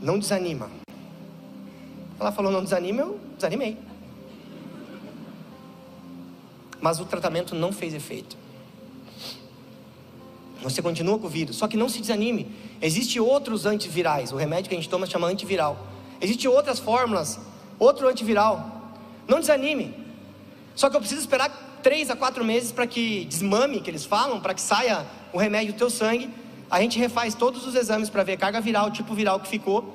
não 0.00 0.18
desanima. 0.18 0.70
Ela 2.20 2.30
falou, 2.30 2.52
não 2.52 2.62
desanima, 2.62 3.00
eu 3.00 3.20
desanimei. 3.36 3.76
Mas 6.84 7.00
o 7.00 7.06
tratamento 7.06 7.54
não 7.54 7.72
fez 7.72 7.94
efeito. 7.94 8.36
Você 10.62 10.82
continua 10.82 11.18
com 11.18 11.26
o 11.26 11.30
vírus, 11.30 11.56
só 11.56 11.66
que 11.66 11.78
não 11.78 11.88
se 11.88 11.98
desanime. 11.98 12.46
Existem 12.78 13.22
outros 13.22 13.64
antivirais, 13.64 14.32
o 14.32 14.36
remédio 14.36 14.68
que 14.68 14.74
a 14.74 14.78
gente 14.78 14.90
toma 14.90 15.06
chama 15.06 15.26
antiviral. 15.26 15.78
Existem 16.20 16.50
outras 16.50 16.78
fórmulas, 16.78 17.40
outro 17.78 18.06
antiviral. 18.06 18.92
Não 19.26 19.40
desanime. 19.40 19.94
Só 20.74 20.90
que 20.90 20.96
eu 20.96 21.00
preciso 21.00 21.22
esperar 21.22 21.80
três 21.82 22.10
a 22.10 22.16
quatro 22.16 22.44
meses 22.44 22.70
para 22.70 22.86
que 22.86 23.24
desmame, 23.24 23.80
que 23.80 23.90
eles 23.90 24.04
falam, 24.04 24.38
para 24.38 24.52
que 24.52 24.60
saia 24.60 25.06
o 25.32 25.38
remédio 25.38 25.72
do 25.72 25.78
teu 25.78 25.88
sangue. 25.88 26.28
A 26.70 26.82
gente 26.82 26.98
refaz 26.98 27.34
todos 27.34 27.66
os 27.66 27.74
exames 27.74 28.10
para 28.10 28.22
ver 28.22 28.36
carga 28.36 28.60
viral, 28.60 28.90
tipo 28.90 29.14
viral 29.14 29.40
que 29.40 29.48
ficou. 29.48 29.94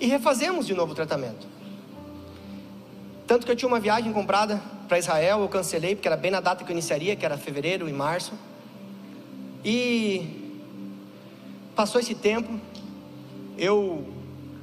E 0.00 0.06
refazemos 0.06 0.66
de 0.66 0.72
novo 0.72 0.92
o 0.92 0.94
tratamento. 0.94 1.46
Tanto 3.26 3.46
que 3.46 3.52
eu 3.52 3.56
tinha 3.56 3.68
uma 3.68 3.80
viagem 3.80 4.12
comprada 4.12 4.60
para 4.86 4.98
Israel, 4.98 5.40
eu 5.40 5.48
cancelei, 5.48 5.94
porque 5.94 6.06
era 6.06 6.16
bem 6.16 6.30
na 6.30 6.40
data 6.40 6.62
que 6.62 6.70
eu 6.70 6.74
iniciaria, 6.74 7.16
que 7.16 7.24
era 7.24 7.38
fevereiro 7.38 7.88
e 7.88 7.92
março. 7.92 8.32
E 9.64 10.60
passou 11.74 12.00
esse 12.00 12.14
tempo, 12.14 12.60
eu 13.56 14.06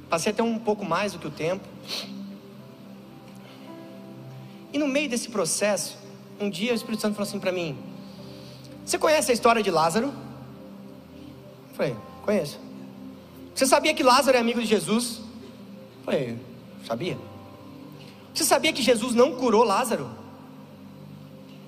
passei 0.08 0.30
até 0.30 0.42
um 0.42 0.58
pouco 0.58 0.84
mais 0.84 1.12
do 1.12 1.18
que 1.18 1.26
o 1.26 1.30
tempo. 1.30 1.66
E 4.72 4.78
no 4.78 4.86
meio 4.86 5.08
desse 5.08 5.28
processo, 5.28 5.98
um 6.40 6.48
dia 6.48 6.72
o 6.72 6.74
Espírito 6.74 7.00
Santo 7.00 7.14
falou 7.14 7.28
assim 7.28 7.40
para 7.40 7.50
mim: 7.50 7.76
Você 8.84 8.96
conhece 8.96 9.32
a 9.32 9.34
história 9.34 9.62
de 9.62 9.70
Lázaro? 9.70 10.06
Eu 10.06 11.74
falei: 11.74 11.96
Conheço. 12.22 12.60
Você 13.54 13.66
sabia 13.66 13.92
que 13.92 14.02
Lázaro 14.02 14.36
é 14.36 14.40
amigo 14.40 14.60
de 14.60 14.66
Jesus? 14.66 15.18
Eu 15.18 16.04
falei: 16.04 16.38
Sabia. 16.86 17.31
Você 18.34 18.44
sabia 18.44 18.72
que 18.72 18.82
Jesus 18.82 19.14
não 19.14 19.32
curou 19.36 19.64
Lázaro? 19.64 20.10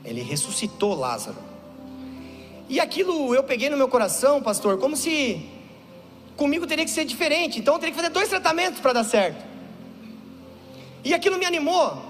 Ele 0.05 0.23
ressuscitou 0.23 0.95
Lázaro. 0.95 1.37
E 2.69 2.81
aquilo 2.81 3.35
eu 3.35 3.43
peguei 3.43 3.69
no 3.69 3.77
meu 3.77 3.89
coração, 3.89 4.43
pastor, 4.43 4.79
como 4.79 4.97
se 4.97 5.45
comigo 6.37 6.67
teria 6.67 6.85
que 6.85 6.91
ser 6.91 7.05
diferente. 7.05 7.61
Então 7.61 7.75
eu 7.75 7.81
teria 7.81 7.95
que 7.95 8.01
fazer 8.01 8.13
dois 8.13 8.29
tratamentos 8.29 8.81
para 8.81 8.95
dar 8.95 9.05
certo. 9.05 9.45
E 11.05 11.13
aquilo 11.13 11.39
me 11.39 11.45
animou. 11.45 12.03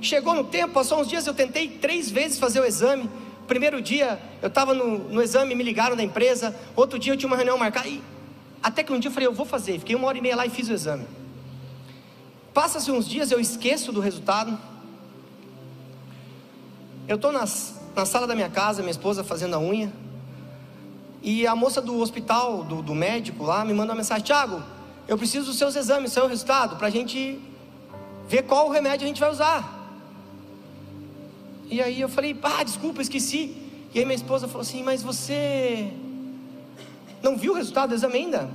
Chegou 0.00 0.34
no 0.34 0.44
tempo, 0.44 0.74
passou 0.74 1.00
uns 1.00 1.08
dias, 1.08 1.26
eu 1.26 1.34
tentei 1.34 1.68
três 1.68 2.10
vezes 2.10 2.38
fazer 2.38 2.60
o 2.60 2.64
exame, 2.64 3.08
Primeiro 3.46 3.80
dia 3.82 4.18
eu 4.40 4.48
estava 4.48 4.72
no, 4.72 4.98
no, 4.98 5.22
exame, 5.22 5.54
me 5.54 5.62
ligaram 5.62 5.96
da 5.96 6.02
empresa. 6.02 6.54
Outro 6.74 6.98
dia 6.98 7.12
eu 7.12 7.16
tinha 7.16 7.26
uma 7.26 7.36
reunião 7.36 7.58
marcada. 7.58 7.88
E 7.88 8.02
até 8.62 8.82
que 8.82 8.92
um 8.92 8.98
dia 8.98 9.08
eu 9.08 9.12
falei, 9.12 9.28
eu 9.28 9.32
vou 9.32 9.46
fazer. 9.46 9.78
Fiquei 9.78 9.94
uma 9.94 10.08
hora 10.08 10.18
e 10.18 10.20
meia 10.20 10.36
lá 10.36 10.46
e 10.46 10.50
fiz 10.50 10.68
o 10.68 10.72
exame. 10.72 11.06
Passa-se 12.54 12.92
uns 12.92 13.08
dias, 13.08 13.32
eu 13.32 13.40
esqueço 13.40 13.90
do 13.90 14.00
resultado. 14.00 14.56
Eu 17.08 17.16
estou 17.16 17.32
na 17.32 17.44
sala 17.46 18.28
da 18.28 18.34
minha 18.36 18.48
casa, 18.48 18.80
minha 18.80 18.92
esposa 18.92 19.24
fazendo 19.24 19.56
a 19.56 19.58
unha. 19.58 19.92
E 21.20 21.48
a 21.48 21.56
moça 21.56 21.82
do 21.82 21.98
hospital, 21.98 22.62
do, 22.62 22.80
do 22.80 22.94
médico 22.94 23.42
lá, 23.42 23.64
me 23.64 23.74
manda 23.74 23.92
uma 23.92 23.96
mensagem: 23.96 24.24
Tiago, 24.24 24.62
eu 25.08 25.18
preciso 25.18 25.46
dos 25.46 25.58
seus 25.58 25.74
exames, 25.74 26.12
seu 26.12 26.28
resultado, 26.28 26.76
para 26.76 26.86
a 26.86 26.90
gente 26.90 27.40
ver 28.28 28.44
qual 28.44 28.70
remédio 28.70 29.04
a 29.04 29.08
gente 29.08 29.20
vai 29.20 29.32
usar. 29.32 29.82
E 31.68 31.82
aí 31.82 32.00
eu 32.00 32.08
falei, 32.08 32.38
ah, 32.40 32.62
desculpa, 32.62 33.02
esqueci. 33.02 33.56
E 33.92 33.98
aí 33.98 34.04
minha 34.04 34.14
esposa 34.14 34.46
falou 34.46 34.62
assim, 34.62 34.82
mas 34.82 35.02
você 35.02 35.92
não 37.20 37.36
viu 37.36 37.52
o 37.52 37.56
resultado 37.56 37.88
do 37.88 37.94
exame 37.96 38.16
ainda? 38.16 38.48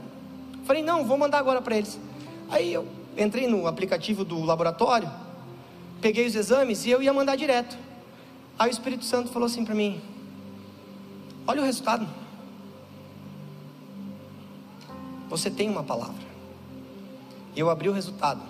Eu 0.53 0.63
falei, 0.63 0.81
não, 0.81 1.03
vou 1.03 1.17
mandar 1.17 1.39
agora 1.39 1.61
para 1.61 1.75
eles. 1.75 1.99
Aí 2.49 2.73
eu 2.73 2.98
entrei 3.23 3.47
no 3.47 3.67
aplicativo 3.67 4.23
do 4.23 4.43
laboratório, 4.43 5.11
peguei 6.01 6.25
os 6.25 6.35
exames 6.35 6.85
e 6.85 6.91
eu 6.91 7.01
ia 7.01 7.13
mandar 7.13 7.35
direto. 7.35 7.77
Aí 8.57 8.69
o 8.69 8.71
Espírito 8.71 9.05
Santo 9.05 9.29
falou 9.29 9.45
assim 9.45 9.63
para 9.63 9.75
mim: 9.75 10.01
Olha 11.45 11.61
o 11.61 11.65
resultado. 11.65 12.07
Você 15.29 15.49
tem 15.49 15.69
uma 15.69 15.83
palavra. 15.83 16.29
Eu 17.55 17.69
abri 17.69 17.89
o 17.89 17.93
resultado. 17.93 18.41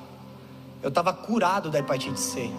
Eu 0.82 0.90
estava 0.90 1.12
curado 1.12 1.70
da 1.70 1.80
hepatite 1.80 2.20
C. 2.20 2.50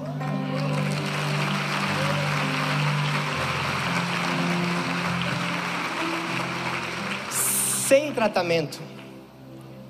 sem 7.91 8.13
tratamento, 8.13 8.81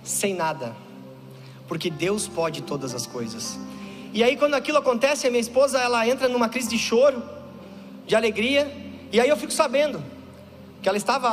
sem 0.03 0.33
nada, 0.33 0.75
porque 1.71 1.89
Deus 1.89 2.27
pode 2.27 2.62
todas 2.62 2.97
as 2.97 3.07
coisas. 3.07 3.57
E 4.12 4.25
aí 4.25 4.37
quando 4.37 4.55
aquilo 4.55 4.79
acontece, 4.79 5.29
a 5.29 5.31
minha 5.31 5.41
esposa 5.41 5.79
ela 5.79 6.05
entra 6.05 6.29
numa 6.29 6.49
crise 6.49 6.68
de 6.68 6.77
choro, 6.77 7.23
de 8.09 8.16
alegria, 8.16 8.68
e 9.12 9.21
aí 9.21 9.29
eu 9.29 9.37
fico 9.37 9.53
sabendo 9.53 10.03
que 10.83 10.89
ela 10.89 10.99
estava 10.99 11.29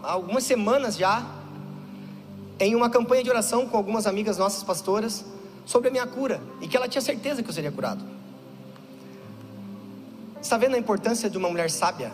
há 0.00 0.12
algumas 0.12 0.44
semanas 0.44 0.96
já 0.96 1.26
em 2.60 2.76
uma 2.76 2.88
campanha 2.88 3.24
de 3.24 3.30
oração 3.30 3.66
com 3.66 3.76
algumas 3.76 4.06
amigas 4.06 4.38
nossas 4.38 4.62
pastoras 4.62 5.24
sobre 5.66 5.88
a 5.88 5.90
minha 5.90 6.06
cura 6.06 6.40
e 6.60 6.68
que 6.68 6.76
ela 6.76 6.86
tinha 6.86 7.02
certeza 7.02 7.42
que 7.42 7.50
eu 7.50 7.52
seria 7.52 7.72
curado. 7.72 8.04
Está 10.40 10.56
vendo 10.56 10.76
a 10.76 10.78
importância 10.78 11.28
de 11.28 11.36
uma 11.36 11.50
mulher 11.50 11.68
sábia? 11.68 12.12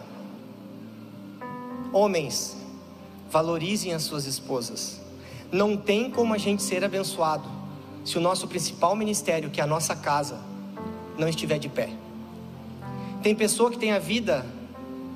Homens, 1.93 2.57
valorizem 3.31 3.93
as 3.93 4.05
suas 4.05 4.25
esposas. 4.25 5.10
Não 5.53 5.77
tem 5.77 6.11
como 6.11 6.33
a 6.33 6.39
gente 6.39 6.63
ser 6.63 6.85
abençoado 6.85 7.49
se 8.05 8.17
o 8.17 8.21
nosso 8.21 8.47
principal 8.47 8.95
ministério, 8.95 9.51
que 9.51 9.61
é 9.61 9.65
a 9.65 9.67
nossa 9.67 9.95
casa, 9.95 10.39
não 11.19 11.29
estiver 11.29 11.59
de 11.59 11.69
pé. 11.69 11.91
Tem 13.23 13.35
pessoa 13.35 13.71
que 13.71 13.79
tem 13.79 13.93
a 13.93 13.99
vida 13.99 14.47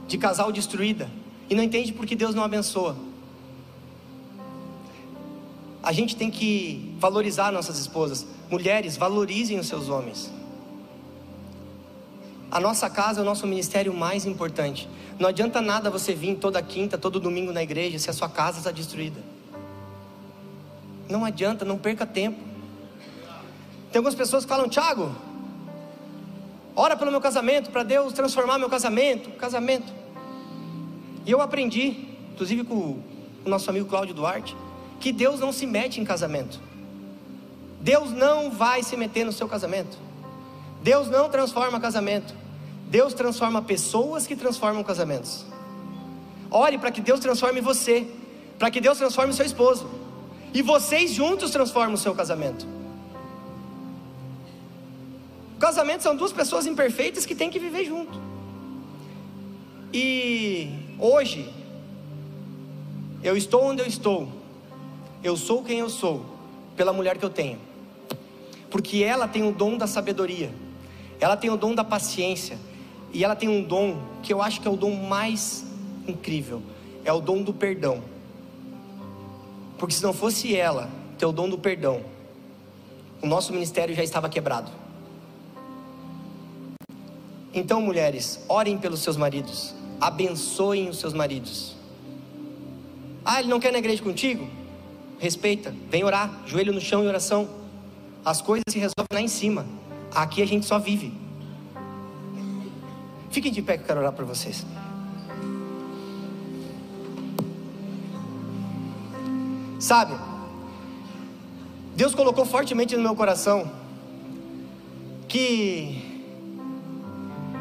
de 0.07 0.19
casal 0.19 0.53
destruída 0.53 1.09
e 1.49 1.55
não 1.55 1.63
entende 1.63 1.93
porque 1.93 2.15
Deus 2.15 2.35
não 2.35 2.43
abençoa. 2.43 2.97
A 5.83 5.93
gente 5.93 6.17
tem 6.17 6.31
que 6.31 6.95
valorizar 6.99 7.53
nossas 7.53 7.79
esposas. 7.79 8.27
Mulheres, 8.51 8.97
valorizem 8.97 9.59
os 9.59 9.67
seus 9.67 9.89
homens. 9.89 10.33
A 12.51 12.61
nossa 12.61 12.89
casa 12.89 13.21
é 13.21 13.23
o 13.23 13.25
nosso 13.25 13.47
ministério 13.47 13.93
mais 13.93 14.25
importante. 14.27 14.89
Não 15.19 15.29
adianta 15.29 15.61
nada 15.61 15.91
você 15.91 16.15
vir 16.15 16.37
toda 16.37 16.63
quinta, 16.63 16.97
todo 16.97 17.21
domingo 17.21 17.53
na 17.53 17.63
igreja 17.63 17.99
se 17.99 18.09
a 18.09 18.13
sua 18.13 18.29
casa 18.29 18.59
está 18.59 18.71
destruída. 18.71 19.21
Não 21.09 21.25
adianta, 21.25 21.65
não 21.65 21.79
perca 21.79 22.07
tempo. 22.07 22.39
Tem 23.93 23.99
algumas 23.99 24.15
pessoas 24.15 24.45
que 24.45 24.49
falam, 24.49 24.69
Tiago, 24.69 25.15
ora 26.75 26.97
pelo 26.97 27.11
meu 27.11 27.21
casamento, 27.21 27.71
para 27.71 27.83
Deus 27.83 28.13
transformar 28.13 28.59
meu 28.59 28.69
casamento, 28.69 29.31
casamento. 29.31 29.93
E 31.25 31.31
eu 31.31 31.41
aprendi, 31.41 32.09
inclusive 32.33 32.65
com 32.65 32.75
o 33.45 33.49
nosso 33.49 33.71
amigo 33.71 33.87
Cláudio 33.87 34.15
Duarte, 34.15 34.57
que 34.99 35.13
Deus 35.13 35.39
não 35.39 35.53
se 35.53 35.67
mete 35.67 36.01
em 36.01 36.05
casamento. 36.05 36.59
Deus 37.81 38.11
não 38.11 38.51
vai 38.51 38.83
se 38.83 38.97
meter 38.97 39.25
no 39.25 39.33
seu 39.33 39.47
casamento. 39.47 39.97
Deus 40.83 41.09
não 41.09 41.29
transforma 41.29 41.79
casamento. 41.79 42.35
Deus 42.89 43.15
transforma 43.15 43.63
pessoas 43.63 44.27
que 44.27 44.35
transformam 44.35 44.83
casamentos. 44.83 45.45
Ore 46.51 46.79
para 46.79 46.91
que 46.91 47.01
Deus 47.01 47.21
transforme 47.21 47.61
você, 47.61 48.07
para 48.59 48.71
que 48.71 48.81
Deus 48.81 48.99
transforme 48.99 49.33
seu 49.33 49.45
esposo, 49.45 49.89
e 50.55 50.63
vocês 50.63 51.13
juntos 51.13 51.51
transformam 51.51 51.95
o 51.95 51.99
seu 51.99 52.15
casamento. 52.15 52.65
O 55.57 55.59
casamento 55.59 56.05
são 56.05 56.15
duas 56.15 56.33
pessoas 56.33 56.65
imperfeitas 56.65 57.27
que 57.27 57.35
têm 57.35 57.51
que 57.51 57.59
viver 57.59 57.85
junto. 57.85 58.17
E 59.93 60.71
hoje, 60.99 61.53
eu 63.23 63.37
estou 63.37 63.65
onde 63.65 63.83
eu 63.83 63.87
estou, 63.87 64.29
eu 65.25 65.37
sou 65.37 65.65
quem 65.65 65.81
eu 65.81 65.91
sou, 65.91 66.25
pela 66.77 66.93
mulher 66.93 67.19
que 67.19 67.25
eu 67.25 67.31
tenho, 67.31 67.59
porque 68.71 69.03
ela 69.03 69.27
tem 69.27 69.47
o 69.49 69.53
dom 69.53 69.77
da 69.77 69.87
sabedoria, 69.87 70.53
ela 71.21 71.37
tem 71.37 71.51
o 71.51 71.57
dom 71.57 71.75
da 71.75 71.85
paciência, 71.85 72.59
e 73.13 73.25
ela 73.25 73.37
tem 73.37 73.49
um 73.49 73.63
dom 73.63 73.97
que 74.23 74.33
eu 74.33 74.43
acho 74.43 74.61
que 74.61 74.69
é 74.69 74.71
o 74.71 74.77
dom 74.77 74.95
mais 74.95 75.65
incrível: 76.07 76.63
é 77.05 77.13
o 77.13 77.21
dom 77.21 77.43
do 77.43 77.55
perdão. 77.55 78.14
Porque 79.79 79.95
se 79.95 80.03
não 80.03 80.13
fosse 80.13 80.55
ela 80.57 80.89
ter 81.19 81.27
o 81.27 81.33
dom 81.33 81.49
do 81.49 81.59
perdão, 81.59 82.03
o 83.23 83.27
nosso 83.27 83.53
ministério 83.53 83.95
já 83.95 84.03
estava 84.03 84.29
quebrado. 84.29 84.71
Então, 87.53 87.81
mulheres, 87.81 88.45
orem 88.49 88.77
pelos 88.77 89.01
seus 89.01 89.17
maridos, 89.17 89.75
abençoem 90.01 90.89
os 90.89 90.99
seus 90.99 91.13
maridos. 91.13 91.77
Ah, 93.25 93.41
ele 93.41 93.49
não 93.49 93.61
quer 93.61 93.73
na 93.73 93.79
igreja 93.79 94.03
contigo? 94.03 94.47
Respeita, 95.19 95.75
vem 95.89 96.05
orar, 96.05 96.43
joelho 96.47 96.73
no 96.73 96.81
chão 96.81 97.05
em 97.05 97.07
oração. 97.07 97.49
As 98.25 98.43
coisas 98.43 98.65
se 98.69 98.79
resolvem 98.79 99.07
lá 99.13 99.21
em 99.21 99.29
cima. 99.29 99.67
Aqui 100.15 100.43
a 100.43 100.47
gente 100.47 100.67
só 100.67 100.79
vive. 100.79 101.15
Fiquem 103.31 103.53
de 103.53 103.63
pé 103.63 103.77
que 103.77 103.85
eu 103.85 103.87
quero 103.87 104.01
orar 104.01 104.13
por 104.13 104.25
vocês. 104.25 104.67
Sabe, 109.85 110.15
Deus 111.95 112.15
colocou 112.15 112.47
fortemente 112.47 112.97
no 112.97 113.03
meu 113.03 113.15
coração 113.15 113.71
que 115.29 116.25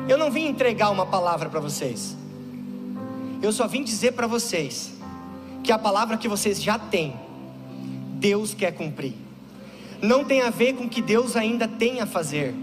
eu 0.07 0.17
não 0.17 0.31
vim 0.31 0.47
entregar 0.47 0.89
uma 0.89 1.05
palavra 1.05 1.49
para 1.49 1.59
vocês, 1.59 2.15
eu 3.41 3.51
só 3.51 3.67
vim 3.67 3.83
dizer 3.83 4.13
para 4.13 4.25
vocês 4.25 4.93
que 5.65 5.69
a 5.69 5.77
palavra 5.77 6.15
que 6.15 6.29
vocês 6.29 6.63
já 6.63 6.79
têm, 6.79 7.13
Deus 8.13 8.53
quer 8.53 8.71
cumprir. 8.71 9.15
Não 10.01 10.23
tem 10.23 10.43
a 10.43 10.49
ver 10.49 10.75
com 10.75 10.85
o 10.85 10.89
que 10.89 11.01
Deus 11.01 11.35
ainda 11.35 11.67
tem 11.67 11.99
a 11.99 12.05
fazer, 12.05 12.55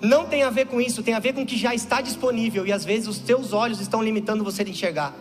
não 0.00 0.26
tem 0.26 0.44
a 0.44 0.50
ver 0.50 0.68
com 0.68 0.80
isso, 0.80 1.02
tem 1.02 1.14
a 1.14 1.18
ver 1.18 1.32
com 1.32 1.42
o 1.42 1.46
que 1.46 1.56
já 1.56 1.74
está 1.74 2.00
disponível 2.00 2.64
e 2.64 2.72
às 2.72 2.84
vezes 2.84 3.08
os 3.08 3.18
teus 3.18 3.52
olhos 3.52 3.80
estão 3.80 4.04
limitando 4.04 4.44
você 4.44 4.62
de 4.62 4.70
enxergar. 4.70 5.12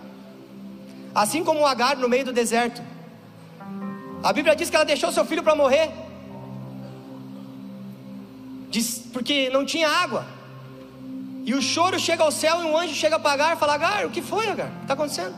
Assim 1.15 1.43
como 1.43 1.61
o 1.61 1.65
Agar 1.65 1.97
no 1.97 2.07
meio 2.07 2.25
do 2.25 2.31
deserto. 2.31 2.98
A 4.21 4.33
Bíblia 4.33 4.55
diz 4.55 4.69
que 4.69 4.75
ela 4.75 4.85
deixou 4.85 5.11
seu 5.11 5.25
filho 5.25 5.43
para 5.43 5.55
morrer. 5.55 5.89
Diz, 8.69 9.03
porque 9.13 9.49
não 9.49 9.65
tinha 9.65 9.87
água. 9.87 10.25
E 11.45 11.53
o 11.53 11.61
choro 11.61 11.97
chega 11.99 12.23
ao 12.23 12.31
céu 12.31 12.61
e 12.61 12.65
um 12.65 12.77
anjo 12.77 12.93
chega 12.93 13.17
para 13.17 13.31
Agar 13.31 13.55
e 13.55 13.59
fala: 13.59 13.73
Agar, 13.73 14.05
o 14.05 14.09
que 14.09 14.21
foi, 14.21 14.47
Agar? 14.47 14.67
O 14.67 14.71
que 14.71 14.81
está 14.81 14.93
acontecendo? 14.93 15.35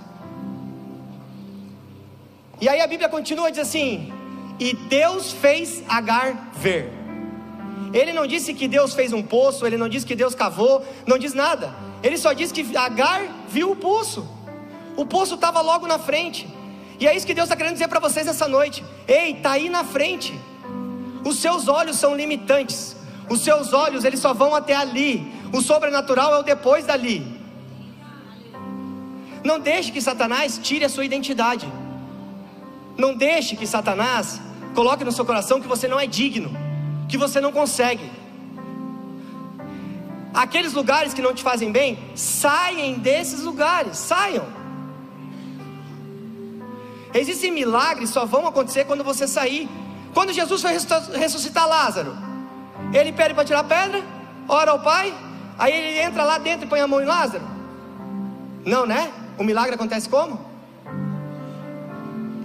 E 2.60 2.68
aí 2.68 2.82
a 2.82 2.88
Bíblia 2.88 3.08
continua 3.08 3.50
e 3.50 3.52
diz 3.52 3.62
assim: 3.62 4.12
E 4.60 4.74
Deus 4.74 5.32
fez 5.32 5.84
Agar 5.88 6.52
ver. 6.54 6.92
Ele 7.94 8.14
não 8.14 8.26
disse 8.26 8.54
que 8.54 8.68
Deus 8.68 8.94
fez 8.94 9.14
um 9.14 9.22
poço, 9.22 9.66
ele 9.66 9.78
não 9.78 9.90
disse 9.90 10.06
que 10.06 10.16
Deus 10.16 10.34
cavou, 10.34 10.86
não 11.06 11.18
diz 11.18 11.34
nada. 11.34 11.74
Ele 12.02 12.18
só 12.18 12.34
disse 12.34 12.54
que 12.54 12.76
Agar 12.76 13.22
viu 13.48 13.72
o 13.72 13.76
poço. 13.76 14.28
O 14.98 15.06
poço 15.06 15.36
estava 15.36 15.62
logo 15.62 15.88
na 15.88 16.00
frente. 16.00 16.48
E 17.02 17.08
é 17.08 17.16
isso 17.16 17.26
que 17.26 17.34
Deus 17.34 17.48
está 17.48 17.56
querendo 17.56 17.74
dizer 17.74 17.90
para 17.90 18.00
vocês 18.00 18.28
essa 18.28 18.48
noite. 18.48 18.84
Ei, 19.08 19.32
está 19.32 19.52
aí 19.54 19.68
na 19.70 19.84
frente. 19.84 20.34
Os 21.26 21.38
seus 21.40 21.68
olhos 21.68 21.98
são 21.98 22.16
limitantes. 22.16 22.96
Os 23.28 23.42
seus 23.42 23.74
olhos, 23.74 24.06
eles 24.06 24.20
só 24.20 24.34
vão 24.34 24.54
até 24.56 24.76
ali. 24.76 25.34
O 25.52 25.62
sobrenatural 25.62 26.36
é 26.36 26.40
o 26.40 26.44
depois 26.44 26.86
dali. 26.86 27.18
Não 29.44 29.60
deixe 29.60 29.92
que 29.92 30.02
Satanás 30.02 30.60
tire 30.62 30.86
a 30.86 30.90
sua 30.90 31.04
identidade. 31.04 31.68
Não 32.98 33.16
deixe 33.16 33.56
que 33.56 33.66
Satanás 33.66 34.40
coloque 34.76 35.04
no 35.04 35.12
seu 35.12 35.26
coração 35.26 35.60
que 35.60 35.68
você 35.68 35.88
não 35.88 36.00
é 36.00 36.06
digno 36.06 36.52
que 37.12 37.18
você 37.18 37.42
não 37.42 37.52
consegue. 37.52 38.10
aqueles 40.34 40.72
lugares 40.72 41.14
que 41.14 41.22
não 41.22 41.34
te 41.34 41.44
fazem 41.44 41.74
bem, 41.74 42.00
saiam 42.16 42.98
desses 42.98 43.42
lugares, 43.42 43.98
saiam. 43.98 44.61
Existem 47.14 47.52
milagres 47.52 48.10
só 48.10 48.26
vão 48.26 48.48
acontecer 48.48 48.86
quando 48.86 49.04
você 49.04 49.28
sair. 49.28 49.70
Quando 50.14 50.34
Jesus 50.34 50.62
foi 50.62 50.72
ressuscitar 51.18 51.68
Lázaro, 51.68 52.16
ele 52.94 53.12
pede 53.12 53.34
para 53.34 53.46
tirar 53.46 53.60
a 53.60 53.64
pedra, 53.64 54.04
ora 54.48 54.72
ao 54.72 54.80
Pai, 54.80 55.14
aí 55.58 55.74
ele 55.74 56.00
entra 56.00 56.24
lá 56.24 56.38
dentro 56.38 56.66
e 56.66 56.70
põe 56.70 56.80
a 56.80 56.88
mão 56.88 57.02
em 57.02 57.06
Lázaro. 57.06 57.44
Não, 58.66 58.86
né? 58.86 59.12
O 59.38 59.44
milagre 59.44 59.76
acontece 59.76 60.10
como? 60.10 60.40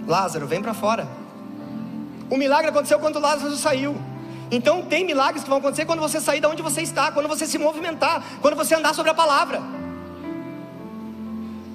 Lázaro, 0.07 0.47
vem 0.47 0.61
para 0.61 0.73
fora. 0.73 1.07
O 2.29 2.37
milagre 2.37 2.69
aconteceu 2.69 2.99
quando 2.99 3.19
Lázaro 3.19 3.55
saiu. 3.55 3.95
Então 4.49 4.81
tem 4.83 5.05
milagres 5.05 5.43
que 5.43 5.49
vão 5.49 5.59
acontecer 5.59 5.85
quando 5.85 5.99
você 5.99 6.21
sair 6.21 6.39
de 6.39 6.47
onde 6.47 6.61
você 6.61 6.81
está, 6.81 7.11
quando 7.11 7.27
você 7.27 7.45
se 7.45 7.57
movimentar, 7.57 8.23
quando 8.41 8.55
você 8.55 8.75
andar 8.75 8.93
sobre 8.93 9.11
a 9.11 9.13
palavra. 9.13 9.61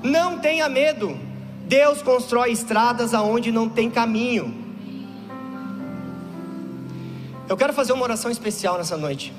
Não 0.03 0.39
tenha 0.39 0.69
medo. 0.69 1.32
Deus 1.73 2.03
constrói 2.03 2.53
estradas 2.53 3.15
aonde 3.15 3.51
não 3.51 3.67
tem 3.67 3.91
caminho. 3.91 4.55
Eu 7.49 7.57
quero 7.57 7.73
fazer 7.73 7.95
uma 7.95 8.03
oração 8.03 8.31
especial 8.31 8.77
nessa 8.77 8.95
noite. 8.95 9.33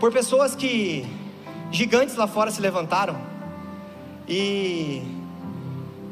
Por 0.00 0.10
pessoas 0.10 0.56
que 0.56 1.06
gigantes 1.70 2.16
lá 2.16 2.26
fora 2.26 2.50
se 2.50 2.60
levantaram 2.60 3.16
e 4.28 5.02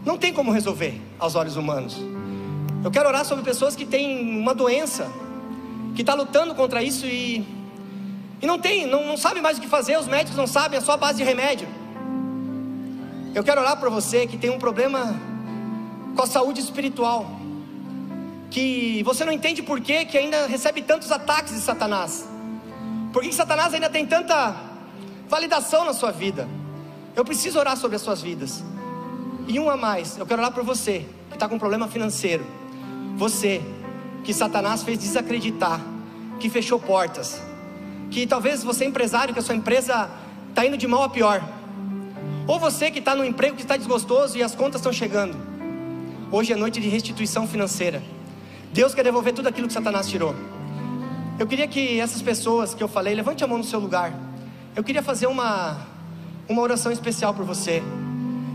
não 0.07 0.17
tem 0.17 0.33
como 0.33 0.53
resolver 0.53 1.03
aos 1.19 1.35
olhos 1.35 1.57
humanos. 1.57 1.97
Eu 2.85 2.91
quero 2.93 3.09
orar 3.09 3.25
sobre 3.25 3.43
pessoas 3.43 3.75
que 3.75 3.85
têm 3.85 4.21
uma 4.39 4.55
doença 4.55 5.11
que 5.97 6.03
está 6.03 6.15
lutando 6.15 6.55
contra 6.55 6.81
isso 6.81 7.07
e, 7.07 7.45
e 8.41 8.47
não 8.47 8.57
tem, 8.57 8.87
não, 8.87 9.05
não 9.05 9.17
sabe 9.17 9.41
mais 9.41 9.59
o 9.59 9.61
que 9.61 9.67
fazer, 9.67 9.99
os 9.99 10.07
médicos 10.07 10.37
não 10.37 10.47
sabem, 10.47 10.79
é 10.79 10.81
só 10.81 10.93
a 10.93 10.97
base 10.97 11.19
de 11.19 11.25
remédio. 11.25 11.67
Eu 13.39 13.45
quero 13.45 13.61
orar 13.61 13.77
para 13.77 13.89
você 13.89 14.27
que 14.27 14.37
tem 14.37 14.51
um 14.51 14.59
problema 14.59 15.15
com 16.17 16.23
a 16.25 16.27
saúde 16.27 16.61
espiritual, 16.61 17.39
que 18.51 19.01
você 19.05 19.25
não 19.25 19.33
entende 19.33 19.63
por 19.63 19.81
que, 19.81 20.07
que 20.07 20.19
ainda 20.19 20.49
recebe 20.49 20.83
tantos 20.83 21.13
ataques 21.13 21.55
de 21.55 21.61
Satanás, 21.61 22.29
por 23.13 23.23
que, 23.23 23.33
Satanás 23.33 23.73
ainda 23.73 23.89
tem 23.89 24.05
tanta 24.05 24.57
validação 25.29 25.85
na 25.85 25.93
sua 25.93 26.11
vida. 26.11 26.49
Eu 27.15 27.25
preciso 27.25 27.61
orar 27.61 27.77
sobre 27.77 27.95
as 27.95 28.03
suas 28.03 28.21
vidas. 28.21 28.65
E 29.47 29.61
um 29.61 29.71
a 29.71 29.77
mais, 29.77 30.19
eu 30.19 30.27
quero 30.27 30.43
orar 30.43 30.53
por 30.53 30.65
você 30.65 31.07
que 31.29 31.37
está 31.37 31.49
com 31.49 31.55
um 31.55 31.61
problema 31.61 31.87
financeiro. 31.87 32.45
Você 33.17 33.63
que 34.25 34.35
Satanás 34.35 34.83
fez 34.83 34.99
desacreditar, 34.99 35.81
que 36.41 36.51
fechou 36.51 36.81
portas, 36.81 37.41
que 38.11 38.27
talvez 38.27 38.65
você 38.65 38.85
empresário, 38.85 39.33
que 39.33 39.39
a 39.39 39.45
sua 39.45 39.55
empresa 39.55 40.11
está 40.49 40.67
indo 40.67 40.77
de 40.77 40.89
mal 40.89 41.05
a 41.05 41.09
pior, 41.09 41.58
ou 42.49 42.59
você 42.59 42.91
que 42.91 42.99
está 42.99 43.15
no 43.15 43.25
emprego 43.25 43.55
que 43.55 43.63
está 43.63 43.77
desgostoso 43.77 44.39
e 44.39 44.43
as 44.43 44.55
contas 44.55 44.81
estão 44.81 44.91
chegando. 44.93 45.37
Hoje 46.33 46.55
é 46.55 46.57
noite 46.57 46.81
de 46.81 46.89
restituição 46.89 47.47
financeira. 47.47 48.03
Deus 48.73 48.95
quer 48.95 49.05
devolver 49.05 49.35
tudo 49.35 49.49
aquilo 49.49 49.67
que 49.67 49.73
Satanás 49.75 50.09
tirou. 50.09 50.35
Eu 51.39 51.47
queria 51.47 51.69
que 51.69 52.01
essas 52.01 52.23
pessoas 52.23 52.73
que 52.73 52.83
eu 52.83 52.89
falei, 52.89 53.15
levante 53.15 53.45
a 53.45 53.47
mão 53.47 53.59
no 53.59 53.65
seu 53.65 53.79
lugar. 53.79 54.15
Eu 54.75 54.83
queria 54.83 55.03
fazer 55.03 55.27
uma, 55.27 55.77
uma 56.49 56.63
oração 56.63 56.91
especial 56.91 57.35
por 57.35 57.45
você. 57.45 57.83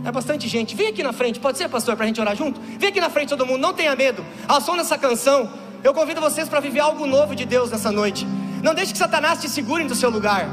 É 0.04 0.12
bastante 0.12 0.48
gente. 0.48 0.76
Vem 0.76 0.88
aqui 0.88 1.04
na 1.04 1.14
frente, 1.14 1.40
pode 1.40 1.60
ser, 1.60 1.70
pastor, 1.70 1.96
para 1.96 2.06
a 2.06 2.08
gente 2.08 2.20
orar 2.20 2.36
junto? 2.36 2.60
Vem 2.80 2.90
aqui 2.90 3.00
na 3.00 3.12
frente 3.12 3.30
todo 3.30 3.46
mundo, 3.46 3.60
não 3.60 3.74
tenha 3.74 3.96
medo. 3.96 4.26
Ao 4.48 4.60
som 4.60 4.76
dessa 4.76 4.98
canção, 4.98 5.48
eu 5.84 5.94
convido 5.94 6.20
vocês 6.20 6.50
para 6.50 6.60
viver 6.60 6.80
algo 6.80 7.06
novo 7.06 7.36
de 7.36 7.46
Deus 7.46 7.70
nessa 7.70 7.92
noite. 7.92 8.26
Não 8.64 8.74
deixe 8.74 8.92
que 8.92 8.98
Satanás 8.98 9.40
te 9.40 9.48
segure 9.48 9.84
do 9.84 9.94
seu 9.94 10.10
lugar. 10.10 10.48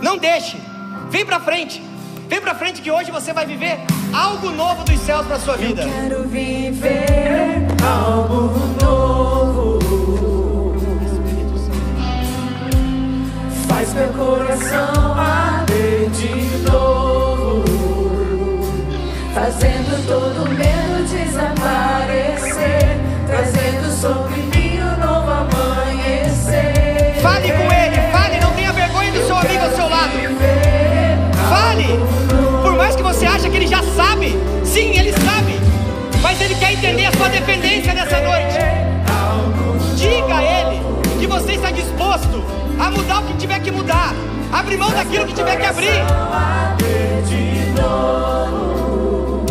Não 0.00 0.16
deixe. 0.16 0.56
Vem 1.10 1.26
para 1.26 1.40
frente. 1.40 1.82
Vem 2.28 2.40
para 2.40 2.54
frente 2.54 2.82
que 2.82 2.90
hoje 2.90 3.10
você 3.10 3.32
vai 3.32 3.46
viver 3.46 3.78
algo 4.12 4.50
novo 4.50 4.84
dos 4.84 4.98
céus 5.00 5.26
para 5.26 5.38
sua 5.38 5.56
vida. 5.56 5.82
Eu 5.82 5.88
quero 5.88 6.28
viver 6.28 7.66
algo 7.82 8.58
novo. 8.82 9.78
Faz 13.68 13.94
meu 13.94 14.08
coração 14.08 15.14
arder 15.14 16.10
de 16.10 16.46
fazendo 19.36 20.06
todo 20.08 20.45
Sim, 34.76 34.90
ele 34.90 35.10
sabe, 35.10 35.58
mas 36.20 36.38
ele 36.38 36.54
quer 36.56 36.74
entender 36.74 37.06
a 37.06 37.12
sua 37.12 37.30
dependência 37.30 37.94
nessa 37.94 38.20
noite. 38.20 38.58
Diga 39.96 40.36
a 40.36 40.42
ele 40.42 40.82
que 41.18 41.26
você 41.26 41.52
está 41.52 41.70
disposto 41.70 42.44
a 42.78 42.90
mudar 42.90 43.20
o 43.20 43.22
que 43.22 43.38
tiver 43.38 43.58
que 43.60 43.70
mudar, 43.70 44.12
abrir 44.52 44.76
mão 44.76 44.90
daquilo 44.90 45.24
que 45.24 45.32
tiver 45.32 45.56
que 45.56 45.64
abrir. 45.64 46.04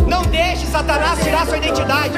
Não 0.06 0.22
deixe 0.26 0.64
Satanás 0.66 1.18
tirar 1.20 1.44
sua 1.44 1.56
identidade. 1.56 2.14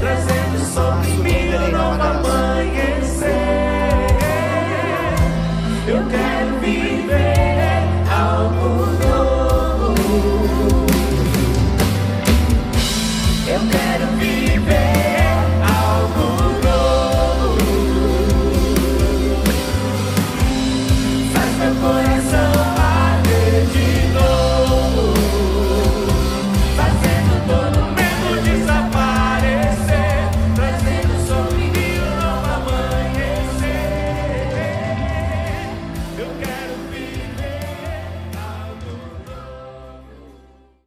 Trazendo 0.00 0.74
sobre 0.74 1.08
mim. 1.22 1.52
Eu 5.86 6.04
quero 6.10 6.60
vir. 6.60 6.91